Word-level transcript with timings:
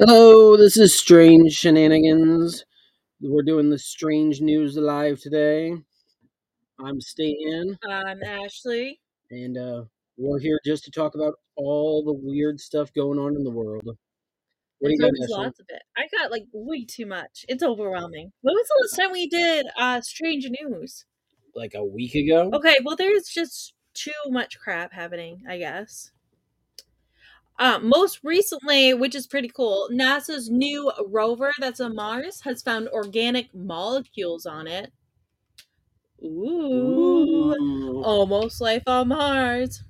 Hello, 0.00 0.56
this 0.56 0.76
is 0.76 0.96
Strange 0.96 1.52
Shenanigans. 1.52 2.64
We're 3.20 3.42
doing 3.42 3.68
the 3.68 3.80
Strange 3.80 4.40
News 4.40 4.76
Live 4.76 5.20
today. 5.20 5.72
I'm 6.78 7.00
Stan, 7.00 7.76
I'm 7.84 8.22
Ashley. 8.22 9.00
and 9.32 9.58
uh, 9.58 9.82
we're 10.16 10.38
here 10.38 10.60
just 10.64 10.84
to 10.84 10.92
talk 10.92 11.16
about 11.16 11.34
all 11.56 12.04
the 12.04 12.12
weird 12.12 12.60
stuff 12.60 12.92
going 12.94 13.18
on 13.18 13.34
in 13.34 13.42
the 13.42 13.50
world. 13.50 13.82
What 14.78 14.88
do 14.88 14.90
you 14.92 14.98
got, 15.00 15.10
Ashley? 15.20 15.26
lots 15.44 15.58
of 15.58 15.66
it. 15.68 15.82
I 15.96 16.06
got 16.16 16.30
like 16.30 16.44
way 16.52 16.84
too 16.84 17.06
much. 17.06 17.44
It's 17.48 17.64
overwhelming. 17.64 18.30
When 18.42 18.54
was 18.54 18.68
the 18.68 18.82
last 18.82 19.02
time 19.02 19.12
we 19.12 19.28
did 19.28 19.66
uh 19.76 20.00
strange 20.00 20.48
news? 20.60 21.06
Like 21.56 21.74
a 21.74 21.84
week 21.84 22.14
ago? 22.14 22.50
Okay, 22.54 22.76
well 22.84 22.94
there's 22.94 23.24
just 23.28 23.74
too 23.94 24.12
much 24.28 24.60
crap 24.60 24.92
happening, 24.92 25.42
I 25.48 25.58
guess. 25.58 26.12
Uh, 27.58 27.78
most 27.80 28.20
recently, 28.22 28.94
which 28.94 29.14
is 29.14 29.26
pretty 29.26 29.48
cool, 29.48 29.88
NASA's 29.92 30.48
new 30.48 30.92
rover 31.06 31.52
that's 31.58 31.80
on 31.80 31.94
Mars 31.94 32.42
has 32.42 32.62
found 32.62 32.88
organic 32.88 33.52
molecules 33.54 34.46
on 34.46 34.66
it. 34.68 34.92
Ooh. 36.22 37.54
Ooh. 37.54 38.02
almost 38.04 38.60
life 38.60 38.82
on 38.86 39.08
Mars. 39.08 39.82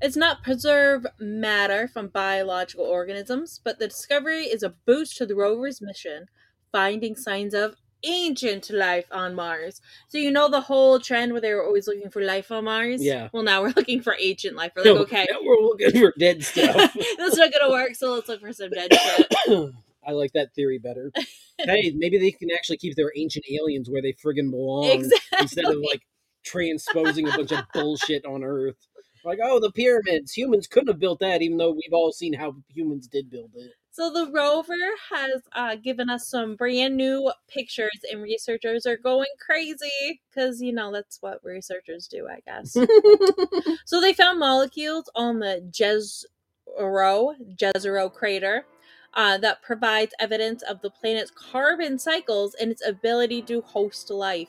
It's 0.00 0.16
not 0.16 0.42
preserved 0.42 1.06
matter 1.20 1.88
from 1.88 2.08
biological 2.08 2.84
organisms, 2.84 3.60
but 3.62 3.78
the 3.78 3.88
discovery 3.88 4.44
is 4.44 4.62
a 4.62 4.74
boost 4.86 5.16
to 5.18 5.26
the 5.26 5.36
rover's 5.36 5.80
mission, 5.80 6.26
finding 6.72 7.16
signs 7.16 7.54
of 7.54 7.76
ancient 8.04 8.70
life 8.70 9.06
on 9.10 9.34
Mars. 9.34 9.80
So 10.08 10.18
you 10.18 10.30
know 10.30 10.48
the 10.48 10.60
whole 10.60 10.98
trend 10.98 11.32
where 11.32 11.40
they 11.40 11.52
were 11.52 11.64
always 11.64 11.86
looking 11.86 12.10
for 12.10 12.22
life 12.22 12.50
on 12.50 12.64
Mars? 12.64 13.02
Yeah. 13.02 13.28
Well, 13.32 13.42
now 13.42 13.62
we're 13.62 13.72
looking 13.76 14.02
for 14.02 14.16
ancient 14.18 14.56
life. 14.56 14.72
We're 14.76 14.82
like, 14.82 14.94
No, 14.94 15.02
okay, 15.02 15.26
now 15.30 15.38
we're 15.42 15.60
looking 15.60 15.92
for 15.92 16.12
dead 16.18 16.44
stuff. 16.44 16.96
that's 17.18 17.36
not 17.36 17.52
gonna 17.52 17.70
work. 17.70 17.94
So 17.94 18.14
let's 18.14 18.28
look 18.28 18.40
for 18.40 18.52
some 18.52 18.70
dead 18.70 18.92
shit. 18.92 19.34
I 20.06 20.12
like 20.12 20.32
that 20.32 20.52
theory 20.54 20.78
better. 20.78 21.12
hey, 21.58 21.92
maybe 21.94 22.18
they 22.18 22.32
can 22.32 22.50
actually 22.50 22.78
keep 22.78 22.96
their 22.96 23.12
ancient 23.16 23.44
aliens 23.48 23.88
where 23.88 24.02
they 24.02 24.12
friggin' 24.14 24.50
belong 24.50 24.86
exactly. 24.86 25.38
instead 25.38 25.64
of 25.66 25.76
like 25.76 26.02
transposing 26.44 27.28
a 27.28 27.36
bunch 27.36 27.52
of 27.52 27.64
bullshit 27.72 28.24
on 28.24 28.42
Earth. 28.42 28.88
Like, 29.24 29.38
oh, 29.40 29.60
the 29.60 29.70
pyramids. 29.70 30.32
Humans 30.32 30.66
couldn't 30.66 30.88
have 30.88 30.98
built 30.98 31.20
that, 31.20 31.42
even 31.42 31.56
though 31.56 31.70
we've 31.70 31.92
all 31.92 32.12
seen 32.12 32.32
how 32.32 32.56
humans 32.68 33.06
did 33.06 33.30
build 33.30 33.52
it. 33.54 33.72
So 33.92 34.10
the 34.10 34.30
rover 34.32 34.72
has 35.10 35.42
uh, 35.52 35.76
given 35.76 36.08
us 36.08 36.26
some 36.26 36.56
brand 36.56 36.96
new 36.96 37.30
pictures, 37.46 38.00
and 38.10 38.22
researchers 38.22 38.86
are 38.86 38.96
going 38.96 39.28
crazy 39.38 40.22
because 40.30 40.62
you 40.62 40.72
know 40.72 40.90
that's 40.90 41.18
what 41.20 41.44
researchers 41.44 42.08
do, 42.08 42.26
I 42.26 42.40
guess. 42.46 42.72
so 43.84 44.00
they 44.00 44.14
found 44.14 44.38
molecules 44.38 45.10
on 45.14 45.40
the 45.40 45.62
Jezero 45.70 47.34
Jezero 47.54 48.10
crater 48.10 48.64
uh, 49.12 49.36
that 49.36 49.60
provides 49.60 50.14
evidence 50.18 50.62
of 50.62 50.80
the 50.80 50.88
planet's 50.88 51.30
carbon 51.30 51.98
cycles 51.98 52.54
and 52.54 52.70
its 52.70 52.86
ability 52.86 53.42
to 53.42 53.60
host 53.60 54.08
life. 54.08 54.48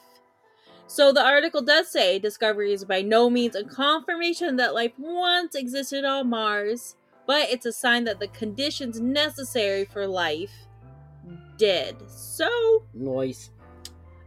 So 0.88 1.12
the 1.12 1.26
article 1.26 1.62
does 1.62 1.90
say 1.92 2.18
discovery 2.18 2.72
is 2.72 2.86
by 2.86 3.02
no 3.02 3.30
means 3.30 3.58
a 3.58 3.66
confirmation 3.66 4.56
that 4.56 4.74
life 4.74 4.94
once 4.98 5.54
existed 5.54 6.06
on 6.06 6.30
Mars, 6.30 6.96
but 7.26 7.50
it's 7.50 7.66
a 7.66 7.72
sign 7.74 8.04
that 8.06 8.20
the 8.20 8.28
conditions 8.30 9.00
necessary 9.00 9.86
for 9.86 10.08
life 10.08 10.52
did. 11.58 11.96
So 12.10 12.84
nice. 12.94 13.52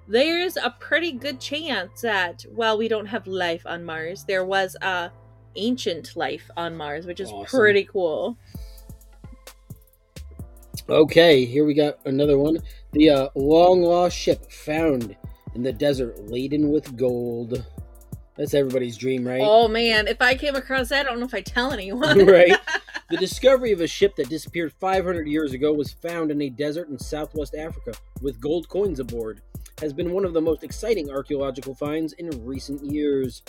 there's 0.09 0.57
a 0.57 0.75
pretty 0.79 1.13
good 1.13 1.41
chance 1.41 2.01
that 2.03 2.45
while 2.55 2.79
we 2.79 2.89
don't 2.89 3.07
have 3.07 3.27
life 3.27 3.63
on 3.67 3.85
Mars, 3.85 4.25
there 4.25 4.45
was 4.45 4.77
a 4.83 5.11
ancient 5.57 6.17
life 6.17 6.51
on 6.57 6.77
Mars, 6.77 7.07
which 7.07 7.21
is 7.21 7.31
Awesome. 7.31 7.59
pretty 7.59 7.85
cool. 7.85 8.37
Okay, 10.89 11.45
here 11.45 11.65
we 11.65 11.75
got 11.75 11.99
another 12.07 12.39
one. 12.39 12.59
The 12.93 13.11
uh, 13.11 13.29
long 13.35 13.83
lost 13.83 14.17
ship 14.17 14.53
found 14.53 15.17
in 15.55 15.63
the 15.63 15.73
desert 15.73 16.31
laden 16.31 16.71
with 16.71 16.97
gold. 16.97 17.65
That's 18.37 18.55
everybody's 18.55 18.97
dream, 18.97 19.27
right? 19.27 19.41
Oh 19.43 19.69
man, 19.69 20.09
if 20.09 20.21
I 20.21 20.35
came 20.35 20.55
across 20.55 20.91
that, 20.91 21.07
I 21.07 21.09
don't 21.09 21.21
know 21.21 21.27
if 21.27 21.35
I 21.35 21.41
tell 21.41 21.73
anyone. 21.73 22.27
Right. 22.27 22.59
The 23.09 23.17
discovery 23.17 23.71
of 23.71 23.81
a 23.81 23.87
ship 23.87 24.17
that 24.17 24.29
disappeared 24.29 24.73
500 24.81 25.29
years 25.29 25.53
ago 25.53 25.73
was 25.73 25.93
found 25.93 26.33
in 26.33 26.43
a 26.43 26.51
desert 26.51 26.89
in 26.89 26.99
southwest 26.99 27.55
Africa 27.55 27.93
with 28.21 28.41
gold 28.41 28.69
coins 28.69 28.99
aboard. 28.99 29.43
Has 29.81 29.93
been 29.93 30.11
one 30.11 30.25
of 30.25 30.33
the 30.33 30.41
most 30.41 30.65
exciting 30.65 31.09
archaeological 31.09 31.73
finds 31.73 32.15
in 32.15 32.45
recent 32.45 32.85
years. 32.85 33.43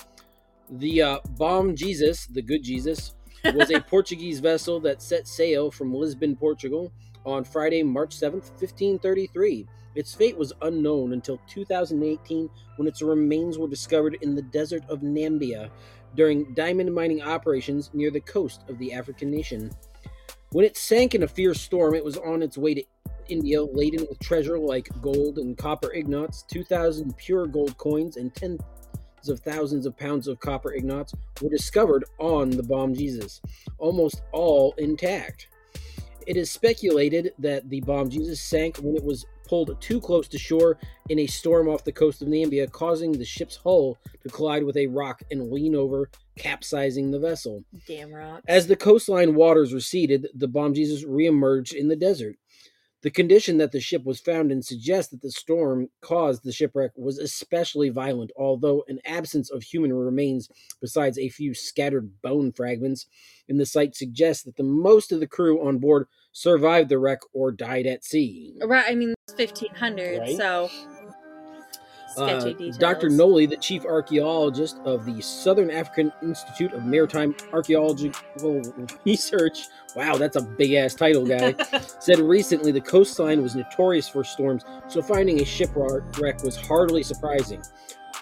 The 0.70 1.02
uh, 1.02 1.20
Bom 1.40 1.76
Jesus, 1.76 2.28
the 2.28 2.42
Good 2.44 2.62
Jesus, 2.62 3.16
was 3.56 3.72
a 3.72 3.82
Portuguese 3.82 4.40
vessel 4.40 4.80
that 4.82 5.02
set 5.02 5.28
sail 5.28 5.72
from 5.72 5.92
Lisbon, 5.92 6.36
Portugal 6.36 6.92
on 7.26 7.44
Friday, 7.44 7.82
March 7.82 8.16
7th, 8.16 8.52
1533. 8.60 9.66
Its 9.98 10.14
fate 10.14 10.38
was 10.38 10.54
unknown 10.62 11.12
until 11.12 11.42
2018 11.48 12.48
when 12.76 12.88
its 12.88 13.02
remains 13.02 13.58
were 13.58 13.68
discovered 13.68 14.16
in 14.22 14.36
the 14.36 14.44
desert 14.44 14.84
of 14.90 15.02
Nambia 15.02 15.72
during 16.16 16.54
diamond 16.54 16.94
mining 16.94 17.24
operations 17.24 17.90
near 17.96 18.12
the 18.12 18.20
coast 18.20 18.62
of 18.70 18.78
the 18.78 18.94
African 18.94 19.32
nation. 19.32 19.72
When 20.52 20.66
it 20.66 20.78
sank 20.78 21.16
in 21.16 21.24
a 21.24 21.28
fierce 21.28 21.60
storm, 21.60 21.96
it 21.96 22.06
was 22.06 22.16
on 22.16 22.44
its 22.44 22.60
way 22.60 22.76
to 22.76 22.84
India 23.28 23.64
laden 23.64 24.06
with 24.08 24.20
treasure 24.20 24.60
like 24.60 24.88
gold 25.02 25.40
and 25.40 25.58
copper 25.58 25.92
ingots, 25.92 26.44
2,000 26.44 27.18
pure 27.18 27.48
gold 27.48 27.76
coins, 27.80 28.18
and 28.18 28.36
tens 28.36 28.62
of 29.28 29.40
thousands 29.40 29.88
of 29.88 29.98
pounds 29.98 30.28
of 30.28 30.40
copper 30.40 30.74
ingots 30.74 31.16
were 31.42 31.50
discovered 31.50 32.06
on 32.20 32.52
the 32.52 32.62
Bom 32.62 32.94
Jesus, 32.94 33.42
almost 33.80 34.22
all 34.32 34.76
intact. 34.78 35.48
It 36.28 36.38
is 36.38 36.52
speculated 36.52 37.34
that 37.40 37.68
the 37.70 37.82
Bom 37.82 38.10
Jesus 38.10 38.40
sank 38.40 38.78
when 38.78 38.96
it 38.96 39.04
was 39.04 39.26
pulled 39.48 39.80
too 39.82 40.00
close 40.00 40.28
to 40.30 40.38
shore 40.38 40.78
in 41.10 41.20
a 41.20 41.28
storm 41.28 41.68
off 41.68 41.84
the 41.84 41.92
coast 41.92 42.22
of 42.22 42.28
Nambia, 42.28 42.72
causing 42.72 43.12
the 43.12 43.26
ship's 43.26 43.56
hull 43.56 43.98
to 44.24 44.30
collide 44.30 44.64
with 44.64 44.78
a 44.78 44.88
rock 44.88 45.24
and 45.32 45.52
lean 45.52 45.76
over, 45.76 46.10
capsizing 46.38 47.12
the 47.12 47.20
vessel. 47.20 47.64
Damn 47.88 48.14
rock. 48.14 48.44
As 48.48 48.68
the 48.68 48.76
coastline 48.76 49.36
waters 49.36 49.74
receded, 49.74 50.28
the 50.34 50.48
Bom 50.48 50.74
Jesus 50.74 51.04
reemerged 51.04 51.74
in 51.74 51.88
the 51.88 51.96
desert. 51.96 52.36
The 53.08 53.12
condition 53.12 53.58
that 53.60 53.72
the 53.72 53.80
ship 53.80 54.04
was 54.04 54.20
found 54.20 54.52
in 54.52 54.62
suggests 54.62 55.12
that 55.12 55.22
the 55.22 55.32
storm 55.32 55.88
caused 56.02 56.44
the 56.44 56.52
shipwreck 56.52 56.92
was 56.98 57.20
especially 57.20 57.88
violent, 57.88 58.32
although 58.36 58.84
an 58.90 59.00
absence 59.06 59.50
of 59.50 59.64
human 59.64 59.94
remains, 59.94 60.50
besides 60.82 61.18
a 61.18 61.30
few 61.30 61.54
scattered 61.54 62.22
bone 62.22 62.52
fragments, 62.52 63.06
in 63.48 63.56
the 63.60 63.66
site 63.66 63.96
suggests 63.96 64.44
that 64.44 64.58
the 64.58 64.64
most 64.64 65.14
of 65.14 65.22
the 65.22 65.26
crew 65.26 65.66
on 65.66 65.78
board 65.78 66.08
survived 66.34 66.90
the 66.90 67.00
wreck 67.00 67.20
or 67.32 67.50
died 67.50 67.86
at 67.88 68.04
sea. 68.04 68.54
Right, 68.62 68.84
I 68.86 68.96
mean 68.96 69.14
it's 69.30 69.38
1500, 69.38 70.20
Right. 70.20 70.36
so 70.36 70.70
sketchy 72.18 72.50
Uh, 72.50 72.58
details. 72.58 72.78
Dr. 72.78 73.10
Noli, 73.10 73.46
the 73.46 73.58
chief 73.58 73.86
archaeologist 73.86 74.78
of 74.86 75.06
the 75.06 75.22
Southern 75.22 75.72
African 75.72 76.12
Institute 76.22 76.74
of 76.74 76.84
Maritime 76.86 77.36
Archaeological 77.54 78.62
Research, 79.06 79.68
wow, 79.96 80.16
that's 80.18 80.36
a 80.36 80.42
big 80.42 80.74
ass 80.74 80.94
title, 80.94 81.26
guy, 81.26 81.54
said 82.00 82.20
recently 82.20 82.72
the 82.72 82.82
coastline 82.82 83.42
was 83.42 83.56
notorious 83.56 84.08
for 84.10 84.24
storms, 84.24 84.64
so 84.88 85.02
finding 85.02 85.42
a 85.42 85.46
shipwreck 85.46 86.44
was 86.44 86.56
hardly 86.56 87.04
surprising. 87.04 87.62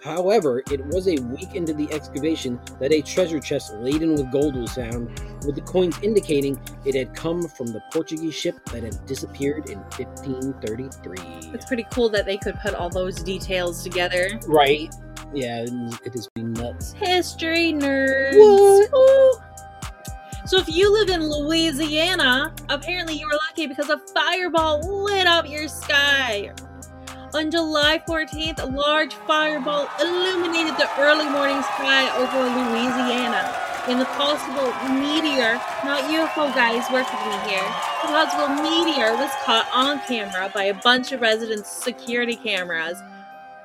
However, 0.05 0.61
it 0.69 0.85
was 0.85 1.07
a 1.07 1.15
week 1.15 1.55
into 1.55 1.73
the 1.73 1.91
excavation 1.91 2.59
that 2.79 2.93
a 2.93 3.01
treasure 3.01 3.39
chest 3.39 3.73
laden 3.73 4.13
with 4.13 4.31
gold 4.31 4.55
was 4.55 4.71
found, 4.75 5.09
with 5.43 5.55
the 5.55 5.61
coins 5.61 5.97
indicating 6.03 6.61
it 6.85 6.93
had 6.93 7.15
come 7.15 7.47
from 7.47 7.65
the 7.65 7.81
Portuguese 7.91 8.35
ship 8.35 8.63
that 8.65 8.83
had 8.83 9.03
disappeared 9.07 9.67
in 9.67 9.79
1533. 9.79 11.51
It's 11.55 11.65
pretty 11.65 11.87
cool 11.91 12.09
that 12.09 12.27
they 12.27 12.37
could 12.37 12.53
put 12.59 12.75
all 12.75 12.91
those 12.91 13.15
details 13.23 13.81
together. 13.81 14.39
Right? 14.47 14.93
Yeah, 15.33 15.65
it 16.05 16.13
is 16.13 16.29
being 16.35 16.53
nuts. 16.53 16.93
History 16.93 17.73
nerds. 17.73 18.35
So 20.45 20.59
if 20.59 20.69
you 20.69 20.93
live 20.93 21.09
in 21.09 21.27
Louisiana, 21.27 22.53
apparently 22.69 23.15
you 23.15 23.25
were 23.25 23.39
lucky 23.49 23.65
because 23.65 23.89
a 23.89 23.97
fireball 24.13 25.03
lit 25.03 25.25
up 25.25 25.49
your 25.49 25.67
sky. 25.67 26.53
On 27.35 27.51
July 27.51 28.01
14th, 28.07 28.63
a 28.63 28.65
large 28.65 29.13
fireball 29.27 29.89
illuminated 29.99 30.77
the 30.77 30.87
early 30.97 31.27
morning 31.27 31.61
sky 31.63 32.07
over 32.15 32.39
Louisiana. 32.39 33.53
And 33.89 33.99
the 33.99 34.05
possible 34.05 34.71
meteor, 34.95 35.55
not 35.83 36.05
UFO 36.05 36.55
guys, 36.55 36.89
work 36.93 37.11
with 37.11 37.25
me 37.27 37.51
here. 37.51 37.67
The 38.03 38.07
possible 38.07 38.47
meteor 38.63 39.17
was 39.17 39.29
caught 39.43 39.67
on 39.73 39.99
camera 40.07 40.49
by 40.53 40.63
a 40.63 40.73
bunch 40.75 41.11
of 41.11 41.19
residents' 41.19 41.69
security 41.69 42.37
cameras. 42.37 42.97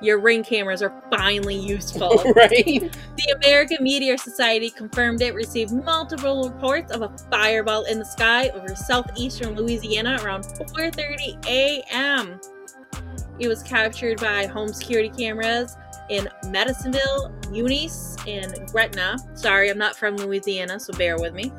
Your 0.01 0.19
ring 0.19 0.43
cameras 0.43 0.81
are 0.81 0.93
finally 1.09 1.55
useful. 1.55 2.09
right? 2.35 2.51
The 2.51 3.35
American 3.37 3.77
Meteor 3.85 4.17
Society 4.17 4.69
confirmed 4.69 5.21
it 5.21 5.33
received 5.33 5.71
multiple 5.71 6.49
reports 6.49 6.91
of 6.91 7.03
a 7.03 7.17
fireball 7.29 7.85
in 7.85 7.99
the 7.99 8.05
sky 8.05 8.49
over 8.49 8.75
southeastern 8.75 9.55
Louisiana 9.55 10.19
around 10.21 10.43
4:30 10.43 11.45
a.m. 11.45 12.37
It 13.41 13.47
was 13.47 13.63
captured 13.63 14.21
by 14.21 14.45
home 14.45 14.71
security 14.71 15.09
cameras 15.09 15.75
in 16.11 16.29
Madisonville, 16.49 17.33
Eunice, 17.51 18.15
and 18.27 18.53
Gretna. 18.71 19.17
Sorry, 19.33 19.71
I'm 19.71 19.79
not 19.79 19.95
from 19.95 20.15
Louisiana, 20.15 20.79
so 20.79 20.93
bear 20.93 21.17
with 21.17 21.33
me. 21.33 21.51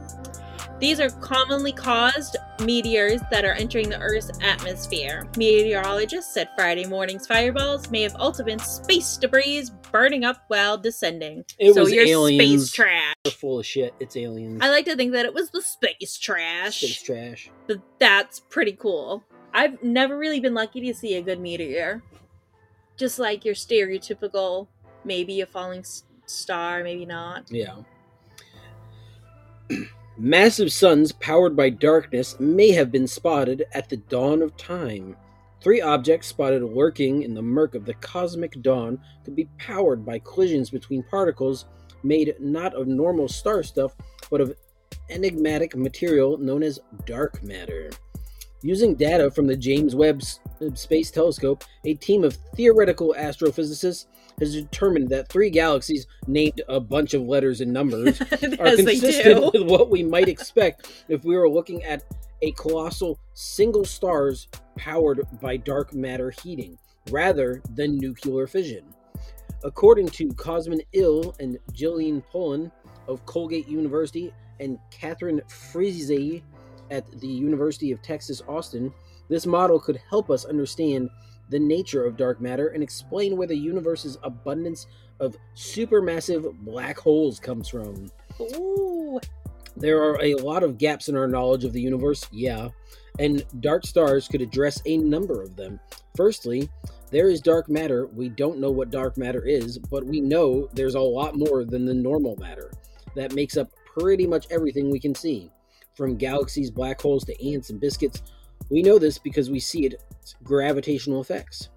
These 0.78 1.00
are 1.00 1.10
commonly 1.10 1.72
caused 1.72 2.36
meteors 2.60 3.20
that 3.32 3.44
are 3.44 3.54
entering 3.54 3.88
the 3.88 3.98
Earth's 3.98 4.30
atmosphere. 4.42 5.28
Meteorologists 5.36 6.32
said 6.32 6.50
Friday 6.56 6.86
morning's 6.86 7.26
fireballs 7.26 7.90
may 7.90 8.02
have 8.02 8.14
also 8.16 8.44
been 8.44 8.60
space 8.60 9.16
debris 9.16 9.64
burning 9.90 10.24
up 10.24 10.44
while 10.46 10.78
descending. 10.78 11.44
It 11.58 11.74
so 11.74 11.82
was 11.82 11.92
you're 11.92 12.06
aliens. 12.06 12.66
space 12.66 12.72
trash. 12.72 13.14
They're 13.24 13.32
full 13.32 13.58
of 13.58 13.66
shit. 13.66 13.92
It's 13.98 14.16
aliens. 14.16 14.60
I 14.62 14.70
like 14.70 14.84
to 14.84 14.94
think 14.94 15.12
that 15.12 15.26
it 15.26 15.34
was 15.34 15.50
the 15.50 15.62
space 15.62 16.16
trash. 16.16 16.78
Space 16.78 17.02
trash. 17.02 17.50
But 17.66 17.78
that's 17.98 18.38
pretty 18.38 18.72
cool. 18.72 19.24
I've 19.52 19.82
never 19.82 20.16
really 20.16 20.40
been 20.40 20.54
lucky 20.54 20.80
to 20.80 20.94
see 20.94 21.16
a 21.16 21.22
good 21.22 21.40
meteor. 21.40 22.02
Just 22.96 23.18
like 23.18 23.44
your 23.44 23.54
stereotypical, 23.54 24.68
maybe 25.04 25.40
a 25.40 25.46
falling 25.46 25.80
s- 25.80 26.04
star, 26.26 26.82
maybe 26.82 27.04
not. 27.06 27.44
Yeah. 27.50 27.76
Massive 30.18 30.72
suns 30.72 31.12
powered 31.12 31.56
by 31.56 31.70
darkness 31.70 32.38
may 32.38 32.70
have 32.72 32.92
been 32.92 33.06
spotted 33.06 33.64
at 33.72 33.88
the 33.88 33.96
dawn 33.96 34.42
of 34.42 34.56
time. 34.56 35.16
Three 35.62 35.80
objects 35.80 36.26
spotted 36.28 36.62
lurking 36.62 37.22
in 37.22 37.34
the 37.34 37.42
murk 37.42 37.74
of 37.74 37.84
the 37.84 37.94
cosmic 37.94 38.60
dawn 38.62 38.98
could 39.24 39.36
be 39.36 39.48
powered 39.58 40.04
by 40.04 40.18
collisions 40.18 40.70
between 40.70 41.02
particles 41.04 41.66
made 42.02 42.34
not 42.40 42.74
of 42.74 42.88
normal 42.88 43.28
star 43.28 43.62
stuff, 43.62 43.94
but 44.30 44.40
of 44.40 44.54
enigmatic 45.08 45.76
material 45.76 46.36
known 46.36 46.62
as 46.62 46.80
dark 47.06 47.42
matter. 47.42 47.90
Using 48.64 48.94
data 48.94 49.28
from 49.30 49.48
the 49.48 49.56
James 49.56 49.96
Webb 49.96 50.22
Space 50.74 51.10
Telescope, 51.10 51.64
a 51.84 51.94
team 51.94 52.22
of 52.22 52.38
theoretical 52.54 53.12
astrophysicists 53.18 54.06
has 54.38 54.54
determined 54.54 55.08
that 55.08 55.28
three 55.28 55.50
galaxies 55.50 56.06
named 56.28 56.62
a 56.68 56.78
bunch 56.78 57.12
of 57.14 57.22
letters 57.22 57.60
and 57.60 57.72
numbers 57.72 58.20
are 58.60 58.76
consistent 58.76 59.52
with 59.52 59.62
what 59.62 59.90
we 59.90 60.04
might 60.04 60.28
expect 60.28 61.04
if 61.08 61.24
we 61.24 61.36
were 61.36 61.50
looking 61.50 61.82
at 61.82 62.04
a 62.42 62.52
colossal 62.52 63.18
single 63.34 63.84
stars 63.84 64.46
powered 64.76 65.26
by 65.40 65.56
dark 65.56 65.92
matter 65.92 66.30
heating 66.30 66.78
rather 67.10 67.60
than 67.74 67.98
nuclear 67.98 68.46
fission. 68.46 68.84
According 69.64 70.08
to 70.10 70.28
Cosmin 70.34 70.82
Ilie 70.94 71.32
and 71.40 71.58
Jillian 71.72 72.24
Paulin 72.26 72.70
of 73.08 73.24
Colgate 73.26 73.68
University 73.68 74.32
and 74.60 74.78
Katherine 74.90 75.40
Freese 75.48 76.10
at 76.92 77.20
the 77.20 77.26
University 77.26 77.90
of 77.90 78.02
Texas 78.02 78.42
Austin, 78.46 78.92
this 79.28 79.46
model 79.46 79.80
could 79.80 79.98
help 80.08 80.30
us 80.30 80.44
understand 80.44 81.10
the 81.48 81.58
nature 81.58 82.04
of 82.04 82.16
dark 82.16 82.40
matter 82.40 82.68
and 82.68 82.82
explain 82.82 83.36
where 83.36 83.48
the 83.48 83.56
universe's 83.56 84.18
abundance 84.22 84.86
of 85.18 85.36
supermassive 85.56 86.52
black 86.60 86.98
holes 86.98 87.40
comes 87.40 87.68
from. 87.68 88.10
Ooh. 88.40 89.18
There 89.76 90.02
are 90.02 90.22
a 90.22 90.34
lot 90.34 90.62
of 90.62 90.76
gaps 90.76 91.08
in 91.08 91.16
our 91.16 91.26
knowledge 91.26 91.64
of 91.64 91.72
the 91.72 91.80
universe, 91.80 92.28
yeah, 92.30 92.68
and 93.18 93.44
dark 93.60 93.86
stars 93.86 94.28
could 94.28 94.42
address 94.42 94.82
a 94.84 94.98
number 94.98 95.42
of 95.42 95.56
them. 95.56 95.80
Firstly, 96.14 96.68
there 97.10 97.28
is 97.28 97.40
dark 97.40 97.70
matter. 97.70 98.06
We 98.06 98.28
don't 98.28 98.58
know 98.58 98.70
what 98.70 98.90
dark 98.90 99.16
matter 99.16 99.46
is, 99.46 99.78
but 99.78 100.04
we 100.04 100.20
know 100.20 100.68
there's 100.74 100.94
a 100.94 101.00
lot 101.00 101.36
more 101.36 101.64
than 101.64 101.86
the 101.86 101.94
normal 101.94 102.36
matter 102.36 102.70
that 103.14 103.34
makes 103.34 103.56
up 103.56 103.70
pretty 103.98 104.26
much 104.26 104.46
everything 104.50 104.90
we 104.90 105.00
can 105.00 105.14
see. 105.14 105.50
From 105.94 106.16
galaxies, 106.16 106.70
black 106.70 107.00
holes 107.00 107.24
to 107.24 107.46
ants 107.46 107.70
and 107.70 107.80
biscuits, 107.80 108.22
we 108.70 108.82
know 108.82 108.98
this 108.98 109.18
because 109.18 109.50
we 109.50 109.60
see 109.60 109.86
its 109.86 110.34
gravitational 110.42 111.20
effects. 111.20 111.68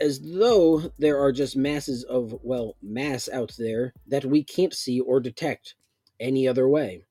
As 0.00 0.20
though 0.20 0.90
there 0.98 1.18
are 1.18 1.32
just 1.32 1.56
masses 1.56 2.04
of, 2.04 2.34
well, 2.42 2.76
mass 2.82 3.28
out 3.28 3.54
there 3.58 3.92
that 4.06 4.24
we 4.24 4.42
can't 4.42 4.74
see 4.74 5.00
or 5.00 5.20
detect 5.20 5.74
any 6.20 6.46
other 6.46 6.68
way. 6.68 7.02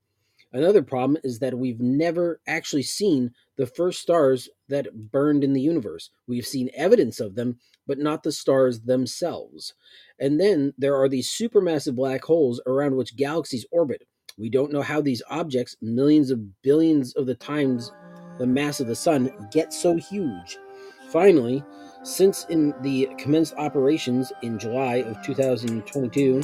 Another 0.53 0.81
problem 0.81 1.17
is 1.23 1.39
that 1.39 1.57
we've 1.57 1.81
never 1.81 2.39
actually 2.47 2.83
seen 2.83 3.31
the 3.57 3.65
first 3.65 4.01
stars 4.01 4.49
that 4.69 5.11
burned 5.11 5.43
in 5.43 5.53
the 5.53 5.61
universe. 5.61 6.11
We've 6.27 6.45
seen 6.45 6.69
evidence 6.73 7.19
of 7.19 7.35
them, 7.35 7.59
but 7.87 7.99
not 7.99 8.23
the 8.23 8.31
stars 8.31 8.79
themselves. 8.81 9.73
And 10.19 10.39
then 10.39 10.73
there 10.77 10.95
are 10.95 11.09
these 11.09 11.29
supermassive 11.29 11.95
black 11.95 12.23
holes 12.23 12.61
around 12.65 12.95
which 12.95 13.17
galaxies 13.17 13.65
orbit. 13.71 14.07
We 14.37 14.49
don't 14.49 14.71
know 14.71 14.81
how 14.81 15.01
these 15.01 15.23
objects, 15.29 15.77
millions 15.81 16.29
of 16.29 16.61
billions 16.61 17.15
of 17.15 17.25
the 17.25 17.35
times 17.35 17.91
the 18.37 18.45
mass 18.45 18.81
of 18.81 18.87
the 18.87 18.95
sun, 18.95 19.31
get 19.51 19.71
so 19.71 19.95
huge. 19.95 20.57
Finally, 21.09 21.63
since 22.03 22.45
in 22.49 22.73
the 22.81 23.09
commenced 23.17 23.53
operations 23.55 24.33
in 24.41 24.59
July 24.59 24.95
of 24.95 25.21
2022, 25.23 26.41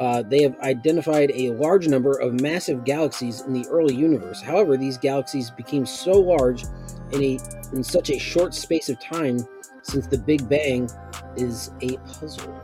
uh, 0.00 0.22
they 0.22 0.42
have 0.42 0.58
identified 0.60 1.30
a 1.32 1.52
large 1.52 1.88
number 1.88 2.18
of 2.18 2.40
massive 2.40 2.84
galaxies 2.84 3.42
in 3.42 3.52
the 3.52 3.66
early 3.68 3.94
universe. 3.94 4.42
However, 4.42 4.76
these 4.76 4.98
galaxies 4.98 5.50
became 5.50 5.86
so 5.86 6.12
large 6.12 6.64
in 7.12 7.22
a 7.22 7.38
in 7.72 7.82
such 7.82 8.10
a 8.10 8.18
short 8.18 8.52
space 8.54 8.88
of 8.88 9.00
time 9.00 9.38
since 9.82 10.06
the 10.06 10.18
Big 10.18 10.48
Bang 10.48 10.90
is 11.36 11.70
a 11.80 11.96
puzzle. 11.98 12.60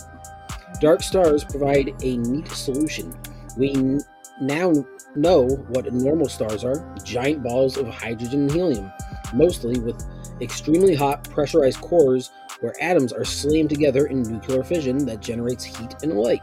Dark 0.81 1.03
stars 1.03 1.45
provide 1.45 1.95
a 2.03 2.17
neat 2.17 2.49
solution. 2.49 3.15
We 3.57 4.01
now 4.43 4.73
know 5.15 5.47
what 5.69 5.93
normal 5.93 6.29
stars 6.29 6.65
are 6.65 6.85
giant 7.05 7.43
balls 7.43 7.77
of 7.77 7.89
hydrogen 7.89 8.43
and 8.43 8.53
helium, 8.53 8.93
mostly 9.33 9.79
with 9.79 10.05
extremely 10.41 10.95
hot 10.95 11.25
pressurized 11.31 11.81
cores 11.81 12.31
where 12.61 12.75
atoms 12.81 13.13
are 13.13 13.25
slammed 13.25 13.71
together 13.71 14.07
in 14.07 14.23
nuclear 14.23 14.63
fission 14.63 15.05
that 15.07 15.21
generates 15.21 15.65
heat 15.65 15.95
and 16.03 16.15
light. 16.15 16.43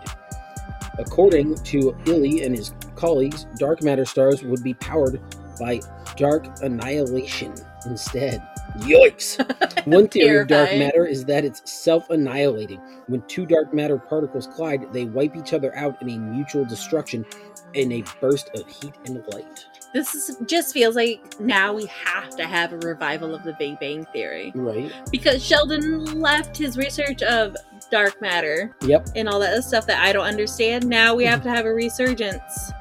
According 0.97 1.55
to 1.55 1.95
Ilie 2.05 2.43
and 2.43 2.55
his 2.55 2.73
colleagues, 2.95 3.45
dark 3.57 3.81
matter 3.81 4.05
stars 4.05 4.43
would 4.43 4.63
be 4.63 4.73
powered 4.73 5.21
by 5.59 5.79
dark 6.17 6.45
annihilation 6.61 7.53
instead. 7.85 8.45
Yikes! 8.79 9.37
One 9.87 10.07
theory 10.07 10.41
of 10.41 10.47
dark 10.47 10.69
matter 10.71 11.05
is 11.05 11.25
that 11.25 11.45
it's 11.45 11.69
self 11.69 12.09
annihilating. 12.09 12.79
When 13.07 13.21
two 13.23 13.45
dark 13.45 13.73
matter 13.73 13.97
particles 13.97 14.47
collide, 14.47 14.91
they 14.93 15.05
wipe 15.05 15.35
each 15.35 15.53
other 15.53 15.75
out 15.75 16.01
in 16.01 16.09
a 16.09 16.17
mutual 16.17 16.65
destruction 16.65 17.25
in 17.73 17.91
a 17.91 18.03
burst 18.19 18.49
of 18.55 18.67
heat 18.67 18.93
and 19.05 19.23
light. 19.33 19.65
This 19.93 20.13
is 20.13 20.37
just 20.45 20.73
feels 20.73 20.95
like 20.95 21.39
now 21.39 21.73
we 21.73 21.85
have 21.87 22.35
to 22.37 22.45
have 22.45 22.73
a 22.73 22.77
revival 22.77 23.33
of 23.33 23.43
the 23.43 23.53
Big 23.53 23.79
Bang 23.79 24.05
Theory 24.13 24.51
Right. 24.55 24.91
because 25.11 25.43
Sheldon 25.43 26.19
left 26.19 26.55
his 26.55 26.77
research 26.77 27.23
of 27.23 27.55
dark 27.89 28.21
matter 28.21 28.75
Yep. 28.81 29.09
and 29.15 29.27
all 29.27 29.39
that 29.39 29.63
stuff 29.63 29.87
that 29.87 30.03
I 30.03 30.13
don't 30.13 30.25
understand. 30.25 30.85
Now 30.87 31.15
we 31.15 31.25
have 31.25 31.41
to 31.43 31.49
have 31.49 31.65
a 31.65 31.73
resurgence. 31.73 32.71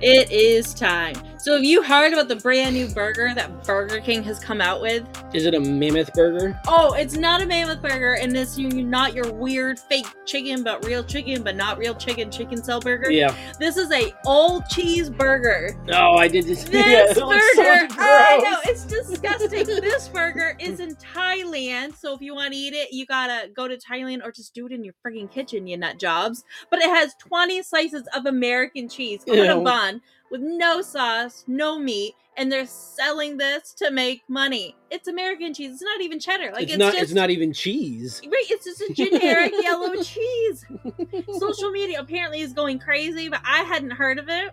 It 0.00 0.30
is 0.30 0.74
time. 0.74 1.16
So, 1.42 1.54
have 1.54 1.64
you 1.64 1.82
heard 1.82 2.12
about 2.12 2.28
the 2.28 2.36
brand 2.36 2.76
new 2.76 2.86
burger 2.86 3.34
that 3.34 3.64
Burger 3.64 3.98
King 3.98 4.22
has 4.22 4.38
come 4.38 4.60
out 4.60 4.80
with? 4.80 5.04
Is 5.34 5.44
it 5.44 5.54
a 5.54 5.58
mammoth 5.58 6.12
burger? 6.14 6.56
Oh, 6.68 6.92
it's 6.92 7.16
not 7.16 7.42
a 7.42 7.46
mammoth 7.46 7.82
burger, 7.82 8.14
and 8.14 8.36
it's 8.36 8.56
you- 8.56 8.68
not 8.84 9.12
your 9.12 9.32
weird 9.32 9.80
fake 9.80 10.06
chicken, 10.24 10.62
but 10.62 10.84
real 10.84 11.02
chicken, 11.02 11.42
but 11.42 11.56
not 11.56 11.78
real 11.78 11.96
chicken 11.96 12.30
chicken 12.30 12.62
cell 12.62 12.78
burger. 12.78 13.10
Yeah. 13.10 13.34
This 13.58 13.76
is 13.76 13.90
a 13.90 14.14
old 14.24 14.68
cheese 14.68 15.10
burger. 15.10 15.76
Oh, 15.92 16.16
I 16.16 16.28
did 16.28 16.46
just. 16.46 16.70
This 16.70 16.86
yeah, 16.86 17.24
looks 17.24 17.44
so 17.56 17.62
burger, 17.64 17.88
I 17.98 18.38
know 18.44 18.58
it's 18.62 18.84
disgusting. 18.84 19.66
this 19.66 20.06
burger 20.06 20.56
is 20.60 20.78
in 20.78 20.94
Thailand, 20.94 21.96
so 21.96 22.14
if 22.14 22.20
you 22.20 22.36
want 22.36 22.52
to 22.52 22.56
eat 22.56 22.72
it, 22.72 22.92
you 22.92 23.04
gotta 23.04 23.48
go 23.48 23.66
to 23.66 23.76
Thailand 23.76 24.24
or 24.24 24.30
just 24.30 24.54
do 24.54 24.66
it 24.66 24.72
in 24.72 24.84
your 24.84 24.94
freaking 25.04 25.28
kitchen, 25.28 25.66
you 25.66 25.76
nut 25.76 25.98
jobs. 25.98 26.44
But 26.70 26.78
it 26.78 26.88
has 26.88 27.16
20 27.16 27.64
slices 27.64 28.06
of 28.14 28.26
American 28.26 28.88
cheese 28.88 29.24
on 29.28 29.38
a 29.40 29.60
bun 29.60 30.00
with 30.32 30.40
no 30.40 30.80
sauce, 30.80 31.44
no 31.46 31.78
meat, 31.78 32.14
and 32.38 32.50
they're 32.50 32.66
selling 32.66 33.36
this 33.36 33.74
to 33.74 33.90
make 33.90 34.22
money. 34.28 34.74
It's 34.90 35.06
American 35.06 35.52
cheese. 35.52 35.74
It's 35.74 35.82
not 35.82 36.00
even 36.00 36.18
cheddar. 36.18 36.50
Like 36.52 36.64
it's, 36.64 36.72
it's, 36.72 36.78
not. 36.78 36.92
just 36.92 37.02
It's 37.04 37.12
not 37.12 37.30
even 37.30 37.52
cheese. 37.52 38.22
Right, 38.24 38.44
it's 38.48 38.64
just 38.64 38.80
a 38.80 38.92
generic 38.94 39.52
yellow 39.62 39.94
cheese. 40.02 40.64
Social 41.38 41.70
media 41.70 42.00
apparently 42.00 42.40
is 42.40 42.54
going 42.54 42.78
crazy, 42.78 43.28
but 43.28 43.42
I 43.44 43.58
hadn't 43.58 43.90
heard 43.90 44.18
of 44.18 44.28
it. 44.30 44.52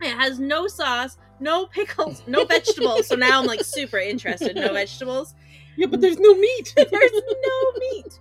It 0.00 0.16
has 0.16 0.38
no 0.38 0.68
sauce, 0.68 1.18
no 1.40 1.66
pickles, 1.66 2.22
no 2.28 2.44
vegetables. 2.46 3.08
So 3.08 3.16
now 3.16 3.40
I'm 3.40 3.46
like 3.46 3.64
super 3.64 3.98
interested. 3.98 4.54
No 4.54 4.72
vegetables. 4.72 5.34
Yeah, 5.76 5.86
but 5.86 6.00
there's 6.00 6.18
no 6.18 6.34
meat. 6.34 6.72
There's 6.76 7.12
no 7.12 7.72
meat. 7.80 8.18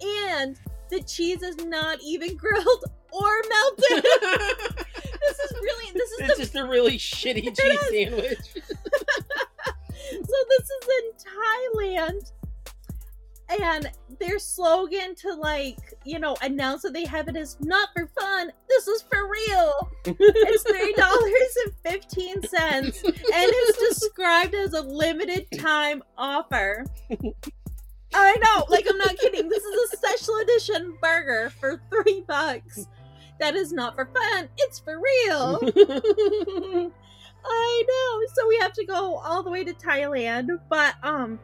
And 0.00 0.58
the 0.90 1.02
cheese 1.02 1.42
is 1.42 1.56
not 1.64 1.98
even 2.02 2.36
grilled 2.36 2.84
or 3.12 3.42
melted. 3.48 4.04
this 4.04 5.38
is 5.38 5.52
really 5.62 5.92
this 5.92 6.10
is 6.12 6.18
the 6.18 6.34
just 6.36 6.54
a 6.56 6.64
really 6.64 6.98
shitty 6.98 7.56
cheese 7.56 7.80
sandwich. 7.90 8.38
so 10.10 10.34
this 10.48 10.70
is 10.70 10.88
in 10.98 11.12
Thailand. 11.32 12.32
And 13.62 13.90
their 14.20 14.38
slogan 14.38 15.14
to 15.16 15.32
like, 15.32 15.78
you 16.04 16.18
know, 16.18 16.36
announce 16.42 16.82
that 16.82 16.92
they 16.92 17.06
have 17.06 17.28
it 17.28 17.36
is 17.36 17.56
not 17.60 17.88
for 17.96 18.06
fun. 18.08 18.52
This 18.68 18.86
is 18.86 19.02
for 19.02 19.26
real. 19.26 19.90
It's 20.04 20.62
three 20.64 20.92
dollars 20.92 21.56
and 21.64 21.72
fifteen 21.82 22.42
cents, 22.42 23.02
and 23.02 23.14
it's 23.26 24.00
described 24.00 24.54
as 24.54 24.74
a 24.74 24.82
limited 24.82 25.46
time 25.58 26.02
offer. 26.18 26.84
I 28.14 28.36
know, 28.36 28.64
like 28.68 28.86
I'm 28.88 28.98
not 28.98 29.16
kidding. 29.18 29.48
This 29.48 29.64
is 29.64 29.92
a 29.92 29.96
special 29.96 30.36
edition 30.38 30.94
burger 31.00 31.50
for 31.50 31.80
three 31.90 32.24
bucks. 32.26 32.86
That 33.40 33.54
is 33.54 33.72
not 33.72 33.94
for 33.94 34.06
fun. 34.06 34.48
It's 34.58 34.78
for 34.80 34.96
real. 34.98 35.60
I 37.44 37.84
know. 37.88 38.20
So 38.34 38.48
we 38.48 38.58
have 38.58 38.72
to 38.74 38.84
go 38.84 39.16
all 39.18 39.42
the 39.42 39.50
way 39.50 39.64
to 39.64 39.72
Thailand, 39.72 40.48
but 40.68 40.94
um 41.02 41.38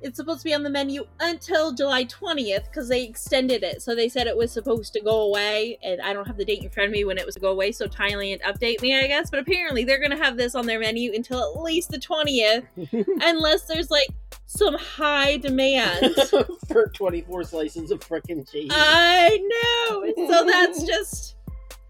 it's 0.00 0.16
supposed 0.16 0.40
to 0.40 0.44
be 0.44 0.54
on 0.54 0.62
the 0.62 0.70
menu 0.70 1.04
until 1.20 1.72
July 1.72 2.04
20th 2.04 2.64
because 2.66 2.88
they 2.88 3.04
extended 3.04 3.62
it. 3.62 3.82
So 3.82 3.94
they 3.94 4.08
said 4.08 4.26
it 4.26 4.36
was 4.36 4.52
supposed 4.52 4.92
to 4.92 5.00
go 5.00 5.22
away, 5.22 5.78
and 5.82 6.00
I 6.00 6.12
don't 6.12 6.26
have 6.26 6.36
the 6.36 6.44
date 6.44 6.62
in 6.62 6.70
front 6.70 6.88
of 6.88 6.92
me 6.92 7.04
when 7.04 7.18
it 7.18 7.26
was 7.26 7.34
to 7.34 7.40
go 7.40 7.50
away. 7.50 7.72
So 7.72 7.86
Thailand 7.86 8.40
update 8.42 8.80
me, 8.80 8.96
I 8.96 9.06
guess. 9.06 9.30
But 9.30 9.40
apparently 9.40 9.84
they're 9.84 10.00
gonna 10.00 10.22
have 10.22 10.36
this 10.36 10.54
on 10.54 10.66
their 10.66 10.78
menu 10.78 11.12
until 11.14 11.42
at 11.42 11.60
least 11.60 11.90
the 11.90 11.98
20th, 11.98 12.66
unless 13.22 13.64
there's 13.64 13.90
like 13.90 14.08
some 14.46 14.74
high 14.74 15.36
demand. 15.36 16.14
for 16.68 16.88
24 16.94 17.44
slices 17.44 17.90
of 17.90 18.00
frickin' 18.00 18.50
cheese. 18.50 18.70
I 18.72 19.38
know. 19.90 20.28
So 20.28 20.44
that's 20.44 20.82
just 20.86 21.36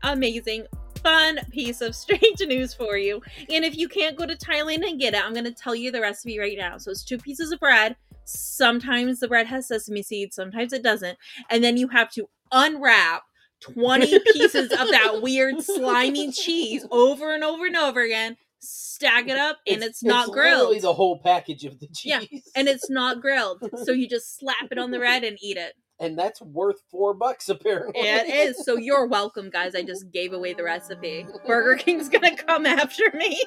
amazing. 0.03 0.67
Fun 1.03 1.41
piece 1.51 1.81
of 1.81 1.95
strange 1.95 2.41
news 2.41 2.75
for 2.75 2.97
you. 2.97 3.23
And 3.49 3.65
if 3.65 3.77
you 3.77 3.89
can't 3.89 4.17
go 4.17 4.27
to 4.27 4.37
Thailand 4.37 4.87
and 4.89 4.99
get 4.99 5.15
it, 5.15 5.25
I'm 5.25 5.33
going 5.33 5.45
to 5.45 5.53
tell 5.53 5.75
you 5.75 5.91
the 5.91 6.01
recipe 6.01 6.39
right 6.39 6.57
now. 6.57 6.79
So 6.79 6.91
it's 6.91 7.05
two 7.05 7.19
pieces 7.19 7.53
of 7.53 7.61
bread. 7.61 7.97
Sometimes 8.25 9.21
the 9.21 9.29
bread 9.29 9.47
has 9.47 9.69
sesame 9.69 10.03
seeds, 10.03 10.37
sometimes 10.37 10.73
it 10.73 10.83
doesn't. 10.83 11.17
And 11.49 11.65
then 11.65 11.77
you 11.77 11.89
have 11.89 12.11
to 12.13 12.29
unwrap 12.53 13.23
20 13.61 14.19
pieces 14.33 14.71
of 14.73 14.91
that 14.91 15.21
weird 15.23 15.63
slimy 15.63 16.31
cheese 16.33 16.87
over 16.91 17.35
and 17.35 17.43
over 17.43 17.67
and 17.67 17.77
over 17.77 18.03
again, 18.03 18.37
stack 18.61 19.29
it 19.29 19.37
up, 19.37 19.59
and 19.67 19.83
it's, 19.83 20.03
not 20.03 20.29
literally 20.29 20.67
grilled. 20.67 20.83
the 20.83 20.93
whole 20.93 21.21
package 21.21 21.65
of 21.65 21.81
the 21.81 21.87
cheese. 21.87 22.29
Yeah, 22.31 22.39
And 22.55 22.69
it's 22.69 22.91
not 22.91 23.21
grilled. 23.21 23.63
So 23.85 23.93
you 23.93 24.09
just 24.09 24.39
slap 24.39 24.69
it 24.71 24.79
on 24.79 24.91
the 24.91 24.99
bread 24.99 25.25
and 25.25 25.39
eat 25.41 25.57
it. 25.57 25.75
And 26.01 26.19
that's 26.19 26.41
worth 26.41 26.83
four 26.91 27.15
bucks 27.15 27.49
apparently. 27.49 28.01
It 28.01 28.29
is. 28.29 28.65
So 28.65 28.77
you're 28.77 29.07
welcome, 29.07 29.51
guys. 29.51 29.75
I 29.75 29.83
just 29.83 30.11
gave 30.13 30.33
away 30.33 30.55
the 30.55 30.65
recipe. 30.65 31.27
Burger 31.47 31.77
King's 31.83 32.09
gonna 32.09 32.37
come 32.37 32.67
after 32.67 33.05
me. 33.15 33.45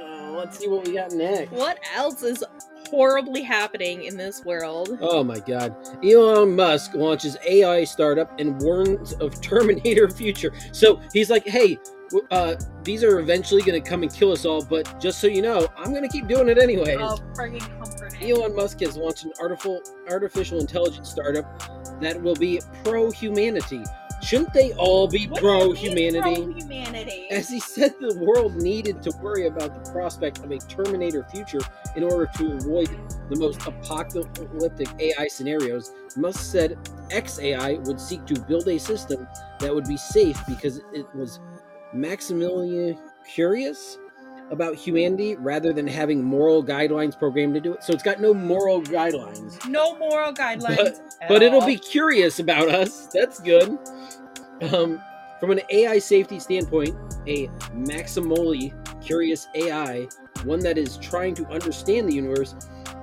Oh, 0.00 0.34
let's 0.36 0.58
see 0.58 0.68
what 0.68 0.86
we 0.86 0.94
got 0.94 1.10
next. 1.12 1.50
What 1.52 1.78
else 1.96 2.22
is 2.22 2.44
horribly 2.90 3.42
happening 3.42 4.04
in 4.04 4.16
this 4.16 4.44
world? 4.44 4.96
Oh 5.00 5.24
my 5.24 5.40
god. 5.40 5.74
Elon 6.04 6.54
Musk 6.54 6.94
launches 6.94 7.36
AI 7.46 7.84
startup 7.84 8.38
and 8.38 8.60
warns 8.60 9.14
of 9.14 9.40
Terminator 9.40 10.08
future. 10.08 10.52
So 10.72 11.00
he's 11.12 11.30
like, 11.30 11.46
hey, 11.46 11.78
uh, 12.30 12.56
these 12.84 13.04
are 13.04 13.18
eventually 13.18 13.62
going 13.62 13.82
to 13.82 13.86
come 13.86 14.02
and 14.02 14.12
kill 14.12 14.32
us 14.32 14.44
all, 14.44 14.64
but 14.64 15.00
just 15.00 15.20
so 15.20 15.26
you 15.26 15.42
know, 15.42 15.66
I'm 15.76 15.90
going 15.90 16.02
to 16.02 16.08
keep 16.08 16.26
doing 16.26 16.48
it 16.48 16.58
anyway. 16.58 16.96
Oh, 16.98 17.18
friggin' 17.34 17.60
comforting. 17.78 18.07
Elon 18.22 18.54
Musk 18.54 18.80
has 18.80 18.96
launched 18.96 19.24
an 19.24 19.32
artificial 19.40 19.80
artificial 20.10 20.60
intelligence 20.60 21.10
startup 21.10 22.00
that 22.00 22.20
will 22.20 22.34
be 22.34 22.60
pro 22.84 23.10
humanity. 23.10 23.82
Shouldn't 24.22 24.52
they 24.52 24.72
all 24.72 25.06
be 25.06 25.28
pro 25.28 25.72
do 25.72 25.80
you 25.80 25.94
mean 25.94 26.14
humanity? 26.14 26.42
Pro-humanity. 26.42 27.28
As 27.30 27.48
he 27.48 27.60
said, 27.60 27.94
the 28.00 28.16
world 28.18 28.56
needed 28.56 29.00
to 29.04 29.12
worry 29.22 29.46
about 29.46 29.84
the 29.84 29.92
prospect 29.92 30.38
of 30.38 30.50
a 30.50 30.58
Terminator 30.58 31.24
future 31.30 31.60
in 31.94 32.02
order 32.02 32.28
to 32.36 32.54
avoid 32.54 32.88
the 33.30 33.36
most 33.36 33.64
apocalyptic 33.66 34.88
AI 34.98 35.28
scenarios. 35.28 35.92
Musk 36.16 36.40
said 36.40 36.76
XAI 37.10 37.84
would 37.86 38.00
seek 38.00 38.26
to 38.26 38.40
build 38.40 38.66
a 38.66 38.78
system 38.78 39.28
that 39.60 39.72
would 39.72 39.86
be 39.86 39.96
safe 39.96 40.40
because 40.48 40.78
it 40.92 41.06
was 41.14 41.38
maximally 41.94 42.98
curious 43.24 43.98
about 44.50 44.74
humanity 44.74 45.36
rather 45.36 45.72
than 45.72 45.86
having 45.86 46.22
moral 46.22 46.64
guidelines 46.64 47.18
programmed 47.18 47.54
to 47.54 47.60
do 47.60 47.74
it. 47.74 47.82
So 47.82 47.92
it's 47.92 48.02
got 48.02 48.20
no 48.20 48.32
moral 48.32 48.82
guidelines, 48.82 49.66
No 49.68 49.96
moral 49.98 50.32
guidelines. 50.32 51.00
at 51.20 51.28
but 51.28 51.42
it'll 51.42 51.64
be 51.66 51.76
curious 51.76 52.38
about 52.38 52.68
us. 52.68 53.06
That's 53.08 53.40
good. 53.40 53.78
Um, 54.72 55.00
from 55.40 55.50
an 55.52 55.60
AI 55.70 55.98
safety 55.98 56.38
standpoint, 56.40 56.96
a 57.26 57.46
maximally 57.74 58.72
curious 59.04 59.46
AI, 59.54 60.08
one 60.44 60.60
that 60.60 60.78
is 60.78 60.96
trying 60.96 61.34
to 61.36 61.46
understand 61.46 62.08
the 62.08 62.14
universe, 62.14 62.54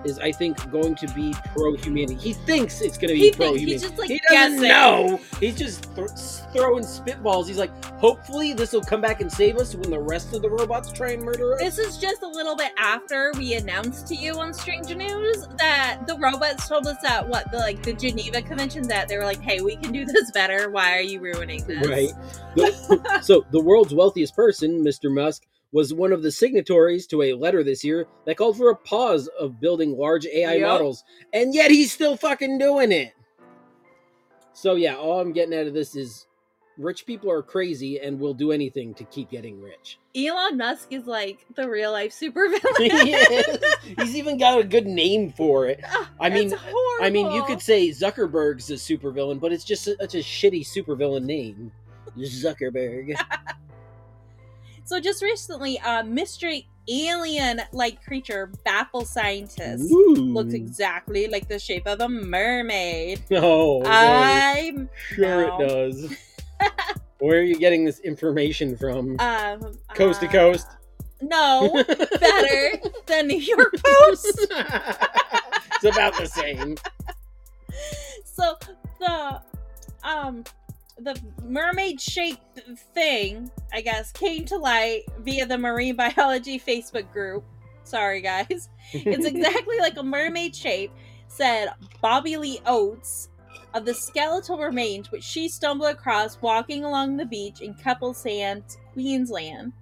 is 0.06 0.20
I 0.20 0.32
think 0.32 0.72
going 0.72 0.96
to 0.96 1.08
be 1.08 1.34
pro 1.54 1.76
humanity. 1.76 2.16
He 2.16 2.34
thinks 2.34 2.82
it's 2.82 2.98
going 2.98 3.14
to 3.14 3.20
be 3.20 3.32
pro 3.32 3.54
humanity. 3.54 3.72
he's 3.74 3.82
just, 3.82 3.98
like, 3.98 4.10
he 4.10 4.22
doesn't 4.30 4.62
guessing. 4.62 4.68
know. 4.70 5.20
He's 5.40 5.56
just 5.58 5.94
th- 5.96 6.10
throwing 6.54 6.84
spitballs. 6.84 7.48
He's 7.48 7.58
like, 7.58 7.72
hopefully 7.96 8.54
this 8.54 8.72
will 8.74 8.84
come 8.84 9.02
back 9.02 9.22
and 9.22 9.32
save 9.32 9.58
us 9.58 9.76
when 9.76 9.90
the 9.90 10.00
rest 10.00 10.34
of 10.34 10.42
the 10.42 10.50
robots 10.50 10.92
try 10.92 11.12
and 11.12 11.24
murder 11.24 11.54
us. 11.56 11.60
This 11.62 11.80
is 11.80 11.98
just 11.98 12.24
a 12.24 12.28
little 12.28 12.56
bit 12.56 12.72
after 12.78 13.32
we 13.38 13.56
announced 13.56 14.08
to 14.08 14.16
you 14.16 14.34
on 14.40 14.54
Strange 14.54 14.94
News 14.96 15.48
that 15.58 16.02
the 16.08 16.18
robots 16.18 16.68
told 16.68 16.88
us 16.88 16.98
that 17.02 17.28
what 17.28 17.52
the 17.52 17.58
like 17.58 17.82
the 17.84 17.94
Geneva 17.94 18.42
Convention 18.42 18.88
that 18.88 19.08
they 19.08 19.18
were 19.18 19.24
like, 19.26 19.42
"Hey, 19.42 19.62
we 19.62 19.76
can 19.76 19.92
do 19.92 20.06
this 20.06 20.32
better. 20.32 20.70
Why 20.70 20.98
are 20.98 21.02
you 21.02 21.20
ruining 21.20 21.66
this?" 21.66 21.88
Right. 21.88 22.12
So 23.22 23.46
the 23.52 23.60
world's 23.60 23.94
wealthiest 23.94 24.36
person, 24.36 24.84
Mr. 24.84 25.14
Musk, 25.14 25.44
was 25.76 25.94
one 25.94 26.14
of 26.14 26.24
the 26.24 26.32
signatories 26.32 27.06
to 27.06 27.22
a 27.22 27.34
letter 27.34 27.62
this 27.62 27.84
year 27.84 28.08
that 28.26 28.38
called 28.38 28.56
for 28.56 28.70
a 28.70 28.76
pause 28.78 29.28
of 29.38 29.60
building 29.60 29.98
large 29.98 30.26
AI 30.26 30.54
Yep. 30.56 30.62
models, 30.70 31.04
and 31.34 31.54
yet 31.54 31.70
he's 31.70 31.92
still 31.92 32.16
fucking 32.16 32.58
doing 32.58 32.94
it. 32.94 33.12
So 34.54 34.76
yeah, 34.76 34.96
all 34.96 35.20
I'm 35.20 35.34
getting 35.34 35.54
out 35.54 35.68
of 35.68 35.74
this 35.74 35.94
is 35.98 36.28
rich 36.78 37.06
people 37.06 37.30
are 37.30 37.42
crazy 37.42 38.00
and 38.00 38.18
will 38.22 38.34
do 38.34 38.54
anything 38.54 38.94
to 38.94 39.04
keep 39.04 39.30
getting 39.30 39.62
rich. 39.62 40.00
Elon 40.16 40.56
Musk 40.58 40.94
is 40.94 41.08
like 41.08 41.46
the 41.58 41.70
real 41.70 41.92
life 41.92 42.14
supervillain. 42.22 42.78
he 42.78 43.12
is. 43.14 43.58
He's 43.98 44.16
even 44.16 44.38
got 44.38 44.58
a 44.58 44.64
good 44.64 44.88
name 44.88 45.30
for 45.34 45.68
it. 45.68 45.82
Ah, 45.86 46.10
I 46.22 46.30
mean. 46.30 46.54
I 47.02 47.10
mean, 47.10 47.30
you 47.34 47.44
could 47.44 47.62
say 47.62 47.90
Zuckerberg's 47.90 48.70
a 48.72 48.76
supervillain, 48.76 49.42
but 49.42 49.52
it's 49.52 49.66
just 49.66 49.84
such 49.84 50.16
a 50.16 50.20
shitty 50.20 50.66
supervillain 50.66 51.26
name. 51.26 51.74
Zuckerberg. 52.18 53.16
So 54.86 55.00
just 55.00 55.24
recently, 55.24 55.80
a 55.84 56.04
mystery 56.04 56.68
alien-like 56.88 58.04
creature 58.06 58.52
baffles 58.64 59.10
scientists. 59.10 59.92
Ooh. 59.92 60.14
Looks 60.16 60.54
exactly 60.54 61.28
like 61.28 61.48
the 61.48 61.58
shape 61.58 61.88
of 61.88 62.02
a 62.02 62.08
mermaid. 62.08 63.22
Oh, 63.32 63.82
no. 63.82 63.90
I'm 63.90 64.90
sure 65.10 65.48
no. 65.48 65.60
it 65.60 65.68
does. 65.68 66.16
Where 67.20 67.40
are 67.40 67.44
you 67.44 67.58
getting 67.58 67.84
this 67.84 68.00
information 68.00 68.78
from? 68.78 69.20
um 69.20 69.78
coast 69.96 70.22
to 70.22 70.28
uh, 70.28 70.32
coast. 70.32 70.68
No, 71.22 71.84
better 72.20 72.80
than 73.08 73.28
New 73.28 73.40
York 73.40 73.74
Post. 73.84 74.48
it's 74.50 75.84
about 75.84 76.16
the 76.18 76.28
same. 76.28 76.78
so 78.24 78.58
the 79.00 79.42
um 80.04 80.44
the 81.00 81.20
mermaid 81.44 82.00
shaped 82.00 82.62
thing 82.94 83.52
i 83.74 83.82
guess 83.82 84.12
came 84.14 84.46
to 84.46 84.58
light 84.58 85.04
via 85.20 85.46
the 85.46 85.58
marine 85.58 85.96
biology 85.98 86.60
facebook 86.60 87.12
group. 87.12 87.44
Sorry 87.84 88.22
guys. 88.22 88.70
It's 88.94 89.26
exactly 89.26 89.78
like 89.80 89.98
a 89.98 90.04
mermaid 90.04 90.56
shape 90.56 90.92
said 91.28 91.70
bobby 92.02 92.38
lee 92.38 92.60
oates 92.66 93.30
of 93.74 93.84
the 93.84 93.94
skeletal 93.94 94.58
remains 94.58 95.12
which 95.12 95.24
she 95.24 95.50
stumbled 95.50 95.90
across 95.92 96.42
walking 96.42 96.86
along 96.86 97.18
the 97.18 97.26
beach 97.26 97.62
in 97.62 97.74
couple 97.74 98.14
sands 98.14 98.78
queensland. 98.94 99.74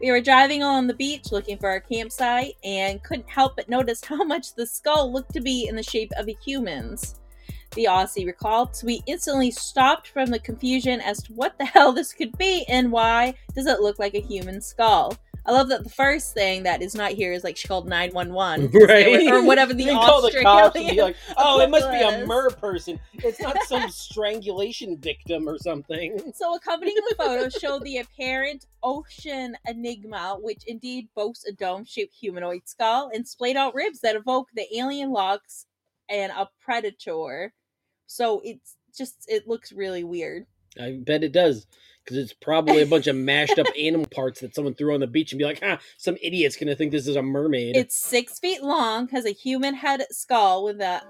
We 0.00 0.10
were 0.10 0.20
driving 0.20 0.62
along 0.62 0.88
the 0.88 0.94
beach 0.94 1.30
looking 1.30 1.56
for 1.56 1.68
our 1.70 1.80
campsite 1.80 2.56
and 2.62 3.02
couldn't 3.02 3.30
help 3.30 3.56
but 3.56 3.68
notice 3.68 4.04
how 4.04 4.22
much 4.24 4.54
the 4.54 4.66
skull 4.66 5.12
looked 5.12 5.32
to 5.34 5.40
be 5.40 5.66
in 5.66 5.76
the 5.76 5.82
shape 5.82 6.12
of 6.16 6.28
a 6.28 6.36
human's 6.44 7.21
the 7.72 7.84
Aussie 7.84 8.26
recalled. 8.26 8.74
So 8.76 8.86
we 8.86 9.02
instantly 9.06 9.50
stopped 9.50 10.08
from 10.08 10.30
the 10.30 10.38
confusion 10.38 11.00
as 11.00 11.22
to 11.24 11.32
what 11.32 11.58
the 11.58 11.64
hell 11.72 11.92
this 11.92 12.12
could 12.12 12.36
be 12.38 12.64
and 12.68 12.92
why 12.92 13.34
does 13.54 13.66
it 13.66 13.80
look 13.80 13.98
like 13.98 14.14
a 14.14 14.20
human 14.20 14.60
skull. 14.60 15.16
I 15.44 15.50
love 15.50 15.68
that 15.70 15.82
the 15.82 15.90
first 15.90 16.34
thing 16.34 16.62
that 16.62 16.82
is 16.82 16.94
not 16.94 17.12
here 17.12 17.32
is 17.32 17.42
like 17.42 17.56
she 17.56 17.66
called 17.66 17.88
nine 17.88 18.12
one 18.12 18.32
one, 18.32 18.70
Right? 18.72 19.26
Or 19.26 19.44
whatever 19.44 19.74
the 19.74 19.84
They 19.86 19.92
call 19.92 20.22
the 20.22 20.30
cops 20.40 20.76
and 20.76 20.88
be 20.88 21.02
like, 21.02 21.16
"Oh, 21.36 21.60
it 21.60 21.68
must 21.68 21.90
be 21.90 22.00
a 22.00 22.24
mer 22.26 22.50
person. 22.50 23.00
It's 23.14 23.40
not 23.40 23.56
some 23.64 23.90
strangulation 23.90 24.96
victim 24.98 25.48
or 25.48 25.58
something." 25.58 26.32
So 26.34 26.54
accompanying 26.54 26.96
the 27.08 27.16
photo 27.16 27.48
showed 27.48 27.82
the 27.82 27.98
apparent 27.98 28.66
ocean 28.84 29.56
enigma, 29.66 30.36
which 30.40 30.62
indeed 30.66 31.08
boasts 31.16 31.44
a 31.46 31.52
dome-shaped 31.52 32.14
humanoid 32.14 32.62
skull 32.66 33.10
and 33.12 33.26
splayed 33.26 33.56
out 33.56 33.74
ribs 33.74 34.00
that 34.00 34.14
evoke 34.14 34.48
the 34.54 34.66
alien 34.76 35.10
locks 35.10 35.66
and 36.08 36.30
a 36.32 36.48
predator. 36.60 37.52
So 38.12 38.40
it's 38.44 38.76
just 38.96 39.24
it 39.28 39.48
looks 39.48 39.72
really 39.72 40.04
weird. 40.04 40.46
I 40.80 40.98
bet 41.00 41.24
it 41.24 41.32
does. 41.32 41.66
Because 42.04 42.18
it's 42.18 42.32
probably 42.32 42.82
a 42.82 42.86
bunch 42.86 43.06
of 43.06 43.14
mashed 43.14 43.60
up 43.60 43.68
animal 43.78 44.06
parts 44.06 44.40
that 44.40 44.56
someone 44.56 44.74
threw 44.74 44.92
on 44.92 44.98
the 44.98 45.06
beach 45.06 45.30
and 45.30 45.38
be 45.38 45.44
like, 45.44 45.60
huh, 45.62 45.78
some 45.98 46.16
idiot's 46.20 46.56
gonna 46.56 46.74
think 46.74 46.90
this 46.90 47.06
is 47.06 47.14
a 47.14 47.22
mermaid. 47.22 47.76
It's 47.76 47.96
six 47.96 48.40
feet 48.40 48.62
long, 48.62 49.08
has 49.08 49.24
a 49.24 49.30
human 49.30 49.74
head 49.74 50.04
skull 50.10 50.64
with 50.64 50.80
a 50.80 51.02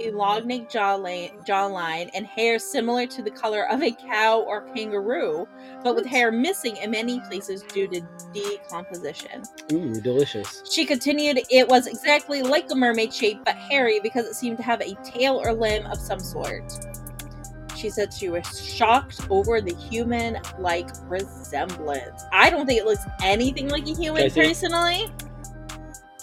elongate 0.00 0.68
jawline, 0.68 1.46
jawline 1.46 2.10
and 2.14 2.26
hair 2.26 2.58
similar 2.58 3.06
to 3.06 3.22
the 3.22 3.30
color 3.30 3.68
of 3.68 3.82
a 3.82 3.92
cow 3.92 4.40
or 4.40 4.62
kangaroo, 4.74 5.46
but 5.82 5.94
with 5.94 6.06
hair 6.06 6.30
missing 6.30 6.76
in 6.76 6.90
many 6.90 7.20
places 7.20 7.62
due 7.62 7.88
to 7.88 8.00
decomposition. 8.32 9.42
Ooh, 9.72 10.00
delicious. 10.00 10.62
She 10.70 10.84
continued, 10.84 11.40
it 11.50 11.68
was 11.68 11.86
exactly 11.86 12.42
like 12.42 12.70
a 12.70 12.74
mermaid 12.74 13.12
shape, 13.12 13.40
but 13.44 13.56
hairy 13.56 14.00
because 14.00 14.26
it 14.26 14.34
seemed 14.34 14.56
to 14.58 14.62
have 14.62 14.80
a 14.80 14.94
tail 15.04 15.40
or 15.42 15.52
limb 15.52 15.86
of 15.86 15.98
some 15.98 16.20
sort. 16.20 16.72
She 17.76 17.90
said 17.90 18.14
she 18.14 18.28
was 18.28 18.46
shocked 18.60 19.20
over 19.30 19.60
the 19.60 19.74
human 19.74 20.38
like 20.58 20.88
resemblance. 21.02 22.22
I 22.32 22.48
don't 22.48 22.66
think 22.66 22.80
it 22.80 22.86
looks 22.86 23.04
anything 23.22 23.68
like 23.68 23.86
a 23.86 23.94
human 23.94 24.30
personally. 24.30 25.12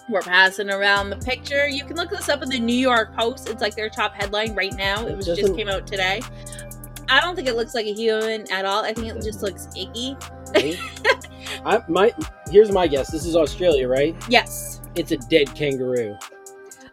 We're 0.09 0.21
passing 0.21 0.69
around 0.69 1.09
the 1.09 1.17
picture. 1.17 1.67
You 1.67 1.85
can 1.85 1.95
look 1.95 2.09
this 2.09 2.29
up 2.29 2.41
in 2.41 2.49
the 2.49 2.59
New 2.59 2.75
York 2.75 3.15
Post. 3.15 3.49
It's 3.49 3.61
like 3.61 3.75
their 3.75 3.89
top 3.89 4.13
headline 4.13 4.55
right 4.55 4.73
now. 4.75 5.05
It 5.05 5.11
It 5.11 5.17
was 5.17 5.25
just 5.25 5.55
came 5.55 5.69
out 5.69 5.87
today. 5.87 6.21
I 7.09 7.19
don't 7.19 7.35
think 7.35 7.47
it 7.47 7.55
looks 7.55 7.75
like 7.75 7.85
a 7.85 7.93
human 7.93 8.49
at 8.51 8.65
all. 8.65 8.83
I 8.83 8.93
think 8.93 9.07
it 9.07 9.21
just 9.21 9.41
looks 9.41 9.67
icky. 9.75 10.17
I, 11.65 11.83
my 11.87 12.13
here's 12.49 12.71
my 12.71 12.87
guess. 12.87 13.11
This 13.11 13.25
is 13.25 13.35
Australia, 13.35 13.87
right? 13.87 14.15
Yes. 14.29 14.81
It's 14.95 15.11
a 15.11 15.17
dead 15.17 15.53
kangaroo. 15.55 16.17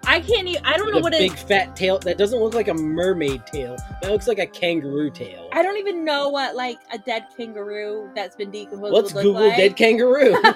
I 0.05 0.21
can't 0.21 0.49
even 0.49 0.65
I 0.65 0.77
don't 0.77 0.93
know 0.93 1.01
what 1.01 1.15
a 1.15 1.19
big 1.19 1.33
it 1.33 1.39
fat 1.39 1.77
tail. 1.77 1.99
That 1.99 2.19
doesn't 2.19 2.41
look 2.41 2.55
like 2.55 2.69
a 2.69 2.75
mermaid 2.75 3.47
tail. 3.47 3.77
That 4.01 4.11
looks 4.11 4.27
like 4.27 4.39
a 4.39 4.47
kangaroo 4.47 5.11
tail. 5.11 5.49
I 5.53 5.63
don't 5.63 5.77
even 5.77 6.05
know 6.05 6.29
what 6.29 6.57
like 6.57 6.79
a 6.93 6.99
dead 6.99 7.27
kangaroo 7.37 8.11
that's 8.15 8.37
been 8.37 8.51
decomposed 8.51 8.93
Let's 8.93 9.13
would 9.13 9.25
look 9.25 9.35
Google 9.35 9.49
like. 9.49 9.57
dead 9.57 9.77
kangaroo. 9.77 10.37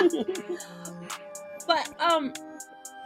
but 1.66 1.88
um 2.00 2.32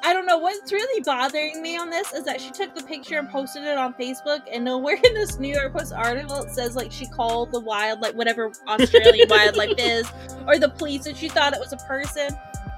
I 0.07 0.13
don't 0.13 0.27
know 0.27 0.37
what's 0.37 0.71
really 0.71 1.03
bothering 1.03 1.63
me 1.63 1.79
on 1.79 1.89
this 1.89 2.13
is 2.13 2.25
that 2.25 2.39
she 2.39 2.51
took 2.51 2.75
the 2.75 2.83
picture 2.83 3.19
and 3.19 3.27
posted 3.31 3.65
it 3.65 3.79
on 3.79 3.95
Facebook 3.95 4.43
and 4.53 4.63
nowhere 4.63 4.99
in 5.03 5.15
this 5.15 5.39
New 5.39 5.55
York 5.55 5.73
Post 5.73 5.95
article 5.95 6.43
it 6.43 6.51
says 6.51 6.77
like 6.77 6.93
she 6.93 7.07
called 7.07 7.53
the 7.53 7.61
wildlife 7.61 8.15
whatever 8.15 8.53
Australian 8.69 9.27
wildlife 9.31 9.79
is 9.79 10.07
or 10.47 10.59
the 10.59 10.69
police 10.69 11.07
and 11.07 11.17
she 11.17 11.31
thought 11.31 11.55
it 11.55 11.59
was 11.59 11.73
a 11.73 11.79
person. 11.89 12.29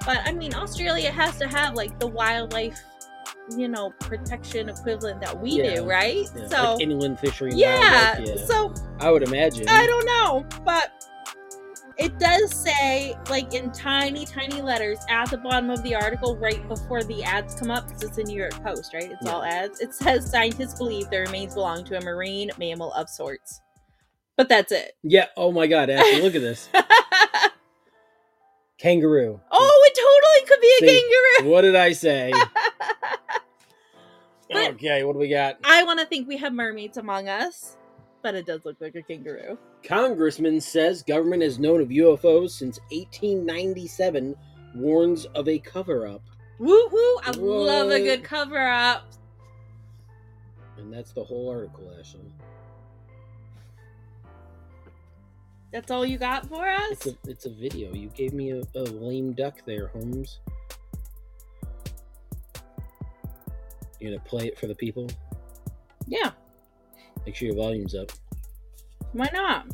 But 0.06 0.20
I 0.24 0.32
mean 0.32 0.54
Australia 0.54 1.10
has 1.10 1.36
to 1.38 1.46
have 1.48 1.74
like 1.74 1.98
the 2.00 2.06
wildlife 2.06 2.80
you 3.56 3.68
know 3.68 3.90
protection 4.00 4.68
equivalent 4.68 5.20
that 5.20 5.38
we 5.40 5.50
Yeah. 5.62 5.76
do, 5.76 5.84
right? 5.84 6.28
Yeah, 6.34 6.48
so 6.48 6.72
like 6.74 6.82
inland 6.82 7.18
fishery. 7.20 7.52
yeah, 7.54 8.18
yeah. 8.20 8.36
so 8.46 8.72
I 9.00 9.10
would 9.10 9.22
imagine. 9.24 9.68
I 9.68 9.86
don't 9.86 10.06
know, 10.06 10.46
but 10.64 10.92
it 11.98 12.18
does 12.18 12.54
say, 12.54 13.16
like 13.30 13.54
in 13.54 13.72
tiny, 13.72 14.26
tiny 14.26 14.60
letters 14.60 14.98
at 15.08 15.30
the 15.30 15.38
bottom 15.38 15.70
of 15.70 15.82
the 15.82 15.94
article, 15.94 16.36
right 16.36 16.66
before 16.68 17.02
the 17.02 17.24
ads 17.24 17.54
come 17.54 17.70
up, 17.70 17.88
because 17.88 18.02
it's 18.02 18.18
a 18.18 18.22
New 18.22 18.36
York 18.36 18.52
Post, 18.62 18.92
right? 18.92 19.10
It's 19.10 19.26
all 19.26 19.42
ads. 19.42 19.80
It 19.80 19.94
says 19.94 20.28
scientists 20.30 20.74
believe 20.74 21.08
the 21.08 21.20
remains 21.20 21.54
belong 21.54 21.84
to 21.84 21.96
a 21.96 22.00
marine 22.02 22.50
mammal 22.58 22.92
of 22.92 23.08
sorts. 23.08 23.62
But 24.36 24.50
that's 24.50 24.72
it. 24.72 24.92
Yeah. 25.02 25.26
Oh 25.38 25.50
my 25.52 25.66
God, 25.66 25.88
Ashley, 25.88 26.20
look 26.20 26.34
at 26.34 26.42
this 26.42 26.68
kangaroo. 28.78 29.40
oh, 29.50 29.84
it 29.86 29.94
totally 29.94 30.48
could 30.48 30.60
be 30.60 30.66
a 30.66 30.88
See, 30.88 31.00
kangaroo. 31.00 31.52
What 31.52 31.62
did 31.62 31.76
I 31.76 31.92
say? 31.92 32.32
But- 34.48 34.74
okay, 34.74 35.02
what 35.02 35.14
do 35.14 35.18
we 35.18 35.28
got? 35.28 35.58
I 35.64 35.82
want 35.82 35.98
to 35.98 36.06
think 36.06 36.28
we 36.28 36.36
have 36.36 36.52
mermaids 36.52 36.96
among 36.98 37.28
us, 37.28 37.76
but 38.22 38.36
it 38.36 38.46
does 38.46 38.64
look 38.64 38.76
like 38.80 38.94
a 38.94 39.02
kangaroo. 39.02 39.58
Congressman 39.82 40.60
says 40.60 41.02
government 41.02 41.42
has 41.42 41.58
known 41.58 41.80
of 41.80 41.88
UFOs 41.88 42.50
since 42.50 42.78
1897. 42.92 44.36
Warns 44.76 45.24
of 45.34 45.48
a 45.48 45.58
cover-up, 45.58 46.22
Woo 46.60 46.88
woo! 46.92 47.16
I 47.24 47.32
love 47.32 47.90
a 47.90 47.98
good 47.98 48.22
cover 48.22 48.56
up. 48.70 49.08
and 50.78 50.92
that's 50.92 51.12
the 51.12 51.24
whole 51.24 51.48
article, 51.50 51.92
Ashley. 51.98 52.32
That's 55.72 55.90
all 55.90 56.06
you 56.06 56.16
got 56.18 56.46
for 56.46 56.68
us? 56.68 56.90
It's 56.92 57.06
a 57.06 57.14
it's 57.26 57.46
a 57.46 57.50
video. 57.50 57.92
You 57.92 58.08
gave 58.08 58.32
me 58.32 58.50
a, 58.52 58.62
a 58.74 58.82
lame 58.82 59.32
duck 59.32 59.56
there, 59.66 59.88
Holmes. 59.88 60.38
You're 64.00 64.12
gonna 64.12 64.22
play 64.28 64.46
it 64.46 64.58
for 64.58 64.66
the 64.66 64.74
people? 64.74 65.08
yeah, 66.06 66.30
Make 67.24 67.34
sure 67.34 67.46
your 67.46 67.56
volume's 67.56 67.94
up. 67.94 68.12
why 69.12 69.28
not? 69.32 69.66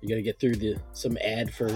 You 0.00 0.08
gotta 0.08 0.20
get 0.22 0.38
through 0.40 0.56
the 0.56 0.76
some 0.92 1.16
ad 1.22 1.52
for 1.54 1.66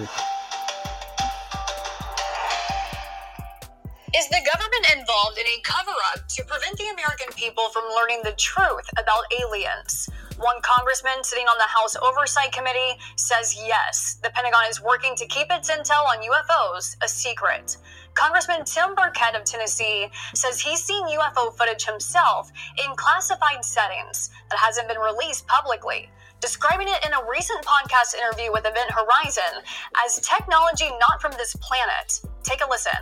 Is 4.14 4.28
the 4.30 4.40
government 4.52 4.86
involved 4.96 5.38
in 5.38 5.46
a 5.46 5.60
cover 5.62 5.92
up 6.14 6.26
to 6.28 6.44
prevent 6.44 6.76
the 6.78 6.88
American 6.88 7.28
people 7.36 7.68
from 7.70 7.84
learning 7.94 8.22
the 8.24 8.32
truth 8.32 8.88
about 8.98 9.24
aliens? 9.40 10.08
One 10.38 10.56
congressman 10.60 11.24
sitting 11.24 11.46
on 11.46 11.56
the 11.56 11.64
House 11.64 11.96
Oversight 11.96 12.52
Committee 12.52 12.98
says 13.16 13.56
yes, 13.56 14.18
the 14.22 14.28
Pentagon 14.30 14.64
is 14.68 14.82
working 14.82 15.14
to 15.16 15.26
keep 15.26 15.46
its 15.50 15.70
intel 15.70 16.04
on 16.04 16.18
UFOs 16.18 16.96
a 17.02 17.08
secret. 17.08 17.78
Congressman 18.14 18.64
Tim 18.66 18.94
Burchett 18.94 19.34
of 19.34 19.44
Tennessee 19.44 20.08
says 20.34 20.60
he's 20.60 20.82
seen 20.84 21.06
UFO 21.06 21.56
footage 21.56 21.84
himself 21.86 22.50
in 22.84 22.94
classified 22.96 23.64
settings 23.64 24.28
that 24.50 24.58
hasn't 24.58 24.88
been 24.88 24.98
released 24.98 25.46
publicly, 25.46 26.10
describing 26.40 26.88
it 26.88 27.06
in 27.06 27.12
a 27.14 27.30
recent 27.30 27.64
podcast 27.64 28.14
interview 28.14 28.52
with 28.52 28.66
Event 28.66 28.90
Horizon 28.90 29.64
as 30.04 30.20
technology 30.20 30.90
not 31.00 31.22
from 31.22 31.32
this 31.38 31.56
planet. 31.62 32.20
Take 32.42 32.60
a 32.62 32.68
listen. 32.68 32.92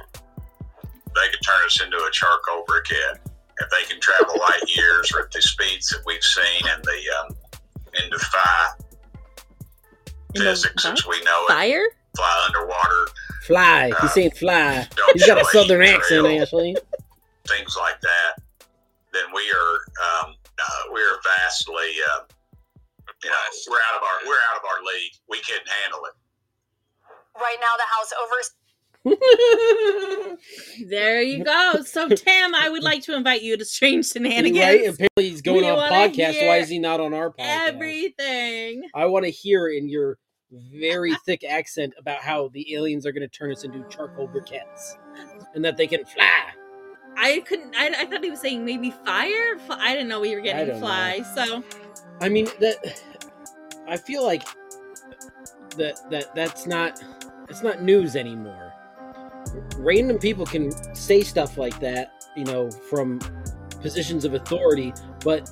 they 1.15 1.29
could 1.31 1.43
turn 1.45 1.65
us 1.67 1.81
into 1.83 1.97
a 1.97 2.11
charcoal 2.13 2.65
briquette. 2.67 3.19
If 3.61 3.71
they 3.71 3.85
can 3.89 4.01
travel 4.01 4.37
light 4.39 4.63
years 4.77 5.13
at 5.19 5.31
the 5.31 5.41
speeds 5.41 5.89
that 5.91 6.03
we've 6.07 6.23
seen 6.23 6.69
and 6.69 6.83
the 6.85 7.01
um, 7.21 7.37
and 8.03 8.11
defy 8.11 8.67
In 10.35 10.43
the 10.45 10.51
physics 10.51 10.85
as 10.85 11.07
we 11.07 11.23
know 11.23 11.45
it, 11.45 11.49
Fire? 11.53 11.87
fly 12.17 12.45
underwater, 12.47 13.07
fly. 13.47 13.91
Uh, 13.97 14.01
He's 14.03 14.13
saying 14.13 14.31
fly. 14.33 14.87
don't 14.97 15.13
He's 15.15 15.27
got 15.27 15.41
a 15.41 15.45
southern 15.47 15.83
any 15.83 15.93
accent, 15.95 16.27
Ashley. 16.27 16.77
things 17.47 17.77
like 17.79 18.01
that, 18.01 18.43
then 19.13 19.25
we 19.35 19.43
are 19.53 20.25
um, 20.27 20.35
uh, 20.59 20.83
we're 20.93 21.19
vastly 21.23 21.91
uh, 22.11 22.21
you 23.23 23.31
know 23.31 23.37
we're 23.71 23.79
out 23.93 23.97
of 23.99 24.03
our 24.03 24.19
we're 24.27 24.43
out 24.51 24.59
of 24.59 24.65
our 24.69 24.83
league. 24.83 25.13
We 25.29 25.39
couldn't 25.43 25.69
handle 25.83 26.01
it. 26.07 26.15
Right 27.37 27.57
now, 27.61 27.75
the 27.77 27.87
House 27.87 28.11
Oversight 28.23 28.55
There 30.87 31.23
you 31.23 31.45
go. 31.45 31.83
So, 31.85 32.09
Tim, 32.17 32.55
I 32.55 32.69
would 32.69 32.83
like 32.83 33.03
to 33.05 33.15
invite 33.15 33.43
you 33.43 33.57
to 33.57 33.65
Strange 33.65 34.07
Shenanigans. 34.11 34.59
right? 34.59 34.81
Apparently 34.81 35.09
he's 35.31 35.43
going 35.43 35.63
We 35.63 35.71
on 35.71 35.91
podcast. 35.91 36.47
Why 36.47 36.59
is 36.59 36.69
he 36.69 36.79
not 36.79 37.01
on 37.01 37.15
our 37.15 37.31
podcast? 37.31 37.69
Everything. 37.69 38.83
I 38.95 39.07
want 39.07 39.25
to 39.25 39.31
hear 39.31 39.69
in 39.69 39.89
your 39.89 40.19
very 40.51 41.15
thick 41.27 41.45
accent 41.45 41.95
about 41.99 42.19
how 42.19 42.49
the 42.53 42.75
aliens 42.75 43.07
are 43.07 43.13
going 43.13 43.29
to 43.29 43.29
turn 43.29 43.51
us 43.53 43.65
into 43.65 43.85
charcoal 43.89 44.29
briquettes 44.29 44.97
and 45.55 45.65
that 45.65 45.77
they 45.77 45.87
can 45.87 46.05
fly. 46.05 46.45
I 47.17 47.43
couldn't. 47.47 47.75
I, 47.77 47.95
I 47.97 48.07
thought 48.07 48.25
he 48.25 48.31
was 48.31 48.41
saying 48.41 48.65
maybe 48.65 48.91
fire. 48.91 49.57
I 49.71 49.93
didn't 49.93 50.09
know 50.09 50.21
we 50.21 50.35
were 50.35 50.41
getting 50.41 50.79
fly. 50.79 51.23
So 51.35 51.63
I 52.21 52.29
mean 52.29 52.47
that. 52.61 53.03
I 53.87 53.97
feel 53.97 54.25
like 54.25 54.43
that 55.77 55.99
that 56.11 56.35
that's 56.35 56.67
not 56.67 57.03
it's 57.49 57.63
not 57.63 57.83
news 57.83 58.17
anymore. 58.17 58.64
Random 59.85 60.19
people 60.19 60.47
can 60.47 60.71
say 60.95 61.23
stuff 61.23 61.59
like 61.59 61.79
that, 61.81 62.25
you 62.35 62.45
know, 62.45 62.71
from 62.71 63.19
positions 63.83 64.25
of 64.25 64.35
authority. 64.35 64.95
But 65.23 65.51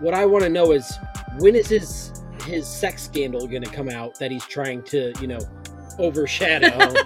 what 0.00 0.14
I 0.14 0.26
want 0.26 0.42
to 0.44 0.50
know 0.50 0.72
is 0.72 0.98
when 1.38 1.54
is 1.54 1.68
his 1.68 2.12
his 2.44 2.66
sex 2.66 3.04
scandal 3.04 3.46
going 3.46 3.62
to 3.62 3.70
come 3.70 3.88
out 3.88 4.18
that 4.18 4.30
he's 4.30 4.44
trying 4.46 4.82
to, 4.84 5.12
you 5.20 5.28
know, 5.28 5.40
overshadow? 5.98 6.94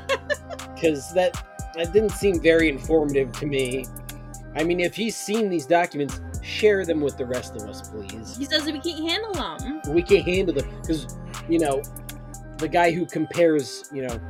Because 0.74 1.14
that 1.14 1.32
that 1.76 1.92
didn't 1.92 2.10
seem 2.10 2.40
very 2.40 2.68
informative 2.68 3.30
to 3.38 3.46
me. 3.46 3.86
I 4.56 4.64
mean, 4.64 4.80
if 4.80 4.96
he's 4.96 5.16
seen 5.16 5.48
these 5.48 5.64
documents, 5.64 6.20
share 6.42 6.84
them 6.84 7.00
with 7.00 7.16
the 7.16 7.24
rest 7.24 7.54
of 7.54 7.62
us, 7.62 7.88
please 7.88 8.36
he 8.36 8.44
says 8.44 8.64
that 8.64 8.72
we 8.74 8.80
can't 8.80 9.08
handle 9.08 9.32
them. 9.32 9.80
we 9.94 10.02
can't 10.02 10.26
handle 10.26 10.52
them 10.52 10.68
because 10.80 11.16
you 11.48 11.60
know 11.60 11.80
the 12.58 12.68
guy 12.68 12.90
who 12.90 13.06
compares 13.06 13.88
you 13.92 14.02
know 14.06 14.20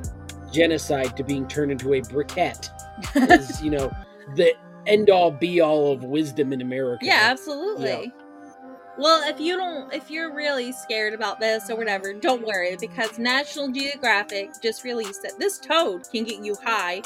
genocide 0.52 1.16
to 1.16 1.24
being 1.24 1.46
turned 1.48 1.72
into 1.72 1.94
a 1.94 2.00
briquette 2.00 2.68
is 3.40 3.62
you 3.62 3.70
know 3.70 3.90
the 4.36 4.52
end 4.86 5.10
all 5.10 5.30
be 5.30 5.60
all 5.60 5.92
of 5.92 6.04
wisdom 6.04 6.52
in 6.52 6.60
america 6.60 7.04
Yeah, 7.04 7.20
absolutely. 7.22 8.12
Well, 8.98 9.26
if 9.26 9.40
you 9.40 9.56
don't, 9.56 9.90
if 9.92 10.10
you're 10.10 10.34
really 10.34 10.70
scared 10.70 11.14
about 11.14 11.40
this 11.40 11.70
or 11.70 11.76
whatever, 11.76 12.12
don't 12.12 12.46
worry 12.46 12.76
because 12.78 13.18
National 13.18 13.72
Geographic 13.72 14.50
just 14.62 14.84
released 14.84 15.22
that 15.22 15.38
this 15.38 15.58
toad 15.58 16.06
can 16.12 16.24
get 16.24 16.44
you 16.44 16.54
high, 16.62 17.00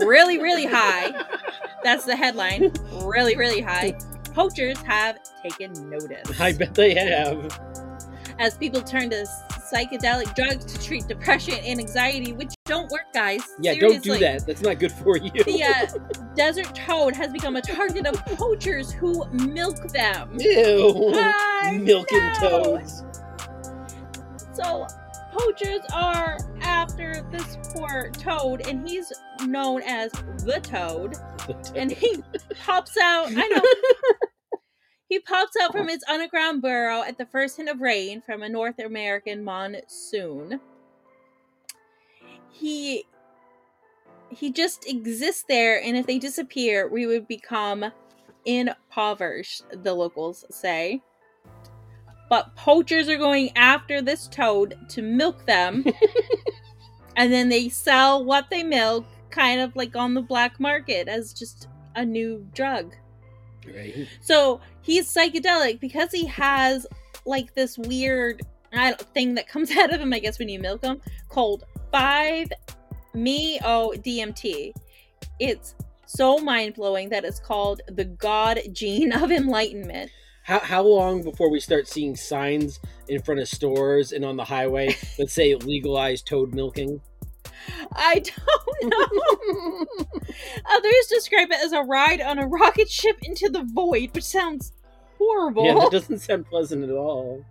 really, 0.00 0.38
really 0.38 0.66
high. 0.66 1.12
That's 1.84 2.04
the 2.04 2.16
headline. 2.16 2.72
Really, 3.04 3.36
really 3.36 3.60
high. 3.60 3.96
Poachers 4.34 4.78
have 4.82 5.20
taken 5.42 5.72
notice. 5.88 6.40
i 6.40 6.52
bet 6.52 6.74
they 6.74 6.92
have 6.94 7.60
as 8.40 8.56
people 8.56 8.82
turn 8.82 9.08
to 9.10 9.24
psychedelic 9.72 10.34
drugs 10.34 10.64
to 10.64 10.82
treat 10.84 11.06
depression 11.06 11.54
and 11.64 11.78
anxiety, 11.80 12.32
which 12.32 12.52
don't 12.64 12.90
work, 12.90 13.12
guys. 13.12 13.40
Yeah, 13.60 13.74
don't 13.74 14.02
do 14.02 14.18
that. 14.18 14.46
That's 14.46 14.62
not 14.62 14.78
good 14.78 14.92
for 14.92 15.16
you. 15.16 15.30
The 15.30 15.62
uh, 15.62 16.32
desert 16.34 16.74
toad 16.74 17.14
has 17.16 17.32
become 17.32 17.56
a 17.56 17.62
target 17.62 18.06
of 18.06 18.14
poachers 18.36 18.92
who 18.92 19.24
milk 19.30 19.76
them. 19.92 20.30
Ew. 20.38 21.12
I 21.14 21.78
Milking 21.82 22.18
know. 22.18 22.78
toads. 22.78 23.04
So 24.52 24.86
poachers 25.32 25.80
are 25.92 26.38
after 26.62 27.24
this 27.30 27.58
poor 27.72 28.10
toad, 28.10 28.66
and 28.66 28.88
he's 28.88 29.12
known 29.42 29.82
as 29.82 30.10
the 30.44 30.60
toad. 30.62 31.14
And 31.74 31.90
he 31.90 32.22
pops 32.64 32.96
out. 32.96 33.28
I 33.28 33.46
know. 33.48 33.62
He 35.08 35.18
pops 35.18 35.56
out 35.60 35.72
from 35.72 35.86
oh. 35.86 35.88
his 35.88 36.04
underground 36.08 36.60
burrow 36.60 37.02
at 37.02 37.16
the 37.16 37.26
first 37.26 37.56
hint 37.56 37.68
of 37.68 37.80
rain 37.80 38.20
from 38.20 38.42
a 38.42 38.48
North 38.48 38.78
American 38.78 39.42
monsoon. 39.42 40.60
He 42.50 43.04
he 44.30 44.52
just 44.52 44.86
exists 44.86 45.44
there, 45.48 45.82
and 45.82 45.96
if 45.96 46.06
they 46.06 46.18
disappear, 46.18 46.86
we 46.86 47.06
would 47.06 47.26
become 47.26 47.90
impoverished, 48.44 49.62
the 49.82 49.94
locals 49.94 50.44
say. 50.50 51.02
But 52.28 52.54
poachers 52.56 53.08
are 53.08 53.16
going 53.16 53.56
after 53.56 54.02
this 54.02 54.28
toad 54.28 54.76
to 54.90 55.00
milk 55.00 55.46
them, 55.46 55.84
and 57.16 57.32
then 57.32 57.48
they 57.48 57.70
sell 57.70 58.22
what 58.22 58.50
they 58.50 58.62
milk, 58.62 59.06
kind 59.30 59.62
of 59.62 59.74
like 59.76 59.96
on 59.96 60.12
the 60.12 60.20
black 60.20 60.60
market, 60.60 61.08
as 61.08 61.32
just 61.32 61.68
a 61.94 62.04
new 62.04 62.46
drug. 62.52 62.94
Right. 63.66 64.06
So 64.20 64.60
he's 64.88 65.12
psychedelic 65.12 65.78
because 65.80 66.10
he 66.10 66.24
has 66.24 66.86
like 67.26 67.54
this 67.54 67.76
weird 67.76 68.40
I 68.72 68.90
don't, 68.90 69.00
thing 69.12 69.34
that 69.34 69.46
comes 69.46 69.70
out 69.76 69.92
of 69.92 70.00
him, 70.00 70.12
I 70.12 70.18
guess, 70.18 70.38
when 70.38 70.48
you 70.48 70.58
milk 70.58 70.82
him, 70.82 71.00
called 71.28 71.64
5 71.92 72.48
meo 73.14 73.92
DMT. 73.92 74.72
It's 75.38 75.74
so 76.06 76.38
mind 76.38 76.74
blowing 76.74 77.10
that 77.10 77.24
it's 77.24 77.38
called 77.38 77.82
the 77.88 78.06
God 78.06 78.60
gene 78.72 79.12
of 79.12 79.30
enlightenment. 79.30 80.10
How, 80.44 80.60
how 80.60 80.82
long 80.82 81.22
before 81.22 81.50
we 81.50 81.60
start 81.60 81.86
seeing 81.86 82.16
signs 82.16 82.80
in 83.08 83.20
front 83.20 83.40
of 83.40 83.48
stores 83.48 84.12
and 84.12 84.24
on 84.24 84.36
the 84.36 84.44
highway 84.44 84.96
that 85.18 85.30
say 85.30 85.54
legalized 85.54 86.26
toad 86.26 86.54
milking? 86.54 87.02
I 87.92 88.20
don't 88.20 88.90
know. 88.90 89.86
Others 90.70 91.06
describe 91.10 91.50
it 91.50 91.62
as 91.62 91.72
a 91.72 91.82
ride 91.82 92.22
on 92.22 92.38
a 92.38 92.46
rocket 92.46 92.88
ship 92.88 93.16
into 93.22 93.50
the 93.50 93.64
void, 93.74 94.14
which 94.14 94.24
sounds 94.24 94.72
horrible. 95.18 95.64
Yeah, 95.64 95.74
that 95.74 95.90
doesn't 95.92 96.20
sound 96.20 96.46
pleasant 96.46 96.84
at 96.84 96.90
all. 96.90 97.44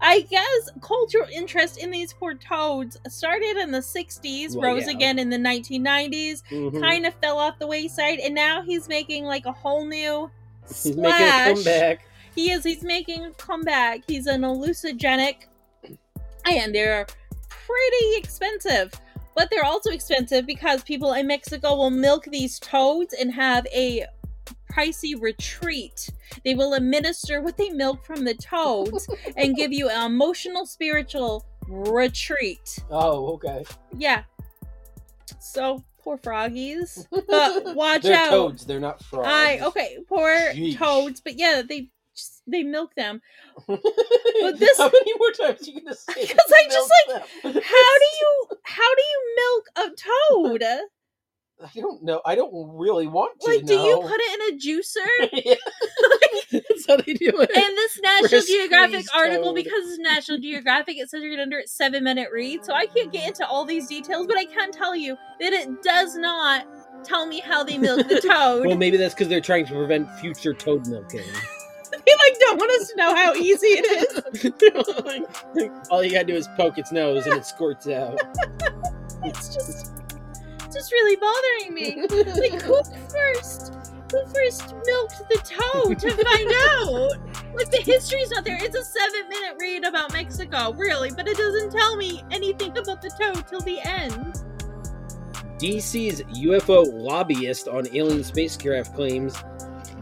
I 0.00 0.20
guess 0.22 0.70
cultural 0.82 1.26
interest 1.32 1.78
in 1.78 1.90
these 1.90 2.12
poor 2.12 2.34
toads 2.34 2.98
started 3.08 3.56
in 3.56 3.70
the 3.70 3.78
60s, 3.80 4.54
Well, 4.54 4.74
rose 4.74 4.84
yeah. 4.86 4.92
again 4.92 5.18
in 5.18 5.30
the 5.30 5.38
1990s, 5.38 6.42
Mhm. 6.50 6.80
kind 6.80 7.06
of 7.06 7.14
fell 7.14 7.38
off 7.38 7.58
the 7.58 7.66
wayside, 7.66 8.18
and 8.18 8.34
now 8.34 8.60
he's 8.62 8.88
making 8.88 9.24
like 9.24 9.46
a 9.46 9.52
whole 9.52 9.86
new 9.86 10.30
He's 10.68 10.86
making 10.96 11.04
a 11.04 11.08
splash. 11.10 11.54
comeback. 11.54 12.00
He 12.34 12.50
is, 12.50 12.64
he's 12.64 12.82
making 12.82 13.24
a 13.24 13.30
comeback. 13.32 14.00
He's 14.06 14.26
an 14.26 14.42
hallucinogenic, 14.42 15.36
and 16.46 16.74
they're 16.74 17.06
pretty 17.48 18.16
expensive. 18.16 18.92
But 19.34 19.48
they're 19.50 19.64
also 19.64 19.90
expensive 19.90 20.44
because 20.46 20.82
people 20.82 21.14
in 21.14 21.26
Mexico 21.26 21.74
will 21.76 21.90
milk 21.90 22.24
these 22.26 22.58
toads 22.58 23.14
and 23.14 23.32
have 23.32 23.66
a 23.74 24.04
pricey 24.72 25.20
retreat. 25.20 26.08
They 26.44 26.54
will 26.54 26.74
administer 26.74 27.40
what 27.42 27.56
they 27.56 27.70
milk 27.70 28.04
from 28.04 28.24
the 28.24 28.34
toads 28.34 29.08
and 29.36 29.54
give 29.56 29.72
you 29.72 29.88
an 29.88 30.06
emotional, 30.12 30.66
spiritual 30.66 31.44
retreat. 31.68 32.78
Oh, 32.90 33.34
okay. 33.34 33.64
Yeah. 33.96 34.22
So 35.40 35.82
poor 36.02 36.18
froggies, 36.18 37.06
but 37.28 37.74
watch 37.76 38.02
They're 38.02 38.16
out. 38.16 38.30
toads. 38.30 38.64
They're 38.66 38.80
not 38.80 39.02
frogs. 39.02 39.28
I 39.30 39.60
okay, 39.62 39.98
poor 40.08 40.52
toads, 40.76 41.20
but 41.20 41.38
yeah, 41.38 41.62
they 41.66 41.88
just 42.14 42.42
they 42.46 42.62
milk 42.62 42.94
them. 42.94 43.20
but 43.66 44.58
this- 44.58 44.78
How 44.78 44.90
many 44.90 45.12
more 45.18 45.30
times 45.32 45.66
are 45.66 45.70
you 45.70 45.80
gonna 45.80 45.94
say? 45.94 46.26
'Cause 46.26 46.52
I 46.54 46.64
just, 46.70 46.90
like, 47.08 47.22
them? 47.42 47.52
How 47.62 47.98
do 47.98 48.06
you 48.20 48.46
how 48.64 48.94
do 48.94 49.02
you 49.02 49.36
milk 49.36 49.64
a 49.76 50.60
toad? 50.60 50.64
I 51.60 51.80
don't 51.80 52.02
know. 52.02 52.20
I 52.26 52.34
don't 52.34 52.52
really 52.76 53.06
want 53.06 53.40
to. 53.40 53.50
Like, 53.50 53.64
do 53.64 53.74
you 53.74 54.00
put 54.00 54.20
it 54.20 54.40
in 54.40 54.54
a 54.54 54.58
juicer? 54.58 55.44
Yeah. 55.44 55.54
That's 56.68 56.86
how 56.86 56.96
they 56.96 57.14
do 57.14 57.30
it. 57.40 57.50
In 57.50 57.74
this 57.76 58.00
National 58.02 58.42
Geographic 58.42 59.06
article, 59.14 59.46
toad. 59.46 59.54
because 59.54 59.90
it's 59.90 59.98
National 59.98 60.38
Geographic, 60.38 60.98
it 60.98 61.08
says 61.08 61.22
you're 61.22 61.30
gonna 61.30 61.42
under 61.42 61.58
its 61.58 61.72
seven 61.72 62.04
minute 62.04 62.28
read, 62.32 62.64
so 62.64 62.74
I 62.74 62.86
can't 62.86 63.12
get 63.12 63.26
into 63.26 63.46
all 63.46 63.64
these 63.64 63.86
details, 63.88 64.26
but 64.26 64.36
I 64.36 64.44
can 64.44 64.70
tell 64.70 64.94
you 64.94 65.16
that 65.40 65.52
it 65.52 65.82
does 65.82 66.16
not 66.16 66.66
tell 67.04 67.26
me 67.26 67.40
how 67.40 67.64
they 67.64 67.78
milk 67.78 68.08
the 68.08 68.20
toad. 68.20 68.66
well, 68.66 68.76
maybe 68.76 68.96
that's 68.96 69.14
because 69.14 69.28
they're 69.28 69.40
trying 69.40 69.66
to 69.66 69.72
prevent 69.72 70.10
future 70.18 70.52
toad 70.52 70.86
milking. 70.86 71.20
they 71.92 71.96
like 71.96 72.38
don't 72.40 72.58
want 72.58 72.70
us 72.80 72.88
to 72.88 72.96
know 72.96 73.14
how 73.14 73.34
easy 73.34 73.66
it 73.68 74.52
is. 75.64 75.88
All 75.90 76.02
you 76.02 76.10
gotta 76.10 76.24
do 76.24 76.34
is 76.34 76.48
poke 76.56 76.78
its 76.78 76.92
nose 76.92 77.26
and 77.26 77.34
it 77.36 77.46
squirts 77.46 77.88
out. 77.88 78.20
It's 79.24 79.54
just 79.54 80.01
just 80.72 80.92
really 80.92 81.16
bothering 81.16 81.74
me. 81.74 82.06
Like 82.40 82.62
who 82.62 82.82
first 83.08 83.74
who 84.10 84.26
first 84.26 84.74
milked 84.84 85.22
the 85.28 85.38
toad 85.42 85.98
to 86.00 86.10
find 86.10 86.52
out? 86.68 87.54
Like 87.54 87.70
the 87.70 87.82
history's 87.82 88.30
not 88.30 88.44
there. 88.44 88.58
It's 88.60 88.76
a 88.76 88.84
seven 88.84 89.28
minute 89.28 89.56
read 89.58 89.84
about 89.84 90.12
Mexico, 90.12 90.72
really, 90.74 91.10
but 91.10 91.28
it 91.28 91.36
doesn't 91.36 91.70
tell 91.72 91.96
me 91.96 92.22
anything 92.30 92.76
about 92.76 93.00
the 93.02 93.10
toad 93.10 93.46
till 93.48 93.60
the 93.60 93.80
end. 93.80 94.42
DC's 95.62 96.22
UFO 96.40 96.84
lobbyist 96.92 97.68
on 97.68 97.86
alien 97.94 98.24
spacecraft 98.24 98.94
claims 98.94 99.34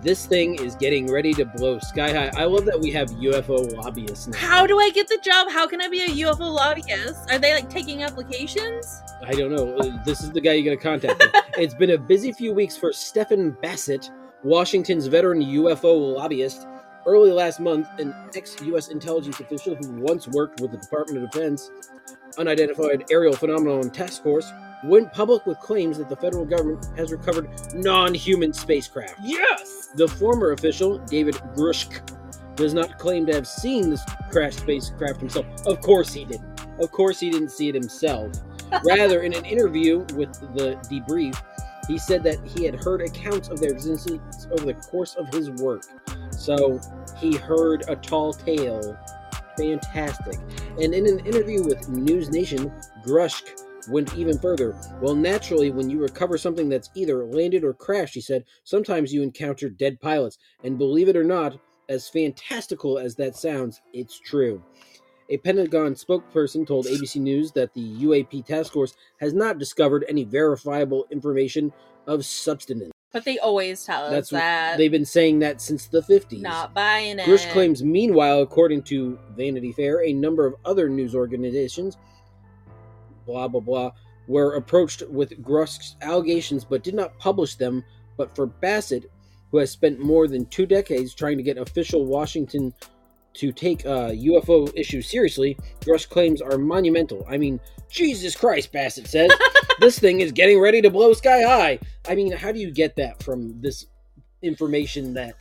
this 0.03 0.25
thing 0.25 0.55
is 0.55 0.75
getting 0.77 1.11
ready 1.13 1.35
to 1.35 1.45
blow 1.45 1.79
sky 1.79 2.11
high. 2.11 2.31
I 2.35 2.47
love 2.47 2.65
that 2.65 2.81
we 2.81 2.91
have 2.93 3.11
UFO 3.11 3.77
lobbyists 3.77 4.29
now. 4.29 4.39
How 4.39 4.67
do 4.67 4.79
I 4.79 4.89
get 4.91 5.09
the 5.09 5.19
job? 5.23 5.51
How 5.51 5.67
can 5.67 5.83
I 5.83 5.89
be 5.89 6.01
a 6.01 6.09
UFO 6.27 6.51
lobbyist? 6.51 7.31
Are 7.31 7.39
they 7.39 7.53
like 7.53 7.69
taking 7.69 8.03
applications? 8.03 9.03
I 9.23 9.33
don't 9.33 9.55
know. 9.55 9.77
Uh, 9.77 10.03
This 10.07 10.23
is 10.23 10.31
the 10.31 10.41
guy 10.41 10.55
you're 10.55 10.65
going 10.65 10.79
to 10.79 10.83
contact. 10.83 11.23
it's 11.59 11.75
been 11.75 11.91
a 11.91 11.99
busy 11.99 12.33
few 12.33 12.55
weeks 12.55 12.79
for 12.79 12.95
Stephen 12.95 13.51
Bassett, 13.61 14.11
Washington's 14.43 15.07
veteran 15.07 15.43
UFO 15.43 16.17
lobbyist. 16.17 16.67
Early 17.07 17.33
last 17.33 17.61
month, 17.61 17.87
an 17.99 18.15
ex 18.35 18.57
U.S. 18.63 18.89
intelligence 18.89 19.39
official 19.41 19.75
who 19.75 19.91
once 20.01 20.27
worked 20.29 20.63
with 20.63 20.71
the 20.71 20.79
Department 20.79 21.23
of 21.23 21.31
Defense 21.31 21.71
Unidentified 22.39 23.05
Aerial 23.11 23.35
Phenomenon 23.35 23.91
Task 23.91 24.23
Force 24.23 24.51
went 24.85 25.13
public 25.13 25.47
with 25.47 25.59
claims 25.59 25.99
that 25.99 26.09
the 26.09 26.17
federal 26.17 26.45
government 26.45 26.87
has 26.97 27.13
recovered 27.13 27.49
non 27.75 28.15
human 28.15 28.53
spacecraft. 28.53 29.17
Yes. 29.23 29.89
The 29.95 30.09
former 30.09 30.53
official, 30.53 30.99
David 30.99 31.35
Grusch, 31.55 32.01
does 32.57 32.75
not 32.75 32.99
claim 32.99 33.27
to 33.27 33.35
have 33.35 33.47
seen 33.47 33.91
this 33.91 34.03
crashed 34.31 34.61
spacecraft 34.61 35.21
himself. 35.21 35.47
Of 35.67 35.81
course 35.81 36.13
he 36.13 36.25
didn't. 36.25 36.61
Of 36.81 36.91
course 36.91 37.21
he 37.21 37.31
didn't 37.31 37.51
see 37.51 37.69
it 37.69 37.75
himself. 37.75 38.33
Rather, 38.85 39.23
in 39.23 39.35
an 39.35 39.45
interview 39.45 39.99
with 40.15 40.33
the 40.55 40.77
debrief, 40.89 41.41
he 41.89 41.99
said 41.99 42.23
that 42.23 42.39
he 42.47 42.65
had 42.65 42.77
heard 42.77 43.01
accounts 43.01 43.49
of 43.49 43.61
their 43.61 43.71
existence 43.71 44.47
over 44.53 44.67
the 44.67 44.75
course 44.75 45.17
of 45.17 45.29
his 45.35 45.51
work. 45.51 45.85
So 46.31 46.81
he 47.19 47.37
heard 47.37 47.85
a 47.89 47.97
tall 47.97 48.33
tale. 48.33 48.97
Fantastic. 49.57 50.39
And 50.81 50.95
in 50.95 51.07
an 51.07 51.19
interview 51.27 51.65
with 51.65 51.89
News 51.89 52.31
Nation, 52.31 52.73
Grushk 53.03 53.61
went 53.89 54.15
even 54.17 54.39
further. 54.39 54.77
Well, 55.01 55.15
naturally, 55.15 55.71
when 55.71 55.91
you 55.91 56.01
recover 56.01 56.37
something 56.39 56.69
that's 56.69 56.91
either 56.95 57.25
landed 57.25 57.65
or 57.65 57.73
crashed, 57.73 58.15
he 58.15 58.21
said, 58.21 58.45
sometimes 58.65 59.13
you 59.13 59.23
encounter 59.23 59.69
dead 59.69 60.01
pilots. 60.01 60.39
And 60.65 60.79
believe 60.79 61.09
it 61.09 61.17
or 61.17 61.25
not, 61.25 61.59
as 61.89 62.09
fantastical 62.09 62.99
as 62.99 63.17
that 63.17 63.37
sounds, 63.37 63.81
it's 63.93 64.19
true. 64.19 64.63
A 65.29 65.37
Pentagon 65.37 65.95
spokesperson 65.95 66.67
told 66.67 66.87
ABC 66.87 67.21
News 67.21 67.53
that 67.53 67.73
the 67.73 68.03
UAP 68.03 68.45
task 68.45 68.73
force 68.73 68.95
has 69.21 69.33
not 69.33 69.59
discovered 69.59 70.05
any 70.09 70.25
verifiable 70.25 71.07
information 71.11 71.73
of 72.07 72.25
substance. 72.25 72.91
But 73.13 73.25
they 73.25 73.39
always 73.39 73.85
tell 73.85 74.05
us 74.05 74.11
That's 74.11 74.31
that. 74.31 74.79
They've 74.79 74.91
been 74.91 75.05
saying 75.05 75.41
that 75.41 75.61
since 75.61 75.87
the 75.87 76.01
50s. 76.01 76.41
not 76.41 76.75
buying 76.75 77.19
it. 77.19 77.27
Grusch 77.27 77.51
claims, 77.53 77.83
meanwhile, 77.83 78.41
according 78.41 78.83
to 78.85 79.19
Vanity 79.37 79.73
Fair, 79.73 80.05
a 80.05 80.13
number 80.13 80.47
of 80.47 80.55
other 80.65 80.89
news 80.89 81.15
organizations, 81.15 81.97
blah, 83.31 83.49
blah, 83.49 83.61
blah, 83.61 83.91
were 84.27 84.55
approached 84.55 85.03
with 85.09 85.43
Grusch's 85.43 85.97
allegations 86.03 86.65
but 86.65 86.83
did 86.83 86.95
not 86.95 87.19
publish 87.19 87.55
them. 87.55 87.85
But 88.17 88.35
for 88.35 88.47
Bassett, 88.47 89.11
who 89.51 89.59
has 89.59 89.71
spent 89.71 90.01
more 90.01 90.27
than 90.27 90.47
two 90.47 90.67
decades 90.67 91.15
trying 91.15 91.37
to 91.37 91.43
get 91.43 91.59
official 91.59 92.05
Washington 92.05 92.75
to 93.35 93.53
take 93.53 93.87
uh, 93.87 94.11
UFO 94.11 94.71
issues 94.77 95.09
seriously, 95.09 95.57
Grusch 95.81 96.09
claims 96.09 96.43
are 96.43 96.59
monumental. 96.59 97.25
I 97.29 97.39
mean, 97.39 97.61
Jesus 97.89 98.35
Christ, 98.37 98.73
Bassett 98.73 99.07
says. 99.07 99.31
this 99.81 99.99
thing 99.99 100.21
is 100.21 100.33
getting 100.33 100.61
ready 100.61 100.83
to 100.83 100.91
blow 100.91 101.13
sky 101.13 101.43
high. 101.43 101.79
I 102.09 102.15
mean, 102.15 102.33
how 102.33 102.53
do 102.53 102.59
you 102.59 102.71
get 102.71 102.97
that 102.97 103.23
from 103.23 103.61
this 103.61 103.87
information 104.43 105.15
that 105.15 105.35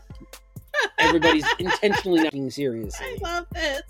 everybody's 1.00 1.46
intentionally 1.60 2.22
not 2.24 2.32
taking 2.32 2.52
seriously? 2.52 3.06
I 3.06 3.18
love 3.22 3.48
this. 3.54 3.82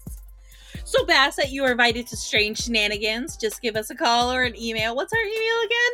So, 0.89 1.06
Bassett, 1.06 1.49
you 1.52 1.63
are 1.65 1.71
invited 1.71 2.08
to 2.08 2.17
Strange 2.17 2.63
Shenanigans. 2.63 3.38
Just 3.38 3.62
give 3.62 3.75
us 3.75 3.91
a 3.91 3.95
call 3.95 4.32
or 4.32 4.41
an 4.41 4.60
email. 4.60 4.95
What's 4.95 5.13
our 5.13 5.19
email 5.19 5.60
again? 5.65 5.91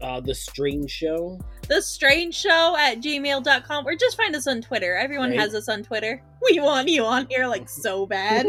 Uh, 0.00 0.20
the 0.20 0.34
Strange 0.34 0.90
Show. 0.90 1.38
The 1.68 1.82
Strange 1.82 2.34
Show 2.34 2.76
at 2.78 3.00
gmail.com. 3.02 3.86
Or 3.86 3.94
just 3.94 4.16
find 4.16 4.34
us 4.34 4.46
on 4.46 4.62
Twitter. 4.62 4.94
Everyone 4.96 5.32
Right. 5.32 5.40
has 5.40 5.54
us 5.54 5.68
on 5.68 5.82
Twitter. 5.82 6.22
We 6.50 6.60
want 6.60 6.88
you 6.88 7.04
on 7.04 7.26
here 7.28 7.46
like 7.46 7.68
so 7.68 8.06
bad. 8.06 8.46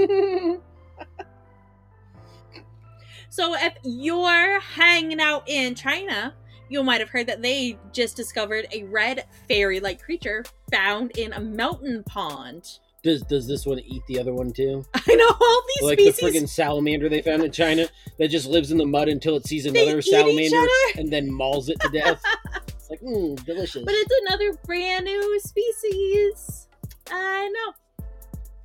So 3.28 3.54
if 3.56 3.74
you're 3.84 4.62
hanging 4.62 5.20
out 5.20 5.44
in 5.50 5.76
China, 5.76 6.34
you 6.70 6.82
might 6.82 7.02
have 7.02 7.10
heard 7.10 7.28
that 7.28 7.42
they 7.42 7.78
just 7.92 8.16
discovered 8.16 8.68
a 8.72 8.84
red 8.84 9.26
fairy-like 9.50 10.02
creature 10.02 10.46
found 10.72 11.12
in 11.18 11.34
a 11.34 11.42
mountain 11.42 12.04
pond. 12.06 12.80
Does 13.08 13.22
does 13.22 13.48
this 13.48 13.66
one 13.66 13.80
eat 13.80 14.06
the 14.08 14.20
other 14.20 14.34
one 14.34 14.52
too? 14.52 14.84
I 14.94 15.16
know 15.16 15.30
all 15.30 15.64
these 15.76 15.82
like 15.82 15.98
the 15.98 16.12
species 16.12 16.42
friggin' 16.42 16.50
salamander 16.50 17.08
they 17.08 17.22
found 17.22 17.42
in 17.42 17.54
China 17.54 17.88
that 18.20 18.28
just 18.28 18.48
lives 18.48 18.70
in 18.70 18.78
the 18.78 18.86
mud 18.86 19.08
until 19.08 19.38
it 19.38 19.48
sees 19.48 19.66
another 19.66 20.02
salamander 20.02 20.68
and 20.98 21.10
then 21.10 21.32
mauls 21.32 21.70
it 21.70 21.80
to 21.80 21.88
death. 21.88 22.22
it's 22.68 22.90
like, 22.90 23.00
mmm, 23.00 23.42
delicious. 23.46 23.86
but 23.86 23.94
it's 23.94 24.14
another 24.26 24.60
brand 24.66 25.06
new 25.06 25.40
species. 25.40 26.68
I 27.10 27.48
know. 27.48 28.06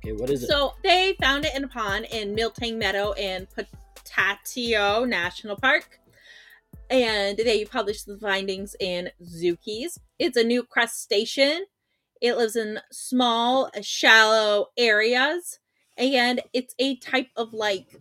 okay, 0.03 0.11
what 0.11 0.29
is 0.29 0.43
it? 0.43 0.47
So 0.47 0.73
they 0.83 1.15
found 1.21 1.45
it 1.45 1.55
in 1.55 1.63
a 1.63 1.69
pond 1.69 2.07
in 2.11 2.35
Miltang 2.35 2.77
Meadow 2.77 3.13
in 3.13 3.47
Potatso 3.47 5.07
National 5.07 5.55
Park. 5.55 6.01
And 6.89 7.37
they 7.37 7.63
published 7.63 8.07
the 8.07 8.17
findings 8.17 8.75
in 8.77 9.09
Zookeys. 9.23 9.99
It's 10.19 10.35
a 10.35 10.43
new 10.43 10.63
crustacean. 10.63 11.67
It 12.23 12.37
lives 12.37 12.55
in 12.55 12.79
small, 12.91 13.69
uh, 13.77 13.81
shallow 13.81 14.67
areas. 14.77 15.59
And 15.97 16.41
it's 16.53 16.73
a 16.79 16.95
type 16.97 17.27
of 17.35 17.53
like, 17.53 17.99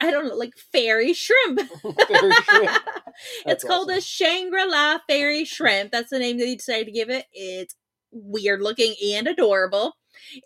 I 0.00 0.12
don't 0.12 0.28
know, 0.28 0.36
like 0.36 0.56
fairy 0.56 1.12
shrimp. 1.12 1.60
Fairy 2.08 2.32
shrimp. 2.32 2.78
it's 3.46 3.64
called 3.64 3.90
awesome. 3.90 3.98
a 3.98 4.00
Shangri 4.00 4.64
La 4.66 4.98
fairy 5.08 5.44
shrimp. 5.44 5.92
That's 5.92 6.10
the 6.10 6.20
name 6.20 6.38
that 6.38 6.44
they 6.44 6.54
decided 6.54 6.86
to 6.86 6.92
give 6.92 7.10
it. 7.10 7.26
It's 7.32 7.74
weird 8.12 8.62
looking 8.62 8.94
and 9.12 9.26
adorable. 9.26 9.94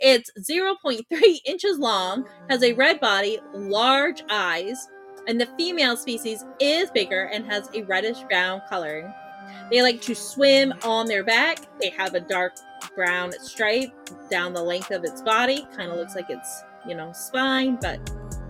It's 0.00 0.30
0.3 0.40 1.04
inches 1.44 1.78
long, 1.78 2.26
has 2.48 2.62
a 2.62 2.72
red 2.72 2.98
body, 3.00 3.40
large 3.54 4.22
eyes, 4.30 4.88
and 5.28 5.40
the 5.40 5.48
female 5.58 5.96
species 5.96 6.44
is 6.60 6.90
bigger 6.90 7.24
and 7.24 7.44
has 7.46 7.68
a 7.74 7.82
reddish 7.82 8.22
brown 8.22 8.62
coloring. 8.70 9.12
They 9.70 9.82
like 9.82 10.00
to 10.02 10.14
swim 10.14 10.72
on 10.84 11.06
their 11.06 11.24
back. 11.24 11.60
They 11.80 11.90
have 11.90 12.14
a 12.14 12.20
dark 12.20 12.54
brown 12.94 13.32
stripe 13.40 13.92
down 14.30 14.52
the 14.52 14.62
length 14.62 14.90
of 14.90 15.04
its 15.04 15.22
body. 15.22 15.66
Kind 15.76 15.90
of 15.90 15.96
looks 15.96 16.14
like 16.14 16.30
its, 16.30 16.62
you 16.86 16.94
know, 16.94 17.12
spine, 17.12 17.78
but 17.80 17.98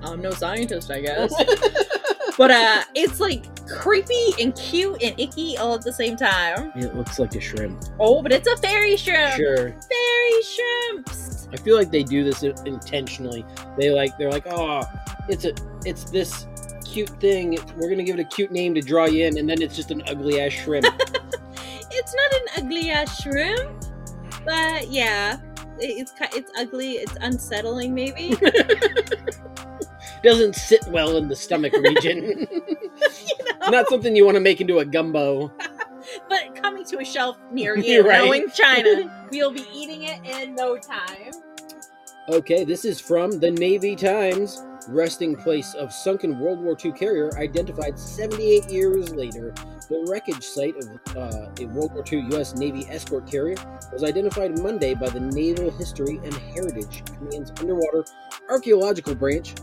I'm 0.02 0.20
no 0.20 0.30
scientist, 0.30 0.90
I 0.90 1.00
guess. 1.00 1.34
but 2.38 2.50
uh 2.50 2.84
it's 2.94 3.20
like 3.20 3.44
creepy 3.66 4.32
and 4.40 4.54
cute 4.54 5.02
and 5.02 5.18
icky 5.18 5.56
all 5.58 5.74
at 5.74 5.82
the 5.82 5.92
same 5.92 6.16
time. 6.16 6.72
it 6.76 6.94
looks 6.94 7.18
like 7.18 7.34
a 7.34 7.40
shrimp. 7.40 7.82
Oh, 7.98 8.22
but 8.22 8.32
it's 8.32 8.48
a 8.48 8.56
fairy 8.56 8.96
shrimp. 8.96 9.34
Sure. 9.34 9.56
Fairy 9.56 10.42
shrimps. 10.42 11.48
I 11.52 11.56
feel 11.56 11.76
like 11.76 11.90
they 11.90 12.02
do 12.02 12.24
this 12.24 12.42
intentionally. 12.42 13.44
They 13.76 13.90
like 13.90 14.16
they're 14.18 14.30
like, 14.30 14.46
oh, 14.46 14.84
it's 15.28 15.44
a 15.44 15.52
it's 15.84 16.04
this 16.04 16.46
cute 16.88 17.08
thing. 17.20 17.54
It's- 17.54 17.72
We're 17.76 17.90
gonna 17.90 18.04
give 18.04 18.18
it 18.18 18.22
a 18.22 18.28
cute 18.36 18.50
name 18.50 18.74
to 18.74 18.80
draw 18.80 19.06
you 19.06 19.26
in, 19.26 19.38
and 19.38 19.48
then 19.48 19.60
it's 19.62 19.76
just 19.76 19.90
an 19.90 20.02
ugly 20.06 20.40
ass 20.40 20.52
shrimp. 20.52 20.86
It's 21.90 22.14
not 22.14 22.32
an 22.32 22.64
ugly 22.64 22.90
ass 22.90 23.20
shrimp, 23.22 23.70
but 24.44 24.88
yeah, 24.88 25.38
it's 25.80 26.12
it's 26.32 26.52
ugly. 26.56 26.92
It's 26.92 27.16
unsettling, 27.20 27.94
maybe. 27.94 28.36
Doesn't 30.22 30.54
sit 30.54 30.86
well 30.88 31.16
in 31.16 31.28
the 31.28 31.34
stomach 31.34 31.72
region. 31.72 32.46
you 32.50 33.54
know? 33.60 33.70
Not 33.70 33.88
something 33.88 34.14
you 34.14 34.24
want 34.24 34.36
to 34.36 34.40
make 34.40 34.60
into 34.60 34.78
a 34.78 34.84
gumbo. 34.84 35.50
but 36.28 36.54
coming 36.62 36.84
to 36.86 36.98
a 36.98 37.04
shelf 37.04 37.36
near 37.50 37.76
you, 37.76 38.06
right. 38.06 38.24
knowing 38.24 38.48
China, 38.50 39.28
we'll 39.30 39.50
be 39.50 39.64
eating 39.74 40.04
it 40.04 40.20
in 40.24 40.54
no 40.54 40.76
time. 40.76 41.32
Okay, 42.28 42.64
this 42.64 42.84
is 42.84 43.00
from 43.00 43.40
the 43.40 43.50
Navy 43.50 43.96
Times. 43.96 44.62
Resting 44.88 45.36
place 45.36 45.74
of 45.74 45.92
sunken 45.92 46.38
World 46.40 46.60
War 46.60 46.74
II 46.82 46.92
carrier 46.92 47.30
identified 47.36 47.98
78 47.98 48.70
years 48.70 49.14
later. 49.14 49.52
The 49.90 50.06
wreckage 50.08 50.42
site 50.42 50.76
of 50.76 50.88
uh, 51.14 51.50
a 51.60 51.66
World 51.66 51.92
War 51.92 52.02
II 52.10 52.20
U.S. 52.30 52.54
Navy 52.54 52.86
escort 52.88 53.30
carrier 53.30 53.56
was 53.92 54.02
identified 54.02 54.58
Monday 54.62 54.94
by 54.94 55.10
the 55.10 55.20
Naval 55.20 55.70
History 55.72 56.18
and 56.24 56.32
Heritage 56.32 57.02
Command's 57.04 57.52
Underwater 57.60 58.06
Archaeological 58.48 59.14
Branch, 59.14 59.54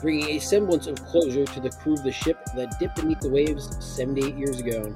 bringing 0.00 0.36
a 0.36 0.38
semblance 0.38 0.86
of 0.86 1.04
closure 1.06 1.44
to 1.44 1.58
the 1.58 1.70
crew 1.70 1.94
of 1.94 2.04
the 2.04 2.12
ship 2.12 2.38
that 2.54 2.78
dipped 2.78 3.00
beneath 3.00 3.18
the 3.18 3.30
waves 3.30 3.84
78 3.84 4.36
years 4.36 4.60
ago. 4.60 4.94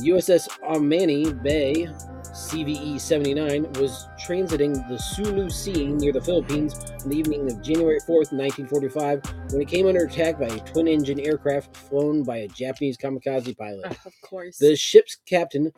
USS 0.00 0.48
Ommaney 0.62 1.40
Bay 1.44 1.88
CVE 2.36 3.00
79 3.00 3.72
was 3.80 4.08
transiting 4.20 4.86
the 4.90 4.98
Sulu 4.98 5.48
Sea 5.48 5.86
near 5.86 6.12
the 6.12 6.20
Philippines 6.20 6.78
on 7.02 7.08
the 7.08 7.16
evening 7.16 7.50
of 7.50 7.62
January 7.62 7.98
4th, 8.00 8.30
1945, 8.30 9.22
when 9.52 9.62
it 9.62 9.68
came 9.68 9.86
under 9.86 10.04
attack 10.04 10.38
by 10.38 10.44
a 10.44 10.60
twin 10.60 10.86
engine 10.86 11.18
aircraft 11.18 11.74
flown 11.74 12.24
by 12.24 12.36
a 12.36 12.48
Japanese 12.48 12.98
kamikaze 12.98 13.56
pilot. 13.56 13.86
of 14.04 14.12
course. 14.20 14.58
The 14.58 14.76
ship's 14.76 15.16
captain, 15.24 15.72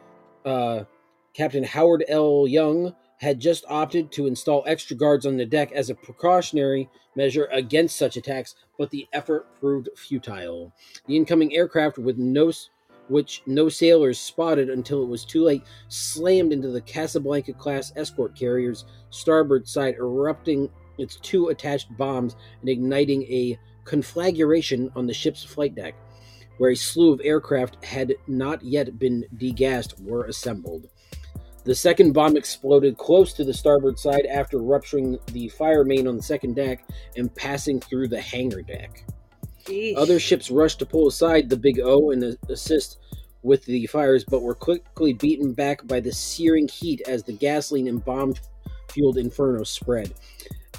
uh, 0.45 0.83
Captain 1.33 1.63
Howard 1.63 2.05
L. 2.09 2.49
Young, 2.49 2.93
had 3.19 3.39
just 3.39 3.65
opted 3.69 4.11
to 4.13 4.27
install 4.27 4.65
extra 4.67 4.97
guards 4.97 5.27
on 5.27 5.37
the 5.37 5.47
deck 5.47 5.71
as 5.71 5.91
a 5.91 5.95
precautionary 5.95 6.89
measure 7.15 7.49
against 7.53 7.97
such 7.97 8.17
attacks, 8.17 8.57
but 8.77 8.91
the 8.91 9.07
effort 9.13 9.47
proved 9.61 9.91
futile. 9.97 10.73
The 11.07 11.17
incoming 11.17 11.55
aircraft, 11.55 11.99
with 11.99 12.19
no, 12.19 12.51
which 13.09 13.43
no 13.47 13.69
sailors 13.69 14.19
spotted 14.19 14.71
until 14.71 15.03
it 15.03 15.09
was 15.09 15.25
too 15.25 15.45
late, 15.45 15.63
slammed 15.89 16.53
into 16.53 16.69
the 16.69 16.81
Casablanca 16.81 17.53
class 17.53 17.93
escort 17.97 18.39
carrier's 18.39 18.85
starboard 19.11 19.67
side, 19.67 19.95
erupting 19.95 20.71
its 20.99 21.17
two 21.17 21.49
attached 21.49 21.97
bombs 21.97 22.37
and 22.61 22.69
igniting 22.69 23.23
a 23.25 23.59
conflagration 23.85 24.91
on 24.95 25.07
the 25.07 25.15
ship's 25.15 25.45
flight 25.45 25.75
deck 25.75 25.95
where 26.59 26.71
a 26.71 26.77
slew 26.77 27.13
of 27.13 27.21
aircraft 27.25 27.83
had 27.85 28.15
not 28.27 28.63
yet 28.63 28.99
been 28.99 29.25
degassed 29.37 30.01
were 30.03 30.25
assembled. 30.25 30.89
The 31.65 31.75
second 31.75 32.13
bomb 32.13 32.37
exploded 32.37 32.99
close 32.99 33.33
to 33.35 33.45
the 33.45 33.55
starboard 33.55 33.99
side 33.99 34.27
after 34.27 34.59
rupturing 34.59 35.19
the 35.33 35.49
fire 35.49 35.85
main 35.85 36.07
on 36.07 36.17
the 36.17 36.23
second 36.23 36.55
deck 36.57 36.85
and 37.17 37.35
passing 37.35 37.81
through 37.81 38.09
the 38.09 38.21
hangar 38.21 38.63
deck. 38.63 39.05
Other 39.97 40.19
ships 40.19 40.51
rushed 40.51 40.79
to 40.81 40.87
pull 40.87 41.09
aside 41.09 41.49
the 41.49 41.57
Big 41.57 41.81
O 41.81 42.11
and 42.11 42.37
assist 42.49 42.99
with 43.43 43.65
the 43.65 43.87
fires, 43.87 44.25
but 44.25 44.43
were 44.43 44.55
quickly 44.55 45.13
beaten 45.13 45.53
back 45.53 45.87
by 45.87 46.01
the 46.01 46.13
searing 46.13 46.69
heat 46.69 47.03
as 47.07 47.23
the 47.23 47.33
gasoline 47.33 47.89
and 47.89 48.05
bomb 48.05 48.35
fueled 48.89 49.19
inferno 49.19 49.65
spread. 49.65 50.13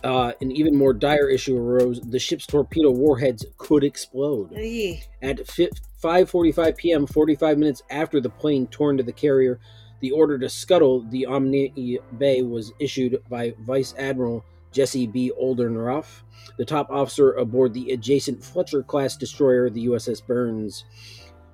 Uh, 0.03 0.31
an 0.41 0.51
even 0.51 0.75
more 0.75 0.93
dire 0.93 1.29
issue 1.29 1.57
arose: 1.57 1.99
the 1.99 2.19
ship's 2.19 2.45
torpedo 2.45 2.89
warheads 2.89 3.45
could 3.57 3.83
explode. 3.83 4.51
Eey. 4.51 5.03
At 5.21 5.39
5:45 5.39 6.77
p.m., 6.77 7.05
45 7.05 7.57
minutes 7.57 7.81
after 7.89 8.21
the 8.21 8.29
plane 8.29 8.67
tore 8.67 8.91
into 8.91 9.03
the 9.03 9.11
carrier, 9.11 9.59
the 9.99 10.11
order 10.11 10.37
to 10.39 10.49
scuttle 10.49 11.01
the 11.09 11.27
Ommaney 11.29 11.97
Bay 12.17 12.41
was 12.41 12.71
issued 12.79 13.21
by 13.29 13.53
Vice 13.65 13.93
Admiral 13.97 14.45
Jesse 14.71 15.07
B. 15.07 15.31
Oldendorf, 15.39 16.21
the 16.57 16.65
top 16.65 16.89
officer 16.89 17.33
aboard 17.33 17.73
the 17.73 17.91
adjacent 17.91 18.43
Fletcher-class 18.43 19.17
destroyer, 19.17 19.69
the 19.69 19.87
USS 19.87 20.25
Burns. 20.25 20.85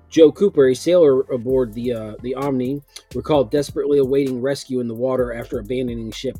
Joe 0.08 0.30
Cooper, 0.30 0.68
a 0.68 0.74
sailor 0.74 1.20
aboard 1.32 1.74
the 1.74 1.92
uh, 1.92 2.14
the 2.22 2.34
Ommaney, 2.38 2.82
recalled 3.14 3.50
desperately 3.50 3.98
awaiting 3.98 4.40
rescue 4.40 4.80
in 4.80 4.88
the 4.88 4.94
water 4.94 5.32
after 5.32 5.58
abandoning 5.58 6.12
ship. 6.12 6.38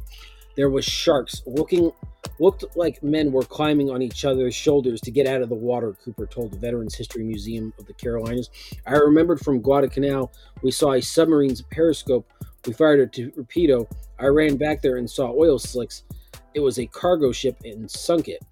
There 0.54 0.70
was 0.70 0.84
sharks 0.84 1.42
looking 1.46 1.92
looked 2.38 2.64
like 2.76 3.02
men 3.02 3.32
were 3.32 3.42
climbing 3.42 3.90
on 3.90 4.02
each 4.02 4.24
other's 4.24 4.54
shoulders 4.54 5.00
to 5.02 5.10
get 5.10 5.26
out 5.26 5.42
of 5.42 5.48
the 5.48 5.54
water, 5.54 5.96
Cooper 6.04 6.26
told 6.26 6.52
the 6.52 6.58
Veterans 6.58 6.94
History 6.94 7.24
Museum 7.24 7.72
of 7.78 7.86
the 7.86 7.94
Carolinas. 7.94 8.50
I 8.86 8.94
remembered 8.94 9.40
from 9.40 9.60
Guadalcanal, 9.60 10.32
we 10.62 10.70
saw 10.70 10.92
a 10.92 11.02
submarine's 11.02 11.62
periscope. 11.62 12.30
We 12.66 12.72
fired 12.72 13.00
a 13.00 13.06
torpedo. 13.06 13.88
I 14.18 14.26
ran 14.26 14.56
back 14.56 14.82
there 14.82 14.96
and 14.96 15.08
saw 15.08 15.32
oil 15.32 15.58
slicks. 15.58 16.02
It 16.56 16.60
was 16.62 16.78
a 16.78 16.86
cargo 16.86 17.32
ship 17.32 17.58
and 17.64 17.88
sunk 17.90 18.28
it. 18.28 18.42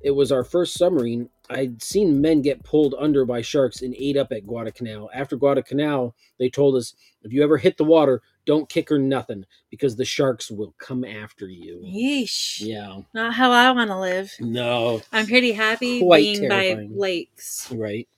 It 0.00 0.12
was 0.12 0.32
our 0.32 0.42
first 0.42 0.72
submarine. 0.72 1.28
I'd 1.50 1.82
seen 1.82 2.18
men 2.18 2.40
get 2.40 2.64
pulled 2.64 2.94
under 2.98 3.26
by 3.26 3.42
sharks 3.42 3.82
and 3.82 3.94
ate 3.98 4.16
up 4.16 4.32
at 4.32 4.46
Guadalcanal. 4.46 5.10
After 5.12 5.36
Guadalcanal, 5.36 6.14
they 6.38 6.48
told 6.48 6.76
us 6.76 6.94
if 7.22 7.30
you 7.30 7.42
ever 7.42 7.58
hit 7.58 7.76
the 7.76 7.84
water, 7.84 8.22
don't 8.46 8.70
kick 8.70 8.90
or 8.90 8.98
nothing 8.98 9.44
because 9.68 9.96
the 9.96 10.04
sharks 10.06 10.50
will 10.50 10.74
come 10.78 11.04
after 11.04 11.46
you. 11.46 11.82
Yeesh. 11.84 12.62
Yeah. 12.62 13.02
Not 13.12 13.34
how 13.34 13.50
I 13.52 13.70
want 13.72 13.90
to 13.90 14.00
live. 14.00 14.32
No. 14.40 15.02
I'm 15.12 15.26
pretty 15.26 15.52
happy 15.52 16.00
Quite 16.00 16.20
being 16.20 16.48
terrifying. 16.48 16.88
by 16.88 16.94
lakes. 16.98 17.70
Right. 17.70 18.08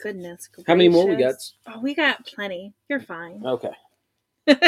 Goodness. 0.00 0.48
How 0.66 0.74
many 0.74 0.88
more 0.88 1.06
we 1.06 1.16
got? 1.16 1.34
Oh, 1.66 1.80
we 1.80 1.94
got 1.94 2.24
plenty. 2.24 2.72
You're 2.88 3.00
fine. 3.00 3.42
Okay. 3.44 3.76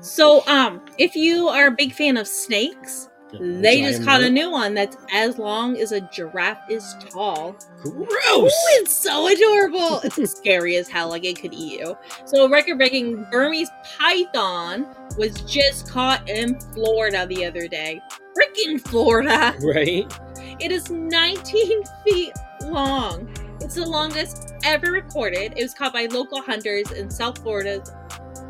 So, 0.00 0.46
um, 0.46 0.80
if 0.98 1.14
you 1.14 1.48
are 1.48 1.66
a 1.66 1.70
big 1.70 1.92
fan 1.92 2.16
of 2.16 2.26
snakes, 2.26 3.08
They 3.38 3.82
just 3.82 4.02
caught 4.04 4.22
a 4.22 4.30
new 4.30 4.50
one 4.50 4.72
that's 4.72 4.96
as 5.12 5.38
long 5.38 5.76
as 5.76 5.92
a 5.92 6.00
giraffe 6.00 6.62
is 6.70 6.96
tall. 7.10 7.56
Gross. 7.82 8.10
Oh, 8.24 8.50
it's 8.80 8.96
so 8.96 9.26
adorable. 9.28 10.00
It's 10.02 10.32
scary 10.38 10.76
as 10.76 10.88
hell, 10.88 11.10
like 11.10 11.24
it 11.26 11.38
could 11.38 11.52
eat 11.52 11.78
you. 11.80 11.94
So, 12.24 12.48
record 12.48 12.78
breaking 12.78 13.26
Burmese 13.30 13.68
python 13.98 14.86
was 15.18 15.42
just 15.42 15.90
caught 15.90 16.26
in 16.28 16.58
Florida 16.72 17.26
the 17.26 17.44
other 17.44 17.68
day. 17.68 18.00
Freaking 18.34 18.80
Florida! 18.80 19.54
Right? 19.62 20.10
It 20.58 20.72
is 20.72 20.88
19 20.90 21.82
feet 22.06 22.32
long. 22.64 23.28
It's 23.60 23.74
the 23.74 23.84
longest 23.86 24.54
ever 24.64 24.90
recorded. 24.92 25.52
It 25.56 25.62
was 25.62 25.74
caught 25.74 25.92
by 25.92 26.06
local 26.06 26.40
hunters 26.40 26.90
in 26.92 27.10
South 27.10 27.38
Florida's 27.42 27.90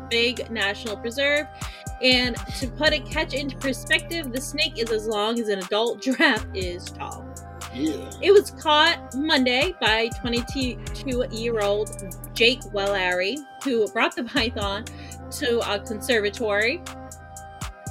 Big 0.09 0.49
National 0.49 0.97
Preserve. 0.97 1.47
And 2.01 2.35
to 2.57 2.67
put 2.67 2.93
a 2.93 2.99
catch 2.99 3.33
into 3.33 3.57
perspective, 3.57 4.31
the 4.31 4.41
snake 4.41 4.79
is 4.79 4.89
as 4.91 5.07
long 5.07 5.39
as 5.39 5.49
an 5.49 5.59
adult 5.59 6.01
giraffe 6.03 6.45
is 6.53 6.85
tall. 6.85 7.25
Yeah. 7.73 8.09
It 8.21 8.31
was 8.31 8.51
caught 8.51 9.13
Monday 9.15 9.75
by 9.79 10.09
22 10.21 11.27
year 11.31 11.59
old 11.61 11.89
Jake 12.33 12.61
Waleri, 12.61 13.37
who 13.63 13.87
brought 13.89 14.15
the 14.15 14.23
python 14.23 14.85
to 15.31 15.59
a 15.71 15.79
conservatory. 15.79 16.81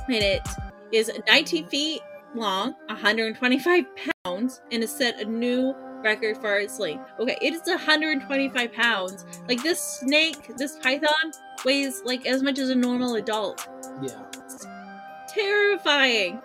And 0.09 0.25
it 0.25 0.43
is 0.91 1.11
19 1.27 1.67
feet 1.67 2.01
long, 2.35 2.75
125 2.87 3.85
pounds, 4.25 4.63
and 4.73 4.83
it 4.83 4.89
set 4.89 5.21
a 5.21 5.25
new 5.25 5.75
record 6.03 6.39
for 6.39 6.59
its 6.59 6.79
length. 6.79 7.11
Okay, 7.21 7.37
it 7.41 7.55
is 7.55 7.63
125 7.67 8.73
pounds. 8.73 9.27
Like 9.49 9.63
this 9.63 9.81
snake, 9.81 10.57
this 10.57 10.79
python 10.79 11.33
weighs 11.65 12.03
like 12.05 12.27
as 12.27 12.43
much 12.43 12.59
as 12.59 12.71
a 12.71 12.75
normal 12.75 13.15
adult 13.17 13.69
Yeah. 14.03 14.23
terrifying. 15.29 16.41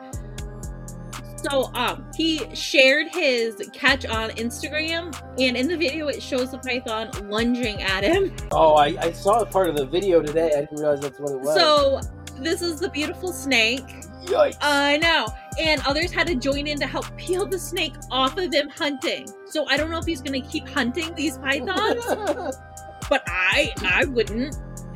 So 1.38 1.71
um 1.73 2.06
he 2.15 2.54
shared 2.56 3.10
his 3.10 3.69
catch 3.73 4.06
on 4.06 4.30
Instagram 4.32 5.13
and 5.39 5.58
in 5.58 5.67
the 5.67 5.76
video 5.78 6.08
it 6.08 6.21
shows 6.23 6.52
the 6.52 6.58
python 6.60 7.10
lunging 7.30 7.82
at 7.82 8.04
him. 8.04 8.34
Oh, 8.52 8.76
I, 8.76 8.95
I 9.02 9.12
saw 9.12 9.39
a 9.41 9.45
part 9.45 9.67
of 9.69 9.76
the 9.76 9.86
video 9.86 10.21
today. 10.21 10.52
I 10.56 10.60
didn't 10.62 10.80
realize 10.80 11.02
that's 11.02 11.19
what 11.19 11.32
it 11.34 11.39
was. 11.41 11.56
So 11.56 11.99
this 12.39 12.62
is 12.62 12.80
the 12.80 12.89
beautiful 12.89 13.34
snake. 13.34 13.86
Yikes. 14.26 14.58
I 14.62 14.97
know. 14.97 15.28
And 15.60 15.82
others 15.86 16.12
had 16.12 16.28
to 16.28 16.36
join 16.36 16.65
in 16.65 16.80
to 16.80 16.88
help 16.88 17.06
peel 17.17 17.45
the 17.45 17.60
snake 17.60 17.93
off 18.10 18.38
of 18.38 18.52
them 18.52 18.69
hunting. 18.69 19.28
So 19.45 19.67
I 19.67 19.76
don't 19.76 19.89
know 19.91 19.97
if 19.99 20.06
he's 20.06 20.21
gonna 20.21 20.41
keep 20.41 20.67
hunting 20.69 21.13
these 21.15 21.38
pythons, 21.39 22.06
but 23.10 23.23
I 23.28 23.71
I 23.84 24.06
wouldn't. 24.06 24.56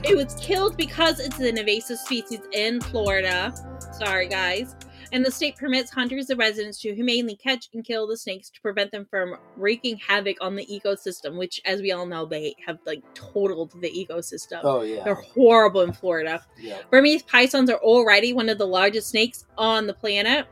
It 0.09 0.15
was 0.15 0.35
killed 0.35 0.77
because 0.77 1.19
it's 1.19 1.39
an 1.39 1.57
invasive 1.57 1.99
species 1.99 2.39
in 2.53 2.79
Florida. 2.79 3.53
Sorry, 3.91 4.27
guys. 4.29 4.73
And 5.11 5.25
the 5.25 5.31
state 5.31 5.57
permits 5.57 5.91
hunters 5.91 6.29
and 6.29 6.39
residents 6.39 6.79
to 6.81 6.93
humanely 6.95 7.35
catch 7.35 7.69
and 7.73 7.83
kill 7.83 8.07
the 8.07 8.15
snakes 8.17 8.49
to 8.51 8.61
prevent 8.61 8.91
them 8.91 9.05
from 9.09 9.35
wreaking 9.57 9.97
havoc 9.97 10.37
on 10.39 10.55
the 10.55 10.65
ecosystem, 10.65 11.37
which, 11.37 11.59
as 11.65 11.81
we 11.81 11.91
all 11.91 12.05
know, 12.05 12.25
they 12.25 12.55
have 12.65 12.77
like 12.85 13.03
totaled 13.13 13.73
the 13.81 13.89
ecosystem. 13.89 14.61
oh, 14.63 14.81
yeah. 14.81 15.03
They're 15.03 15.15
horrible 15.15 15.81
in 15.81 15.91
Florida. 15.93 16.43
yeah. 16.57 16.79
Burmese 16.89 17.23
pythons 17.23 17.69
are 17.69 17.79
already 17.79 18.33
one 18.33 18.49
of 18.49 18.57
the 18.57 18.67
largest 18.67 19.09
snakes 19.09 19.45
on 19.57 19.87
the 19.87 19.93
planet, 19.93 20.45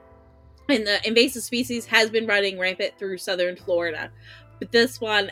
and 0.70 0.86
the 0.86 1.06
invasive 1.08 1.44
species 1.44 1.86
has 1.86 2.10
been 2.10 2.26
running 2.28 2.60
rampant 2.60 2.94
through 2.98 3.18
southern 3.20 3.56
Florida. 3.56 4.12
But 4.60 4.72
this 4.72 5.00
one 5.02 5.32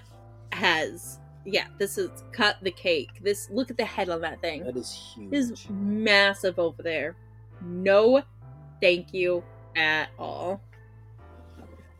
has, 0.51 1.19
yeah, 1.45 1.67
this 1.77 1.97
is 1.97 2.09
cut 2.31 2.57
the 2.61 2.71
cake. 2.71 3.09
This 3.21 3.49
look 3.49 3.69
at 3.69 3.77
the 3.77 3.85
head 3.85 4.09
on 4.09 4.21
that 4.21 4.41
thing. 4.41 4.63
That 4.63 4.77
is 4.77 5.13
huge. 5.15 5.33
It 5.33 5.37
is 5.37 5.69
massive 5.69 6.59
over 6.59 6.81
there. 6.81 7.15
No, 7.61 8.23
thank 8.81 9.13
you 9.13 9.43
at 9.75 10.09
all. 10.17 10.61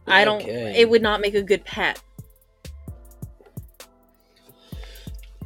I 0.07 0.25
don't. 0.25 0.41
It 0.41 0.89
would 0.89 1.01
not 1.01 1.21
make 1.21 1.35
a 1.35 1.41
good 1.41 1.63
pet. 1.65 2.01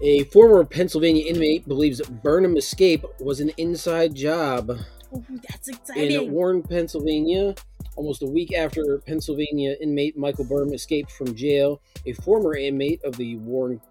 A 0.02 0.26
former 0.26 0.64
Pennsylvania 0.64 1.26
inmate 1.26 1.68
believes 1.68 2.02
Burham 2.02 2.56
escape 2.58 3.04
was 3.20 3.40
an 3.40 3.50
inside 3.58 4.14
job. 4.14 4.70
Ooh, 5.16 5.26
that's 5.50 5.70
In. 5.96 6.32
Warren, 6.32 6.62
Pennsylvania, 6.62 7.56
almost 7.96 8.22
a 8.22 8.28
week 8.28 8.54
after 8.54 9.00
Pennsylvania 9.00 9.76
inmate 9.82 10.18
Michael 10.18 10.46
Burham 10.46 10.74
escaped 10.74 11.12
from 11.12 11.34
jail, 11.34 11.82
a 12.06 12.14
former 12.14 12.56
inmate 12.56 13.04
of 13.04 13.18
the 13.18 13.38
Warren 13.38 13.82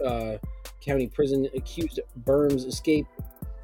uh, 0.00 0.38
County 0.80 1.06
Prison 1.06 1.48
accused 1.54 2.00
Burham's 2.24 2.64
escape 2.64 3.06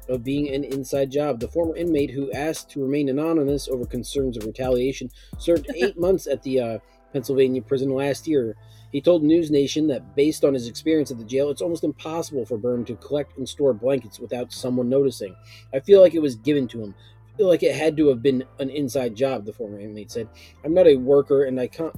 of 0.09 0.23
being 0.23 0.53
an 0.53 0.63
inside 0.63 1.11
job. 1.11 1.39
The 1.39 1.47
former 1.47 1.75
inmate, 1.75 2.11
who 2.11 2.31
asked 2.33 2.69
to 2.71 2.81
remain 2.81 3.09
anonymous 3.09 3.67
over 3.67 3.85
concerns 3.85 4.37
of 4.37 4.45
retaliation, 4.45 5.09
served 5.37 5.67
eight 5.75 5.97
months 5.97 6.27
at 6.27 6.43
the 6.43 6.59
uh, 6.59 6.79
Pennsylvania 7.13 7.61
prison 7.61 7.89
last 7.89 8.27
year. 8.27 8.55
He 8.91 9.01
told 9.01 9.23
News 9.23 9.49
Nation 9.49 9.87
that 9.87 10.15
based 10.15 10.43
on 10.43 10.53
his 10.53 10.67
experience 10.67 11.09
at 11.09 11.17
the 11.17 11.23
jail, 11.23 11.49
it's 11.49 11.61
almost 11.61 11.83
impossible 11.83 12.45
for 12.45 12.57
Burham 12.59 12.85
to 12.85 12.95
collect 12.97 13.37
and 13.37 13.47
store 13.47 13.73
blankets 13.73 14.19
without 14.19 14.53
someone 14.53 14.89
noticing. 14.89 15.35
I 15.73 15.79
feel 15.79 15.99
like 16.01 16.13
it 16.13 16.21
was 16.21 16.35
given 16.35 16.67
to 16.69 16.83
him. 16.83 16.95
I 17.33 17.37
feel 17.37 17.47
like 17.47 17.63
it 17.63 17.75
had 17.75 17.97
to 17.97 18.09
have 18.09 18.21
been 18.21 18.43
an 18.59 18.69
inside 18.69 19.15
job, 19.15 19.45
the 19.45 19.53
former 19.53 19.79
inmate 19.79 20.11
said. 20.11 20.29
I'm 20.63 20.75
not 20.75 20.85
a 20.85 20.95
worker 20.95 21.45
and 21.45 21.59
I 21.59 21.67
can't 21.67 21.95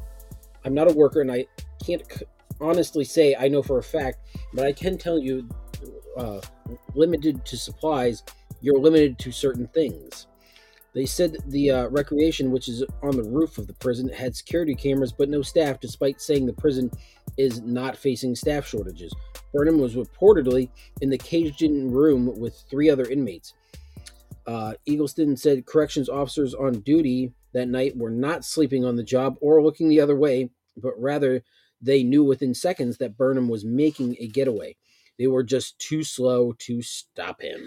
I'm 0.64 0.74
not 0.74 0.90
a 0.90 0.94
worker 0.94 1.22
and 1.22 1.32
I 1.32 1.46
can't 1.86 2.02
c- 2.12 2.26
honestly 2.62 3.04
say 3.04 3.36
I 3.36 3.48
know 3.48 3.62
for 3.62 3.78
a 3.78 3.84
fact, 3.84 4.20
but 4.54 4.66
I 4.66 4.72
can 4.72 4.98
tell 4.98 5.20
you 5.20 5.48
uh, 6.18 6.42
limited 6.94 7.46
to 7.46 7.58
supplies, 7.58 8.24
you're 8.62 8.80
limited 8.80 9.20
to 9.20 9.32
certain 9.32 9.68
things. 9.68 10.28
They 10.94 11.06
said 11.06 11.36
the 11.48 11.72
uh, 11.72 11.88
recreation, 11.90 12.52
which 12.52 12.70
is 12.70 12.84
on 13.04 13.18
the 13.18 13.30
roof 13.30 13.58
of 13.58 13.68
the 13.68 13.74
prison, 13.74 14.08
had 14.08 14.34
security 14.34 14.74
cameras 14.74 15.12
but 15.12 15.28
no 15.30 15.42
staff, 15.42 15.82
despite 15.82 16.22
saying 16.22 16.46
the 16.46 16.54
prison 16.54 16.90
is 17.38 17.62
not 17.62 17.98
facing 17.98 18.34
staff 18.34 18.66
shortages. 18.66 19.14
Burham 19.54 19.78
was 19.78 19.96
reportedly 19.96 20.70
in 21.02 21.10
the 21.10 21.18
caged 21.18 21.64
in 21.64 21.92
room 21.92 22.40
with 22.40 22.64
three 22.70 22.90
other 22.90 23.06
inmates. 23.06 23.54
Uh, 24.48 24.74
Eagleston 24.88 25.38
said 25.38 25.66
corrections 25.66 26.08
officers 26.08 26.54
on 26.54 26.80
duty 26.82 27.34
that 27.54 27.68
night 27.68 27.98
were 27.98 28.10
not 28.10 28.46
sleeping 28.46 28.86
on 28.86 28.96
the 28.96 29.04
job 29.04 29.36
or 29.42 29.62
looking 29.62 29.90
the 29.90 30.00
other 30.00 30.16
way, 30.16 30.50
but 30.78 30.94
rather 30.98 31.44
they 31.86 32.04
knew 32.04 32.24
within 32.24 32.54
seconds 32.54 32.98
that 32.98 33.18
Burham 33.18 33.48
was 33.48 33.64
making 33.64 34.18
a 34.20 34.28
getaway. 34.28 34.76
They 35.18 35.28
were 35.28 35.44
just 35.44 35.80
too 35.80 36.04
slow 36.04 36.54
to 36.60 36.82
stop 36.82 37.42
him. 37.42 37.62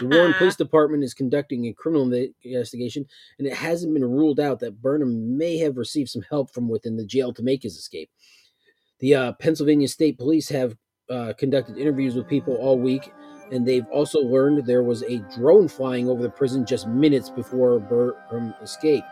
The 0.00 0.06
Warren 0.06 0.34
Police 0.38 0.56
Department 0.56 1.04
is 1.04 1.14
conducting 1.14 1.66
a 1.66 1.72
criminal 1.72 2.10
investigation, 2.42 3.06
and 3.38 3.46
it 3.46 3.54
hasn't 3.54 3.92
been 3.92 4.04
ruled 4.04 4.40
out 4.40 4.60
that 4.60 4.80
Burham 4.80 5.36
may 5.36 5.58
have 5.58 5.76
received 5.76 6.10
some 6.10 6.22
help 6.30 6.52
from 6.52 6.68
within 6.68 6.96
the 6.96 7.04
jail 7.04 7.32
to 7.34 7.42
make 7.42 7.62
his 7.62 7.76
escape. 7.76 8.10
The 9.00 9.14
uh, 9.14 9.32
Pennsylvania 9.32 9.88
State 9.88 10.18
Police 10.18 10.48
have 10.48 10.76
uh, 11.10 11.32
conducted 11.38 11.78
interviews 11.78 12.14
with 12.14 12.28
people 12.28 12.56
all 12.56 12.78
week, 12.78 13.12
and 13.50 13.66
they've 13.66 13.86
also 13.92 14.20
learned 14.20 14.64
there 14.66 14.82
was 14.82 15.02
a 15.02 15.18
drone 15.36 15.68
flying 15.68 16.08
over 16.08 16.22
the 16.22 16.30
prison 16.30 16.66
just 16.66 16.86
minutes 16.86 17.30
before 17.30 17.80
Burham 17.80 18.54
escaped. 18.62 19.06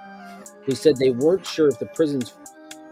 They 0.67 0.75
said 0.75 0.97
they 0.97 1.11
weren't 1.11 1.47
sure 1.47 1.69
if 1.69 1.79
the 1.79 1.87
prison's 1.87 2.35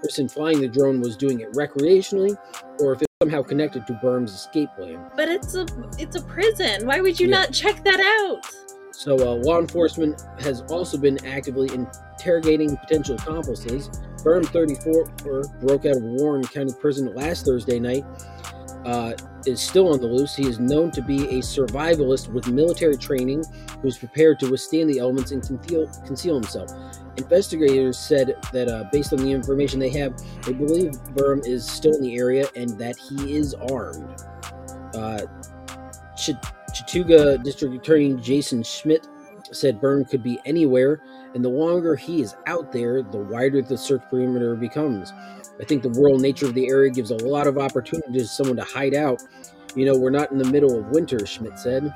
person 0.05 0.29
flying 0.29 0.61
the 0.61 0.69
drone 0.69 1.01
was 1.01 1.17
doing 1.17 1.40
it 1.40 1.51
recreationally 1.53 2.37
or 2.79 2.93
if 2.93 3.01
it's 3.03 3.12
somehow 3.23 3.43
connected 3.43 3.87
to 3.87 3.95
Burham's 3.95 4.35
escape 4.35 4.69
plan. 4.77 5.01
But 5.17 5.29
it's 5.29 5.55
a 5.55 5.67
it's 5.99 6.17
a 6.17 6.23
prison. 6.23 6.87
Why 6.87 7.01
would 7.01 7.19
you 7.19 7.27
Yeah. 7.29 7.40
not 7.40 7.53
check 7.53 7.83
that 7.85 8.01
out? 8.01 8.45
So, 8.93 9.17
uh, 9.19 9.35
law 9.45 9.59
enforcement 9.59 10.23
has 10.38 10.61
also 10.71 10.97
been 10.99 11.25
actively 11.27 11.69
interrogating 11.75 12.77
potential 12.77 13.17
accomplices. 13.17 13.88
Burham, 14.23 14.47
34, 14.47 15.05
broke 15.61 15.85
out 15.85 15.97
of 15.97 16.03
Warren 16.03 16.45
County 16.45 16.73
Prison 16.81 17.12
last 17.14 17.45
Thursday 17.45 17.81
night. 17.81 18.05
Uh, 18.85 19.14
is 19.47 19.61
still 19.61 19.93
on 19.93 20.01
the 20.01 20.07
loose. 20.07 20.37
He 20.37 20.47
is 20.47 20.61
known 20.61 20.90
to 20.93 21.01
be 21.03 21.25
a 21.25 21.40
survivalist 21.40 22.31
with 22.31 22.49
military 22.49 22.97
training 22.99 23.43
who's 23.81 23.97
prepared 23.99 24.38
to 24.40 24.51
withstand 24.51 24.90
the 24.90 24.99
elements 24.99 25.31
and 25.33 25.43
conceal, 25.43 25.87
conceal 26.07 26.35
himself. 26.35 26.71
Investigators 27.16 27.98
said 27.98 28.35
that 28.53 28.68
uh, 28.68 28.85
based 28.90 29.12
on 29.12 29.20
the 29.20 29.31
information 29.31 29.79
they 29.79 29.90
have, 29.90 30.16
they 30.42 30.53
believe 30.53 30.92
Burham 31.14 31.46
is 31.46 31.68
still 31.68 31.94
in 31.94 32.03
the 32.03 32.16
area 32.16 32.46
and 32.57 32.70
that 32.79 32.96
he 32.96 33.37
is 33.37 33.55
armed. 33.55 34.22
Uh, 34.94 35.22
Ch- 36.16 36.31
Chattooga 36.72 37.42
District 37.42 37.74
Attorney 37.74 38.14
Jason 38.14 38.62
Schmidt 38.62 39.07
said 39.53 39.81
Burham 39.81 40.09
could 40.09 40.23
be 40.23 40.40
anywhere, 40.44 41.00
and 41.35 41.44
the 41.44 41.48
longer 41.48 41.94
he 41.94 42.21
is 42.21 42.35
out 42.46 42.73
there, 42.73 43.02
the 43.02 43.19
wider 43.19 43.62
the 43.62 43.79
search 43.79 44.02
perimeter 44.10 44.56
becomes. 44.56 45.12
I 45.60 45.65
think 45.65 45.83
the 45.83 45.90
rural 45.90 46.19
nature 46.19 46.46
of 46.46 46.54
the 46.54 46.69
area 46.69 46.90
gives 46.90 47.10
a 47.10 47.17
lot 47.17 47.46
of 47.46 47.58
opportunities 47.58 48.23
to 48.23 48.29
someone 48.29 48.56
to 48.56 48.65
hide 48.65 48.94
out. 48.94 49.23
You 49.77 49.87
know, 49.87 49.96
we're 49.96 50.10
not 50.10 50.33
in 50.33 50.38
the 50.38 50.44
middle 50.44 50.79
of 50.79 50.87
winter, 50.88 51.25
Schmidt 51.27 51.58
said. 51.58 51.94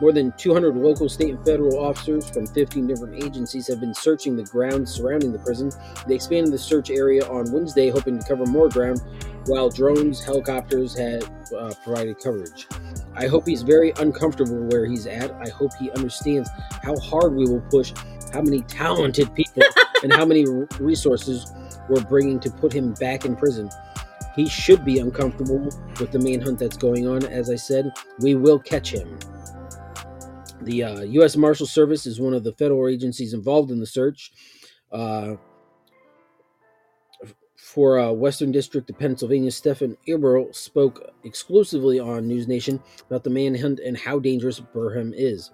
More 0.00 0.12
than 0.12 0.32
200 0.32 0.76
local, 0.76 1.08
state, 1.08 1.30
and 1.30 1.44
federal 1.44 1.78
officers 1.78 2.28
from 2.28 2.46
15 2.46 2.86
different 2.86 3.24
agencies 3.24 3.66
have 3.68 3.80
been 3.80 3.94
searching 3.94 4.36
the 4.36 4.44
grounds 4.44 4.92
surrounding 4.92 5.32
the 5.32 5.38
prison. 5.38 5.70
They 6.06 6.16
expanded 6.16 6.52
the 6.52 6.58
search 6.58 6.90
area 6.90 7.26
on 7.26 7.50
Wednesday, 7.50 7.88
hoping 7.88 8.18
to 8.18 8.26
cover 8.26 8.44
more 8.44 8.68
ground, 8.68 9.00
while 9.46 9.70
drones, 9.70 10.22
helicopters 10.22 10.94
had 10.94 11.24
uh, 11.56 11.72
provided 11.82 12.18
coverage. 12.20 12.66
I 13.14 13.26
hope 13.26 13.46
he's 13.46 13.62
very 13.62 13.92
uncomfortable 13.98 14.62
where 14.64 14.84
he's 14.84 15.06
at. 15.06 15.32
I 15.32 15.48
hope 15.48 15.70
he 15.80 15.90
understands 15.92 16.50
how 16.82 16.96
hard 16.96 17.34
we 17.34 17.46
will 17.46 17.62
push, 17.62 17.94
how 18.34 18.42
many 18.42 18.60
talented 18.62 19.34
people, 19.34 19.62
and 20.02 20.12
how 20.12 20.26
many 20.26 20.44
resources 20.78 21.50
we're 21.88 22.04
bringing 22.04 22.38
to 22.40 22.50
put 22.50 22.72
him 22.72 22.92
back 22.94 23.24
in 23.24 23.34
prison. 23.34 23.70
He 24.34 24.46
should 24.46 24.84
be 24.84 24.98
uncomfortable 24.98 25.64
with 25.98 26.12
the 26.12 26.18
manhunt 26.18 26.58
that's 26.58 26.76
going 26.76 27.08
on. 27.08 27.24
As 27.24 27.48
I 27.48 27.56
said, 27.56 27.90
we 28.18 28.34
will 28.34 28.58
catch 28.58 28.92
him. 28.92 29.18
The 30.62 30.82
uh, 30.82 31.00
U.S. 31.02 31.36
Marshal 31.36 31.66
Service 31.66 32.06
is 32.06 32.20
one 32.20 32.34
of 32.34 32.44
the 32.44 32.52
federal 32.52 32.88
agencies 32.88 33.34
involved 33.34 33.70
in 33.70 33.78
the 33.78 33.86
search. 33.86 34.32
Uh, 34.90 35.36
for 37.56 37.98
uh, 37.98 38.12
Western 38.12 38.52
District 38.52 38.88
of 38.88 38.98
Pennsylvania, 38.98 39.50
Stephen 39.50 39.96
Eberl 40.08 40.54
spoke 40.54 41.12
exclusively 41.24 41.98
on 41.98 42.26
News 42.26 42.48
Nation 42.48 42.80
about 43.06 43.24
the 43.24 43.30
manhunt 43.30 43.80
and 43.80 43.96
how 43.96 44.18
dangerous 44.18 44.60
Burham 44.60 45.12
is. 45.14 45.50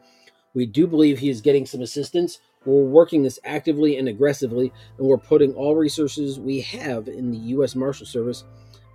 We 0.55 0.67
do 0.67 0.87
believe 0.87 1.19
he 1.19 1.31
is 1.31 1.41
getting 1.41 1.67
some 1.67 1.81
assistance. 1.81 2.39
We're 2.65 2.85
working 2.85 3.23
this 3.23 3.41
actively 3.45 3.97
and 3.97 4.09
aggressively, 4.09 4.73
and 4.99 5.07
we're 5.07 5.19
putting 5.19 5.55
all 5.55 5.75
resources 5.75 6.39
we 6.39 6.61
have 6.61 7.09
in 7.09 7.31
the 7.31 7.39
U.S. 7.39 7.75
Marshal 7.75 8.07
Service 8.07 8.45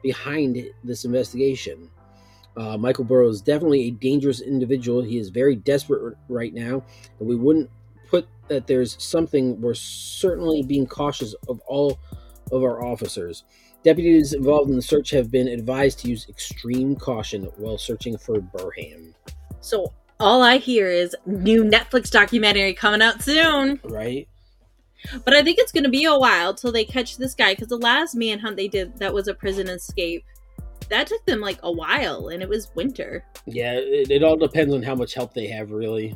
behind 0.03 0.63
this 0.83 1.03
investigation. 1.03 1.89
Uh, 2.57 2.77
Michael 2.77 3.05
Burham 3.05 3.29
is 3.29 3.41
definitely 3.41 3.83
a 3.83 3.91
dangerous 3.91 4.41
individual. 4.41 5.03
He 5.03 5.17
is 5.17 5.29
very 5.29 5.55
desperate 5.55 6.17
right 6.27 6.53
now, 6.53 6.83
and 7.19 7.29
we 7.29 7.35
wouldn't 7.35 7.69
put 8.09 8.27
that 8.47 8.65
there's 8.65 9.01
something. 9.01 9.61
We're 9.61 9.75
certainly 9.75 10.63
being 10.63 10.87
cautious 10.87 11.35
of 11.47 11.59
all 11.67 11.99
of 12.51 12.63
our 12.63 12.83
officers. 12.83 13.43
Deputies 13.83 14.33
involved 14.33 14.69
in 14.69 14.75
the 14.75 14.81
search 14.81 15.11
have 15.11 15.29
been 15.29 15.47
advised 15.47 15.99
to 15.99 16.09
use 16.09 16.27
extreme 16.29 16.95
caution 16.95 17.43
while 17.57 17.77
searching 17.77 18.17
for 18.17 18.39
Burham. 18.39 19.13
So 19.61 19.93
all 20.19 20.41
I 20.41 20.57
hear 20.57 20.87
is 20.89 21.15
new 21.25 21.63
Netflix 21.63 22.09
documentary 22.09 22.73
coming 22.73 23.01
out 23.01 23.21
soon. 23.21 23.79
Right? 23.83 24.27
But 25.23 25.35
I 25.35 25.43
think 25.43 25.59
it's 25.59 25.71
going 25.71 25.83
to 25.83 25.89
be 25.89 26.05
a 26.05 26.17
while 26.17 26.53
till 26.53 26.71
they 26.71 26.83
catch 26.83 27.17
this 27.17 27.35
guy 27.35 27.53
because 27.53 27.67
the 27.67 27.77
last 27.77 28.15
manhunt 28.15 28.57
they 28.57 28.67
did 28.67 28.97
that 28.97 29.13
was 29.13 29.27
a 29.27 29.33
prison 29.33 29.67
escape. 29.67 30.25
That 30.89 31.07
took 31.07 31.25
them 31.25 31.41
like 31.41 31.59
a 31.63 31.71
while 31.71 32.29
and 32.29 32.41
it 32.41 32.49
was 32.49 32.71
winter. 32.75 33.25
Yeah, 33.45 33.73
it, 33.73 34.09
it 34.09 34.23
all 34.23 34.37
depends 34.37 34.73
on 34.73 34.83
how 34.83 34.95
much 34.95 35.13
help 35.13 35.33
they 35.33 35.47
have, 35.47 35.71
really. 35.71 36.15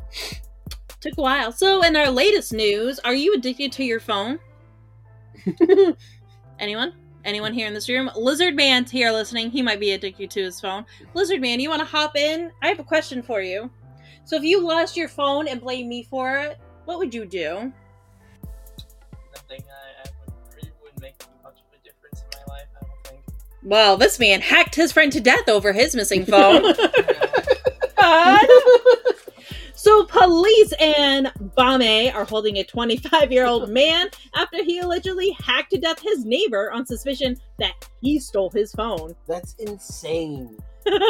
Took 1.00 1.18
a 1.18 1.22
while. 1.22 1.52
So, 1.52 1.82
in 1.82 1.96
our 1.96 2.10
latest 2.10 2.52
news, 2.52 3.00
are 3.00 3.14
you 3.14 3.34
addicted 3.34 3.72
to 3.72 3.84
your 3.84 4.00
phone? 4.00 4.38
Anyone? 6.58 6.94
Anyone 7.24 7.52
here 7.52 7.66
in 7.66 7.74
this 7.74 7.88
room? 7.88 8.10
Lizard 8.16 8.54
Man's 8.54 8.90
here 8.90 9.10
listening. 9.10 9.50
He 9.50 9.62
might 9.62 9.80
be 9.80 9.92
addicted 9.92 10.30
to 10.30 10.42
his 10.42 10.60
phone. 10.60 10.84
Lizard 11.14 11.40
Man, 11.40 11.60
you 11.60 11.68
want 11.68 11.80
to 11.80 11.86
hop 11.86 12.16
in? 12.16 12.52
I 12.62 12.68
have 12.68 12.78
a 12.78 12.84
question 12.84 13.22
for 13.22 13.42
you. 13.42 13.68
So, 14.24 14.36
if 14.36 14.44
you 14.44 14.64
lost 14.64 14.96
your 14.96 15.08
phone 15.08 15.48
and 15.48 15.60
blame 15.60 15.88
me 15.88 16.04
for 16.04 16.38
it, 16.38 16.58
what 16.84 16.98
would 16.98 17.12
you 17.12 17.26
do? 17.26 17.72
Nothing. 19.34 19.60
I, 19.60 19.81
Well, 23.62 23.96
this 23.96 24.18
man 24.18 24.40
hacked 24.40 24.74
his 24.74 24.92
friend 24.92 25.12
to 25.12 25.20
death 25.20 25.48
over 25.48 25.72
his 25.72 25.94
missing 25.94 26.24
phone. 26.26 26.74
So, 29.82 30.04
police 30.04 30.72
in 30.78 31.28
Bame 31.56 32.14
are 32.14 32.24
holding 32.24 32.58
a 32.58 32.62
25 32.62 33.32
year 33.32 33.46
old 33.46 33.68
man 33.72 34.10
after 34.36 34.62
he 34.62 34.78
allegedly 34.78 35.36
hacked 35.44 35.72
to 35.72 35.80
death 35.80 35.98
his 36.00 36.24
neighbor 36.24 36.70
on 36.70 36.86
suspicion 36.86 37.36
that 37.58 37.72
he 38.00 38.20
stole 38.20 38.50
his 38.50 38.70
phone. 38.70 39.16
That's 39.26 39.54
insane. 39.54 40.56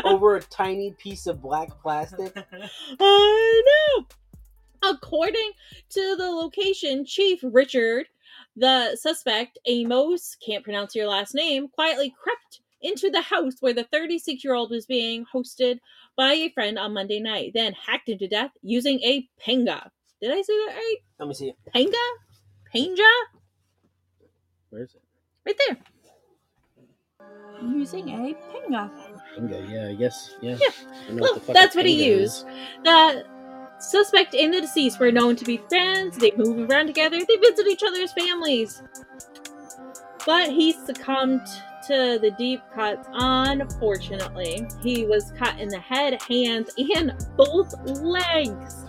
Over 0.04 0.36
a 0.36 0.40
tiny 0.40 0.92
piece 0.92 1.26
of 1.26 1.42
black 1.42 1.68
plastic. 1.82 2.34
Uh, 2.54 2.66
I 2.98 3.62
know. 3.66 4.06
According 4.90 5.50
to 5.90 6.16
the 6.16 6.30
location 6.30 7.04
chief, 7.04 7.40
Richard, 7.42 8.06
the 8.56 8.96
suspect, 8.96 9.58
Amos, 9.66 10.36
can't 10.44 10.64
pronounce 10.64 10.94
your 10.94 11.06
last 11.06 11.34
name, 11.34 11.68
quietly 11.68 12.14
crept 12.22 12.60
into 12.82 13.10
the 13.10 13.20
house 13.20 13.54
where 13.60 13.72
the 13.72 13.84
36 13.84 14.44
year 14.44 14.54
old 14.54 14.70
was 14.70 14.86
being 14.86 15.24
hosted 15.32 15.78
by 16.16 16.32
a 16.32 16.50
friend 16.50 16.78
on 16.78 16.94
Monday 16.94 17.20
night, 17.20 17.52
then 17.54 17.72
hacked 17.72 18.08
him 18.08 18.18
to 18.18 18.28
death 18.28 18.50
using 18.62 19.00
a 19.00 19.28
penga. 19.44 19.88
Did 20.20 20.32
I 20.32 20.42
say 20.42 20.52
that 20.52 20.74
right? 20.74 20.96
Let 21.18 21.28
me 21.28 21.34
see 21.34 21.48
it. 21.48 21.56
Penga? 21.74 21.94
Penja? 22.74 23.10
Where 24.70 24.82
is 24.82 24.94
it? 24.94 25.02
Right 25.46 25.56
there. 25.66 25.78
Using 27.62 28.08
a 28.10 28.34
penga. 28.34 28.90
Pinga, 29.36 29.70
yeah, 29.70 29.88
I 29.88 29.94
guess. 29.94 30.36
Yeah. 30.40 30.56
Yeah. 30.60 30.68
I 31.10 31.14
Well, 31.14 31.34
the 31.34 31.40
fuck 31.40 31.54
that's 31.54 31.76
what 31.76 31.86
he 31.86 31.96
pinga 31.96 32.04
used. 32.04 32.46
The 32.84 33.24
suspect 33.82 34.34
and 34.34 34.54
the 34.54 34.60
deceased 34.60 35.00
were 35.00 35.12
known 35.12 35.36
to 35.36 35.44
be 35.44 35.58
friends. 35.68 36.16
They 36.16 36.32
moved 36.36 36.70
around 36.70 36.86
together. 36.86 37.18
They 37.18 37.36
visit 37.36 37.66
each 37.66 37.82
other's 37.82 38.12
families. 38.12 38.82
But 40.24 40.50
he 40.50 40.72
succumbed 40.72 41.46
to 41.88 42.18
the 42.22 42.30
deep 42.38 42.62
cuts, 42.74 43.08
unfortunately. 43.12 44.66
He 44.80 45.04
was 45.04 45.32
cut 45.36 45.58
in 45.58 45.68
the 45.68 45.80
head, 45.80 46.22
hands, 46.22 46.70
and 46.96 47.12
both 47.36 47.74
legs. 48.00 48.84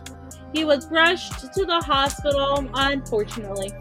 He 0.53 0.63
was 0.63 0.85
rushed 0.91 1.53
to 1.53 1.65
the 1.65 1.81
hospital, 1.81 2.69
unfortunately. 2.75 3.73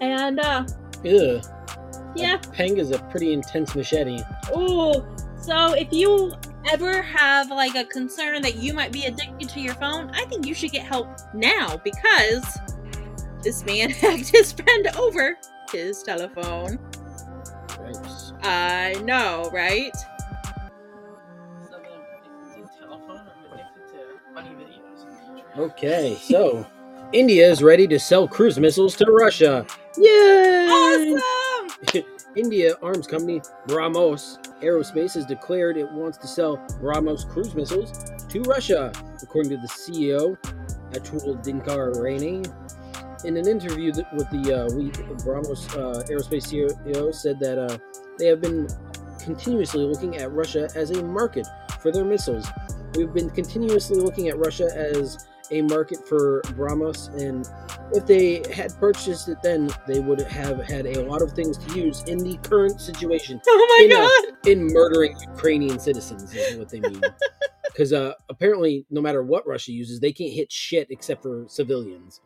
And, 0.00 0.40
uh, 0.40 0.66
yeah, 1.04 1.40
A 2.16 2.38
Penga's 2.38 2.90
a 2.90 2.98
pretty 3.10 3.32
intense 3.32 3.76
machete. 3.76 4.20
Ooh, 4.56 5.06
so 5.40 5.74
if 5.74 5.92
you 5.92 6.32
ever 6.68 7.02
have 7.02 7.50
like 7.50 7.74
a 7.74 7.84
concern 7.84 8.42
that 8.42 8.56
you 8.56 8.72
might 8.72 8.92
be 8.92 9.04
addicted 9.04 9.48
to 9.50 9.60
your 9.60 9.74
phone, 9.74 10.10
I 10.10 10.24
think 10.26 10.46
you 10.46 10.54
should 10.54 10.72
get 10.72 10.84
help 10.84 11.08
now 11.34 11.76
because 11.78 12.58
this 13.42 13.64
man 13.64 13.90
hacked 13.90 14.28
his 14.28 14.52
friend 14.52 14.88
over 14.98 15.36
his 15.72 16.02
telephone. 16.02 16.78
I 18.42 19.00
know, 19.04 19.50
right? 19.52 19.94
So 21.68 21.72
then, 21.72 21.82
addicted 22.52 22.72
to 22.72 22.78
telephone, 22.78 23.18
I'm 23.18 23.52
addicted 23.52 23.88
to 23.92 24.34
funny 24.34 24.50
videos. 24.50 25.58
Okay, 25.58 26.18
so 26.22 26.66
India 27.12 27.50
is 27.50 27.62
ready 27.62 27.86
to 27.88 27.98
sell 27.98 28.28
cruise 28.28 28.58
missiles 28.58 28.96
to 28.96 29.10
Russia. 29.10 29.66
Yay! 29.98 30.68
Awesome! 30.70 32.04
India 32.36 32.76
arms 32.82 33.06
company 33.06 33.40
Brahmos 33.66 34.38
Aerospace 34.62 35.14
has 35.14 35.26
declared 35.26 35.76
it 35.76 35.90
wants 35.90 36.16
to 36.18 36.28
sell 36.28 36.58
Brahmos 36.80 37.28
cruise 37.28 37.54
missiles 37.54 37.92
to 38.28 38.40
Russia, 38.42 38.92
according 39.22 39.50
to 39.50 39.56
the 39.56 39.66
CEO, 39.66 40.36
Atul 40.92 41.42
Dinkar 41.44 42.00
Rane. 42.00 42.44
In 43.24 43.36
an 43.36 43.48
interview 43.48 43.92
th- 43.92 44.06
with 44.12 44.30
the 44.30 44.54
uh, 44.54 44.74
we, 44.74 44.90
Brahmos 45.24 45.68
uh, 45.74 46.04
Aerospace 46.04 46.46
CEO, 46.46 47.14
said 47.14 47.40
that 47.40 47.58
uh, 47.58 47.78
they 48.18 48.26
have 48.26 48.40
been 48.40 48.68
continuously 49.20 49.84
looking 49.84 50.16
at 50.18 50.30
Russia 50.32 50.68
as 50.76 50.90
a 50.92 51.02
market 51.02 51.46
for 51.80 51.90
their 51.90 52.04
missiles. 52.04 52.46
We've 52.94 53.12
been 53.12 53.30
continuously 53.30 54.00
looking 54.00 54.28
at 54.28 54.38
Russia 54.38 54.68
as 54.74 55.26
a 55.50 55.62
market 55.62 56.06
for 56.08 56.42
Brahmos, 56.56 57.08
and 57.20 57.48
if 57.92 58.06
they 58.06 58.42
had 58.52 58.76
purchased 58.78 59.28
it 59.28 59.38
then, 59.42 59.70
they 59.86 60.00
would 60.00 60.20
have 60.20 60.58
had 60.64 60.86
a 60.86 61.02
lot 61.04 61.22
of 61.22 61.32
things 61.32 61.56
to 61.58 61.78
use 61.78 62.02
in 62.04 62.18
the 62.18 62.36
current 62.48 62.80
situation 62.80 63.40
Oh 63.48 63.76
my 63.78 63.84
In 63.84 63.92
a- 63.92 63.94
god! 63.94 64.48
in 64.48 64.66
murdering 64.72 65.16
Ukrainian 65.32 65.78
citizens, 65.78 66.32
is 66.34 66.56
what 66.58 66.68
they 66.68 66.80
mean. 66.80 67.00
Because 67.66 67.92
uh, 67.92 68.14
apparently, 68.28 68.84
no 68.90 69.00
matter 69.00 69.22
what 69.22 69.46
Russia 69.46 69.70
uses, 69.72 70.00
they 70.00 70.12
can't 70.12 70.32
hit 70.32 70.50
shit 70.50 70.88
except 70.90 71.22
for 71.22 71.44
civilians. 71.48 72.20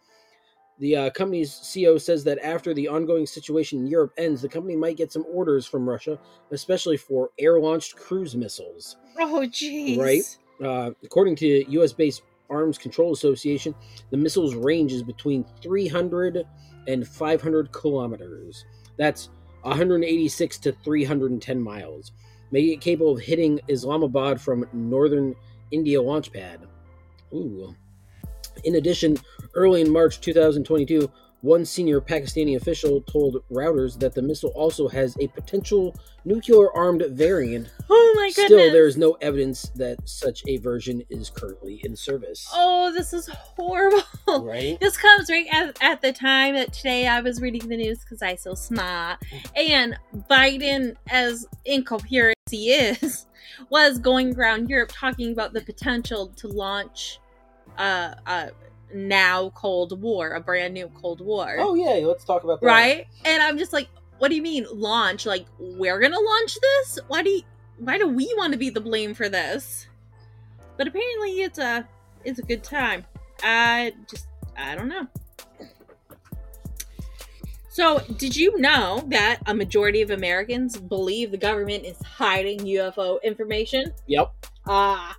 The 0.79 0.97
uh, 0.97 1.11
company's 1.11 1.51
CEO 1.53 2.01
says 2.01 2.25
that 2.25 2.39
after 2.43 2.73
the 2.75 2.89
ongoing 2.89 3.27
situation 3.27 3.81
in 3.81 3.87
Europe 3.87 4.13
ends, 4.17 4.41
the 4.43 4.49
company 4.49 4.75
might 4.75 4.97
get 4.97 5.13
some 5.13 5.25
orders 5.31 5.67
from 5.67 5.87
Russia, 5.89 6.19
especially 6.51 6.97
for 6.97 7.29
air 7.39 7.61
launched 7.61 7.95
cruise 7.95 8.35
missiles. 8.35 8.97
Oh 9.21 9.45
jeez. 9.47 9.99
Right. 9.99 10.23
Uh, 10.67 10.93
according 11.05 11.37
to 11.37 11.71
U.S. 11.73 11.93
based 11.93 12.23
Arms 12.51 12.79
Control 12.79 13.13
Association, 13.13 13.75
the 14.11 14.17
missile's 14.17 14.55
range 14.55 14.93
is 14.93 15.03
between 15.03 15.45
300 15.63 16.45
and 16.87 17.07
500 17.07 17.73
kilometers. 17.73 18.65
That's 18.99 19.31
186 19.63 20.59
to 20.59 20.73
310 20.85 21.61
miles, 21.61 22.13
making 22.51 22.73
it 22.73 22.81
capable 22.81 23.13
of 23.13 23.21
hitting 23.21 23.61
Islamabad 23.69 24.41
from 24.41 24.69
northern 24.73 25.35
India 25.71 26.01
launch 26.01 26.33
pad. 26.33 26.61
Ooh. 27.33 27.75
In 28.63 28.77
addition, 28.77 29.17
early 29.55 29.81
in 29.81 29.91
March 29.91 30.21
2022, 30.21 31.11
One 31.45 31.67
senior 31.67 32.01
Pakistani 32.01 32.57
official 32.57 33.03
told 33.03 33.45
Reuters 33.53 33.99
that 34.01 34.15
the 34.15 34.23
missile 34.23 34.51
also 34.55 34.89
has 34.89 35.15
a 35.21 35.29
potential 35.29 35.95
nuclear 36.25 36.75
armed 36.75 37.05
variant. 37.11 37.69
Oh 37.91 38.15
my 38.17 38.31
goodness. 38.31 38.47
Still, 38.47 38.73
there 38.73 38.87
is 38.87 38.97
no 38.97 39.19
evidence 39.21 39.71
that 39.75 39.99
such 40.09 40.43
a 40.49 40.57
version 40.57 41.03
is 41.11 41.29
currently 41.29 41.83
in 41.85 41.97
service. 41.97 42.49
Oh, 42.55 42.91
this 42.95 43.13
is 43.13 43.29
horrible. 43.29 44.01
Right? 44.27 44.81
This 44.81 44.97
comes 44.97 45.29
right 45.29 45.47
at, 45.53 45.77
at 45.83 46.01
the 46.01 46.15
time 46.15 46.55
that 46.55 46.73
today 46.73 47.07
I 47.07 47.21
was 47.21 47.43
reading 47.43 47.69
the 47.69 47.77
news 47.77 47.99
because 47.99 48.23
I 48.23 48.37
so 48.37 48.55
smart. 48.55 49.23
And 49.55 49.99
Biden, 50.31 50.97
as 51.11 51.47
incoherent 51.67 52.39
as 52.47 52.53
he 52.53 52.73
is, 52.73 53.27
was 53.69 53.99
going 53.99 54.35
around 54.35 54.71
Europe 54.71 54.93
talking 54.95 55.33
about 55.33 55.53
the 55.53 55.61
potential 55.61 56.29
to 56.37 56.49
launch 56.49 57.21
uh, 57.77 58.15
a 58.27 58.51
now 58.95 59.51
Cold 59.51 60.01
War, 60.01 60.31
a 60.31 60.41
brand 60.41 60.73
new 60.75 60.89
Cold 61.01 61.21
War. 61.21 61.57
Oh, 61.59 61.75
yeah, 61.75 62.07
let's 62.07 62.25
talk 62.25 62.45
about 62.45 62.61
that. 62.61 62.67
right? 62.67 63.07
And 63.25 63.43
I'm 63.43 63.59
just 63.59 63.73
like, 63.73 63.89
what 64.19 64.29
do 64.29 64.37
you 64.37 64.43
mean 64.43 64.67
launch? 64.73 65.27
Like 65.27 65.45
we're 65.59 66.01
gonna 66.01 66.19
launch 66.21 66.57
this? 66.61 66.99
Why 67.09 67.23
do 67.23 67.31
you, 67.31 67.43
why 67.79 67.99
do 67.99 68.09
we 68.09 68.33
want 68.37 68.53
to 68.53 68.59
be 68.59 68.71
the 68.71 68.81
blame 68.81 69.13
for 69.13 69.29
this? 69.29 69.87
But 70.77 70.87
apparently 70.89 71.43
it's 71.43 71.59
a 71.59 71.87
it's 72.25 72.39
a 72.39 72.43
good 72.43 72.63
time. 72.63 73.05
I 73.43 73.93
just 74.09 74.29
I 74.57 74.75
don't 74.77 74.89
know. 74.89 75.07
So, 77.69 77.99
did 78.19 78.37
you 78.37 78.57
know 78.61 79.03
that 79.09 79.41
a 79.47 79.53
majority 79.55 80.01
of 80.01 80.11
Americans 80.13 80.77
believe 80.77 81.33
the 81.33 81.37
government 81.37 81.85
is 81.85 82.01
hiding 82.03 82.61
UFO 82.61 83.21
information? 83.25 83.93
Yep. 84.07 84.33
Ah. 84.65 85.17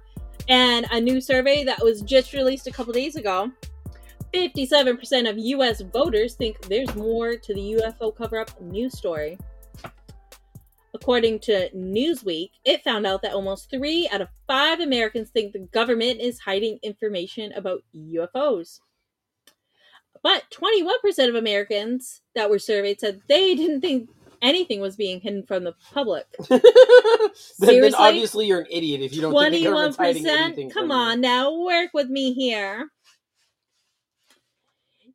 And 0.48 0.86
a 0.92 1.02
new 1.02 1.20
survey 1.22 1.64
that 1.64 1.84
was 1.84 2.02
just 2.02 2.34
released 2.34 2.68
a 2.68 2.72
couple 2.72 2.94
days 2.94 3.16
ago 3.16 3.52
57% 4.36 5.30
of 5.30 5.38
US 5.38 5.82
voters 5.82 6.36
think 6.36 6.60
there's 6.64 6.94
more 6.96 7.38
to 7.38 7.54
the 7.54 7.78
UFO 7.80 8.16
cover 8.16 8.38
up 8.38 8.60
news 8.60 8.98
story. 8.98 9.38
According 10.94 11.40
to 11.40 11.70
Newsweek, 11.72 12.50
it 12.66 12.84
found 12.84 13.06
out 13.06 13.22
that 13.22 13.34
almost 13.34 13.70
three 13.70 14.10
out 14.12 14.22
of 14.22 14.28
five 14.48 14.82
Americans 14.82 15.30
think 15.30 15.54
the 15.54 15.60
government 15.60 16.20
is 16.20 16.40
hiding 16.40 16.80
information 16.84 17.54
about 17.54 17.84
UFOs. 17.96 18.80
But 20.22 20.44
21% 20.52 21.30
of 21.30 21.36
Americans 21.36 22.22
that 22.34 22.50
were 22.50 22.60
surveyed 22.60 23.00
said 23.00 23.22
they 23.30 23.56
didn't 23.56 23.82
think 23.82 24.10
anything 24.42 24.80
was 24.82 24.96
being 24.96 25.20
hidden 25.22 25.44
from 25.44 25.64
the 25.64 25.74
public. 25.94 26.26
then, 26.50 26.62
then 27.60 27.96
obviously 27.96 28.48
you're 28.48 28.62
an 28.62 28.68
idiot 28.70 29.02
if 29.02 29.14
you 29.14 29.22
don't 29.22 29.34
think 29.34 29.54
the 29.54 29.64
government's 29.64 29.98
hiding 29.98 30.24
21%? 30.26 30.28
anything. 30.30 30.70
Come 30.70 30.84
from 30.84 30.90
you. 30.92 30.96
on 30.96 31.22
now, 31.22 31.54
work 31.60 31.90
with 31.94 32.10
me 32.10 32.34
here. 32.34 32.90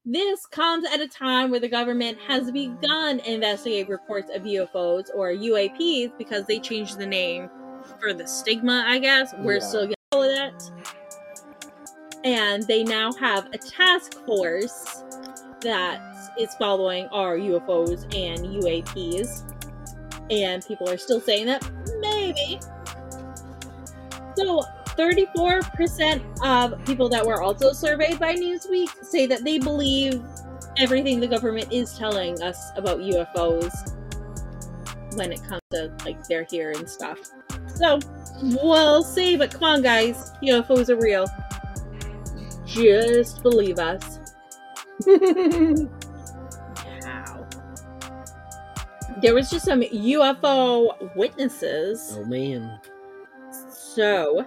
This 0.04 0.46
comes 0.46 0.86
at 0.86 1.00
a 1.00 1.06
time 1.08 1.50
where 1.50 1.60
the 1.60 1.68
government 1.68 2.18
has 2.26 2.50
begun 2.50 3.20
investigate 3.20 3.88
reports 3.88 4.30
of 4.34 4.42
UFOs 4.42 5.04
or 5.14 5.30
UAPs 5.30 6.16
because 6.18 6.46
they 6.46 6.58
changed 6.58 6.98
the 6.98 7.06
name 7.06 7.50
for 8.00 8.12
the 8.14 8.26
stigma, 8.26 8.84
I 8.86 8.98
guess. 8.98 9.34
We're 9.38 9.54
Yeah. 9.54 9.58
still 9.60 9.80
getting 9.82 9.94
all 10.12 10.22
of 10.22 10.30
that. 10.30 10.70
And 12.24 12.62
they 12.64 12.82
now 12.82 13.12
have 13.12 13.48
a 13.52 13.58
task 13.58 14.14
force 14.26 15.04
that 15.62 16.00
is 16.38 16.54
following 16.54 17.06
are 17.08 17.36
UFOs 17.36 18.04
and 18.14 18.40
UAPs. 18.62 19.42
And 20.30 20.64
people 20.64 20.88
are 20.88 20.96
still 20.96 21.20
saying 21.20 21.46
that 21.46 21.68
maybe. 22.00 22.60
So 24.36 24.62
34% 24.96 26.22
of 26.44 26.84
people 26.84 27.08
that 27.08 27.24
were 27.24 27.42
also 27.42 27.72
surveyed 27.72 28.18
by 28.18 28.34
Newsweek 28.34 29.04
say 29.04 29.26
that 29.26 29.44
they 29.44 29.58
believe 29.58 30.22
everything 30.76 31.20
the 31.20 31.26
government 31.26 31.72
is 31.72 31.96
telling 31.98 32.40
us 32.42 32.70
about 32.76 32.98
UFOs 32.98 33.72
when 35.16 35.32
it 35.32 35.42
comes 35.42 35.60
to 35.70 35.92
like 36.04 36.24
they're 36.28 36.46
here 36.48 36.70
and 36.70 36.88
stuff. 36.88 37.18
So 37.74 37.98
we'll 38.42 39.02
see, 39.02 39.36
but 39.36 39.50
come 39.50 39.64
on 39.64 39.82
guys, 39.82 40.30
UFOs 40.42 40.88
are 40.88 41.00
real. 41.00 41.26
Just 42.64 43.42
believe 43.42 43.78
us. 43.78 44.19
How? 47.04 47.46
There 49.22 49.34
was 49.34 49.50
just 49.50 49.64
some 49.64 49.80
UFO 49.82 51.14
witnesses 51.16 52.16
oh 52.16 52.24
man. 52.24 52.80
so, 53.70 54.46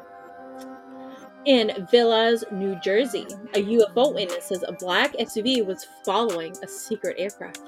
in 1.46 1.88
Villas, 1.92 2.44
New 2.52 2.80
Jersey, 2.80 3.28
a 3.54 3.64
UFO 3.64 4.14
witness 4.14 4.46
says 4.46 4.64
a 4.68 4.72
black 4.74 5.14
SUV 5.14 5.66
was 5.66 5.86
following 6.06 6.56
a 6.64 6.68
secret 6.68 7.16
aircraft. 7.20 7.62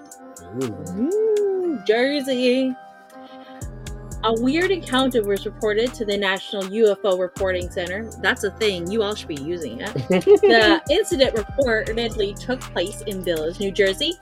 Ooh. 0.63 0.73
Ooh, 0.97 1.79
Jersey. 1.85 2.75
A 4.25 4.33
weird 4.41 4.71
encounter 4.71 5.21
was 5.21 5.45
reported 5.45 5.93
to 5.93 6.03
the 6.03 6.17
National 6.17 6.63
UFO 6.63 7.19
Reporting 7.19 7.69
Center. 7.69 8.09
That's 8.23 8.43
a 8.43 8.49
thing. 8.49 8.89
You 8.89 9.03
all 9.03 9.13
should 9.13 9.27
be 9.27 9.35
using 9.35 9.81
it. 9.81 9.93
The 10.45 10.81
incident 10.89 11.35
reportedly 11.35 12.33
took 12.33 12.59
place 12.59 13.01
in 13.01 13.23
Villas, 13.23 13.59
New 13.59 13.71
Jersey. 13.71 14.13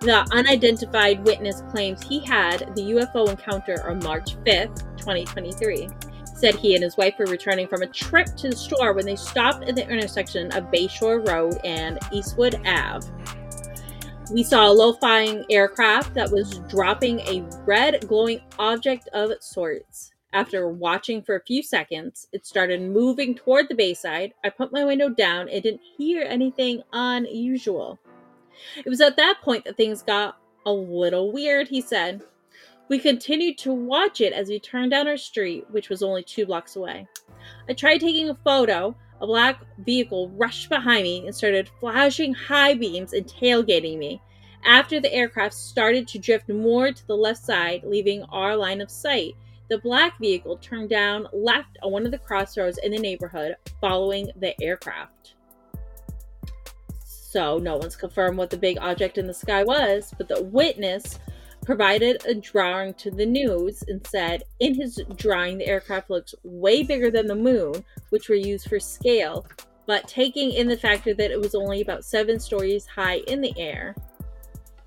The 0.00 0.26
unidentified 0.32 1.24
witness 1.24 1.62
claims 1.70 2.02
he 2.02 2.18
had 2.18 2.74
the 2.74 2.82
UFO 2.82 3.28
encounter 3.28 3.88
on 3.88 4.00
March 4.00 4.34
5th, 4.44 4.82
2023. 4.96 5.88
Said 6.34 6.56
he 6.56 6.74
and 6.74 6.82
his 6.82 6.96
wife 6.96 7.14
were 7.16 7.26
returning 7.26 7.68
from 7.68 7.82
a 7.82 7.86
trip 7.86 8.26
to 8.38 8.48
the 8.48 8.56
store 8.56 8.92
when 8.92 9.06
they 9.06 9.14
stopped 9.14 9.68
at 9.68 9.76
the 9.76 9.88
intersection 9.88 10.50
of 10.50 10.64
Bayshore 10.64 11.28
Road 11.28 11.60
and 11.62 12.00
Eastwood 12.10 12.60
Ave. 12.66 13.06
We 14.32 14.44
saw 14.44 14.68
a 14.68 14.72
low 14.72 14.92
flying 14.92 15.44
aircraft 15.50 16.14
that 16.14 16.30
was 16.30 16.60
dropping 16.68 17.18
a 17.20 17.44
red 17.66 18.06
glowing 18.06 18.40
object 18.60 19.08
of 19.12 19.32
sorts. 19.40 20.12
After 20.32 20.68
watching 20.68 21.20
for 21.20 21.34
a 21.34 21.42
few 21.42 21.64
seconds, 21.64 22.28
it 22.32 22.46
started 22.46 22.80
moving 22.80 23.34
toward 23.34 23.68
the 23.68 23.74
bayside. 23.74 24.32
I 24.44 24.50
put 24.50 24.72
my 24.72 24.84
window 24.84 25.08
down 25.08 25.48
and 25.48 25.60
didn't 25.60 25.80
hear 25.96 26.22
anything 26.22 26.84
unusual. 26.92 27.98
It 28.76 28.88
was 28.88 29.00
at 29.00 29.16
that 29.16 29.40
point 29.42 29.64
that 29.64 29.76
things 29.76 30.02
got 30.02 30.38
a 30.64 30.72
little 30.72 31.32
weird, 31.32 31.66
he 31.66 31.80
said. 31.80 32.22
We 32.88 33.00
continued 33.00 33.58
to 33.58 33.72
watch 33.72 34.20
it 34.20 34.32
as 34.32 34.48
we 34.48 34.60
turned 34.60 34.92
down 34.92 35.08
our 35.08 35.16
street, 35.16 35.64
which 35.70 35.88
was 35.88 36.04
only 36.04 36.22
two 36.22 36.46
blocks 36.46 36.76
away. 36.76 37.08
I 37.68 37.72
tried 37.72 37.98
taking 37.98 38.30
a 38.30 38.38
photo. 38.44 38.94
A 39.20 39.26
black 39.26 39.60
vehicle 39.78 40.30
rushed 40.30 40.68
behind 40.68 41.02
me 41.02 41.26
and 41.26 41.34
started 41.34 41.70
flashing 41.78 42.32
high 42.32 42.74
beams 42.74 43.12
and 43.12 43.26
tailgating 43.26 43.98
me. 43.98 44.22
After 44.64 45.00
the 45.00 45.12
aircraft 45.12 45.54
started 45.54 46.08
to 46.08 46.18
drift 46.18 46.48
more 46.48 46.92
to 46.92 47.06
the 47.06 47.16
left 47.16 47.44
side, 47.44 47.82
leaving 47.84 48.22
our 48.24 48.56
line 48.56 48.80
of 48.80 48.90
sight, 48.90 49.34
the 49.68 49.78
black 49.78 50.18
vehicle 50.18 50.56
turned 50.56 50.90
down 50.90 51.28
left 51.32 51.78
on 51.82 51.92
one 51.92 52.04
of 52.04 52.12
the 52.12 52.18
crossroads 52.18 52.78
in 52.78 52.92
the 52.92 52.98
neighborhood, 52.98 53.56
following 53.80 54.30
the 54.36 54.60
aircraft. 54.62 55.34
So, 57.04 57.58
no 57.58 57.76
one's 57.76 57.94
confirmed 57.94 58.38
what 58.38 58.50
the 58.50 58.56
big 58.56 58.78
object 58.80 59.16
in 59.16 59.26
the 59.26 59.34
sky 59.34 59.62
was, 59.62 60.12
but 60.18 60.28
the 60.28 60.42
witness 60.42 61.18
provided 61.62 62.24
a 62.26 62.34
drawing 62.34 62.94
to 62.94 63.10
the 63.10 63.26
news 63.26 63.82
and 63.88 64.04
said, 64.06 64.44
in 64.60 64.74
his 64.74 65.00
drawing, 65.16 65.58
the 65.58 65.66
aircraft 65.66 66.10
looks 66.10 66.34
way 66.42 66.82
bigger 66.82 67.10
than 67.10 67.26
the 67.26 67.34
moon, 67.34 67.84
which 68.10 68.28
were 68.28 68.34
used 68.34 68.68
for 68.68 68.80
scale, 68.80 69.46
but 69.86 70.06
taking 70.08 70.52
in 70.52 70.68
the 70.68 70.76
factor 70.76 71.14
that 71.14 71.30
it 71.30 71.40
was 71.40 71.54
only 71.54 71.80
about 71.80 72.04
seven 72.04 72.38
stories 72.38 72.86
high 72.86 73.18
in 73.26 73.40
the 73.40 73.52
air, 73.58 73.94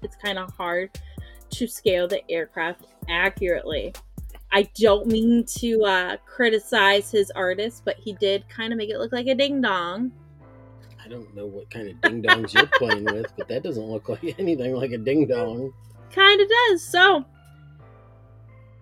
it's 0.01 0.15
kind 0.15 0.37
of 0.37 0.51
hard 0.53 0.89
to 1.49 1.67
scale 1.67 2.07
the 2.07 2.29
aircraft 2.29 2.85
accurately. 3.09 3.93
I 4.51 4.69
don't 4.75 5.07
mean 5.07 5.45
to 5.57 5.83
uh, 5.83 6.17
criticize 6.25 7.09
his 7.09 7.31
artist, 7.31 7.81
but 7.85 7.97
he 7.97 8.13
did 8.13 8.47
kind 8.49 8.71
of 8.71 8.77
make 8.77 8.89
it 8.89 8.99
look 8.99 9.11
like 9.11 9.27
a 9.27 9.35
ding 9.35 9.61
dong. 9.61 10.11
I 11.03 11.07
don't 11.07 11.35
know 11.35 11.47
what 11.47 11.69
kind 11.69 11.89
of 11.89 11.99
ding 12.01 12.21
dongs 12.21 12.53
you're 12.53 12.67
playing 12.67 13.05
with, 13.05 13.33
but 13.37 13.47
that 13.47 13.63
doesn't 13.63 13.83
look 13.83 14.09
like 14.09 14.35
anything 14.39 14.75
like 14.75 14.91
a 14.91 14.97
ding 14.97 15.27
dong. 15.27 15.73
Kind 16.13 16.41
of 16.41 16.47
does. 16.49 16.83
So, 16.87 17.25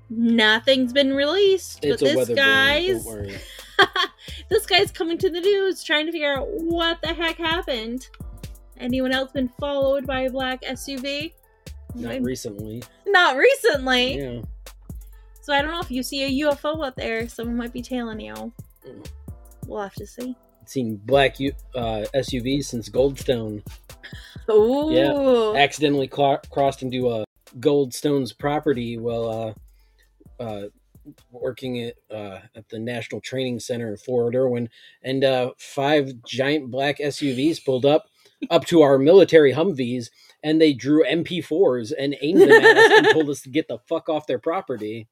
nothing's 0.09 0.93
been 0.93 1.13
released, 1.13 1.83
It's 1.83 2.01
but 2.01 2.13
this 2.13 2.29
guy's 2.29 3.05
this 4.49 4.65
guy's 4.65 4.91
coming 4.91 5.17
to 5.17 5.29
the 5.29 5.39
news 5.39 5.83
trying 5.83 6.05
to 6.05 6.11
figure 6.11 6.37
out 6.37 6.47
what 6.49 7.01
the 7.01 7.13
heck 7.13 7.37
happened. 7.37 8.07
Anyone 8.77 9.11
else 9.11 9.31
been 9.31 9.49
followed 9.59 10.05
by 10.05 10.21
a 10.21 10.29
black 10.29 10.61
SUV? 10.63 11.33
Not 11.95 12.21
recently. 12.21 12.83
Not 13.07 13.37
recently. 13.37 14.17
Yeah. 14.17 14.41
So 15.41 15.53
I 15.53 15.61
don't 15.61 15.71
know 15.71 15.81
if 15.81 15.91
you 15.91 16.03
see 16.03 16.23
a 16.23 16.47
UFO 16.47 16.85
out 16.85 16.95
there, 16.95 17.27
someone 17.27 17.57
might 17.57 17.73
be 17.73 17.81
tailing 17.81 18.19
you. 18.19 18.51
We'll 19.67 19.81
have 19.81 19.95
to 19.95 20.05
see. 20.07 20.35
Seen 20.65 20.97
black 21.05 21.39
U- 21.39 21.53
uh, 21.75 22.05
SUVs 22.13 22.65
since 22.65 22.89
Goldstone 22.89 23.63
Ooh. 24.49 25.55
accidentally 25.55 26.07
cla 26.07 26.39
crossed 26.49 26.81
into 26.81 27.09
uh, 27.09 27.23
Goldstone's 27.59 28.33
property 28.33 28.97
while 28.97 29.55
uh, 30.39 30.43
uh, 30.43 30.67
working 31.31 31.81
at 31.81 31.95
uh, 32.09 32.39
at 32.55 32.67
the 32.69 32.79
National 32.79 33.21
Training 33.21 33.59
Center 33.59 33.89
in 33.89 33.97
Fort 33.97 34.35
Irwin, 34.35 34.69
and 35.03 35.23
uh, 35.23 35.51
five 35.57 36.11
giant 36.25 36.71
black 36.71 36.99
SUVs 36.99 37.63
pulled 37.63 37.85
up. 37.85 38.07
up 38.49 38.65
to 38.65 38.81
our 38.81 38.97
military 38.97 39.53
Humvees 39.53 40.09
and 40.43 40.59
they 40.59 40.73
drew 40.73 41.03
MP4s 41.05 41.93
and 41.97 42.15
aimed 42.21 42.41
them 42.41 42.51
at 42.51 42.77
us 42.77 42.91
and 42.97 43.07
told 43.13 43.29
us 43.29 43.41
to 43.41 43.49
get 43.49 43.67
the 43.67 43.77
fuck 43.87 44.09
off 44.09 44.27
their 44.27 44.39
property. 44.39 45.07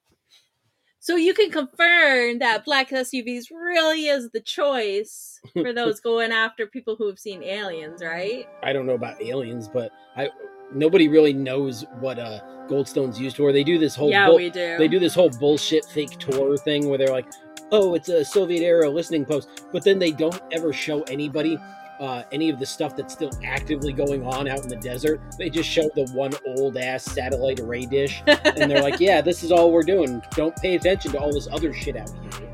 So 1.01 1.15
you 1.15 1.33
can 1.33 1.49
confirm 1.49 2.39
that 2.39 2.65
black 2.65 2.89
SUVs 2.89 3.45
really 3.51 4.07
is 4.07 4.31
the 4.31 4.41
choice 4.41 5.39
for 5.53 5.71
those 5.73 6.01
going 6.01 6.31
after 6.31 6.67
people 6.67 6.95
who 6.97 7.07
have 7.07 7.17
seen 7.19 7.41
aliens, 7.41 8.01
right? 8.03 8.47
I 8.63 8.73
don't 8.73 8.85
know 8.85 8.95
about 8.95 9.21
aliens, 9.21 9.69
but 9.69 9.91
I 10.17 10.29
nobody 10.73 11.07
really 11.07 11.33
knows 11.33 11.85
what 11.99 12.19
uh 12.19 12.41
Goldstone's 12.67 13.19
used 13.19 13.37
for. 13.37 13.51
They 13.51 13.63
do 13.63 13.77
this 13.77 13.95
whole 13.95 14.09
yeah, 14.09 14.27
bull- 14.27 14.35
we 14.35 14.49
do. 14.49 14.77
they 14.77 14.87
do 14.87 14.99
this 14.99 15.15
whole 15.15 15.29
bullshit 15.29 15.85
fake 15.85 16.17
tour 16.19 16.57
thing 16.57 16.89
where 16.89 16.97
they're 16.97 17.07
like, 17.07 17.27
"Oh, 17.71 17.95
it's 17.95 18.09
a 18.09 18.25
Soviet 18.25 18.61
era 18.61 18.89
listening 18.89 19.25
post," 19.25 19.47
but 19.71 19.83
then 19.83 19.99
they 19.99 20.11
don't 20.11 20.39
ever 20.51 20.73
show 20.73 21.01
anybody 21.03 21.57
uh, 21.99 22.23
any 22.31 22.49
of 22.49 22.59
the 22.59 22.65
stuff 22.65 22.95
that's 22.95 23.13
still 23.13 23.31
actively 23.43 23.93
going 23.93 24.25
on 24.25 24.47
out 24.47 24.61
in 24.63 24.69
the 24.69 24.75
desert. 24.75 25.21
They 25.37 25.49
just 25.49 25.69
show 25.69 25.89
the 25.95 26.05
one 26.13 26.33
old 26.45 26.77
ass 26.77 27.03
satellite 27.03 27.59
array 27.59 27.85
dish, 27.85 28.21
and 28.27 28.71
they're 28.71 28.81
like, 28.81 28.99
"Yeah, 28.99 29.21
this 29.21 29.43
is 29.43 29.51
all 29.51 29.71
we're 29.71 29.83
doing. 29.83 30.21
Don't 30.31 30.55
pay 30.57 30.75
attention 30.75 31.11
to 31.13 31.19
all 31.19 31.33
this 31.33 31.47
other 31.51 31.73
shit 31.73 31.95
out 31.95 32.09
here." 32.09 32.49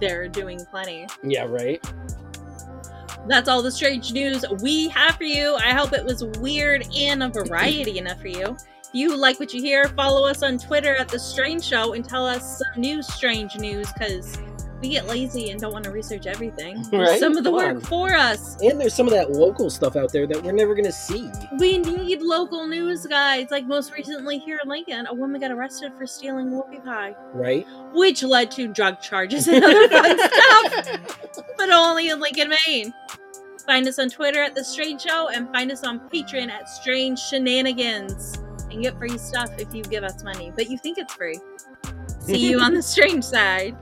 They're 0.00 0.28
doing 0.28 0.64
plenty. 0.66 1.06
Yeah, 1.22 1.44
right. 1.44 1.82
That's 3.26 3.48
all 3.48 3.62
the 3.62 3.72
strange 3.72 4.12
news 4.12 4.44
we 4.62 4.88
have 4.88 5.16
for 5.16 5.24
you. 5.24 5.54
I 5.56 5.72
hope 5.72 5.92
it 5.92 6.04
was 6.04 6.24
weird 6.38 6.86
and 6.94 7.22
a 7.22 7.28
variety 7.28 7.98
enough 7.98 8.20
for 8.20 8.28
you. 8.28 8.56
If 8.82 8.90
you 8.92 9.16
like 9.16 9.40
what 9.40 9.52
you 9.52 9.60
hear, 9.60 9.88
follow 9.88 10.28
us 10.28 10.42
on 10.42 10.58
Twitter 10.58 10.94
at 10.94 11.08
The 11.08 11.18
Strange 11.18 11.64
Show 11.64 11.94
and 11.94 12.08
tell 12.08 12.24
us 12.24 12.58
some 12.58 12.80
new 12.80 13.02
strange 13.02 13.56
news 13.56 13.92
because 13.92 14.38
we 14.86 14.92
get 14.92 15.06
lazy 15.06 15.50
and 15.50 15.60
don't 15.60 15.72
want 15.72 15.84
to 15.84 15.90
research 15.90 16.26
everything. 16.26 16.84
Right? 16.92 17.18
Some 17.18 17.36
of 17.36 17.44
the 17.44 17.50
Come 17.50 17.54
work 17.54 17.76
on. 17.76 17.80
for 17.82 18.14
us. 18.14 18.56
And 18.62 18.80
there's 18.80 18.94
some 18.94 19.06
of 19.06 19.12
that 19.12 19.32
local 19.32 19.68
stuff 19.70 19.96
out 19.96 20.12
there 20.12 20.26
that 20.26 20.42
we're 20.42 20.52
never 20.52 20.74
gonna 20.74 20.92
see. 20.92 21.30
We 21.58 21.78
need 21.78 22.22
local 22.22 22.66
news, 22.66 23.06
guys. 23.06 23.48
Like 23.50 23.66
most 23.66 23.92
recently 23.92 24.38
here 24.38 24.60
in 24.62 24.68
Lincoln, 24.68 25.06
a 25.08 25.14
woman 25.14 25.40
got 25.40 25.50
arrested 25.50 25.92
for 25.94 26.06
stealing 26.06 26.46
whoopie 26.50 26.84
pie, 26.84 27.14
Right? 27.32 27.66
which 27.92 28.22
led 28.22 28.50
to 28.52 28.68
drug 28.68 29.00
charges 29.00 29.48
and 29.48 29.64
other 29.64 29.88
fun 29.88 30.68
stuff, 31.32 31.44
but 31.58 31.70
only 31.70 32.08
in 32.10 32.20
Lincoln, 32.20 32.50
Maine. 32.66 32.94
Find 33.66 33.86
us 33.88 33.98
on 33.98 34.08
Twitter 34.08 34.42
at 34.42 34.54
The 34.54 34.62
Strange 34.64 35.02
Show 35.02 35.28
and 35.28 35.48
find 35.52 35.72
us 35.72 35.82
on 35.82 35.98
Patreon 36.08 36.50
at 36.50 36.68
Strange 36.68 37.18
Shenanigans. 37.18 38.38
And 38.70 38.82
get 38.82 38.96
free 38.98 39.16
stuff 39.18 39.50
if 39.58 39.74
you 39.74 39.82
give 39.82 40.04
us 40.04 40.22
money, 40.22 40.52
but 40.54 40.70
you 40.70 40.78
think 40.78 40.98
it's 40.98 41.12
free. 41.14 41.38
See 42.20 42.36
you 42.50 42.60
on 42.60 42.74
the 42.74 42.82
strange 42.94 43.24
side. 43.24 43.76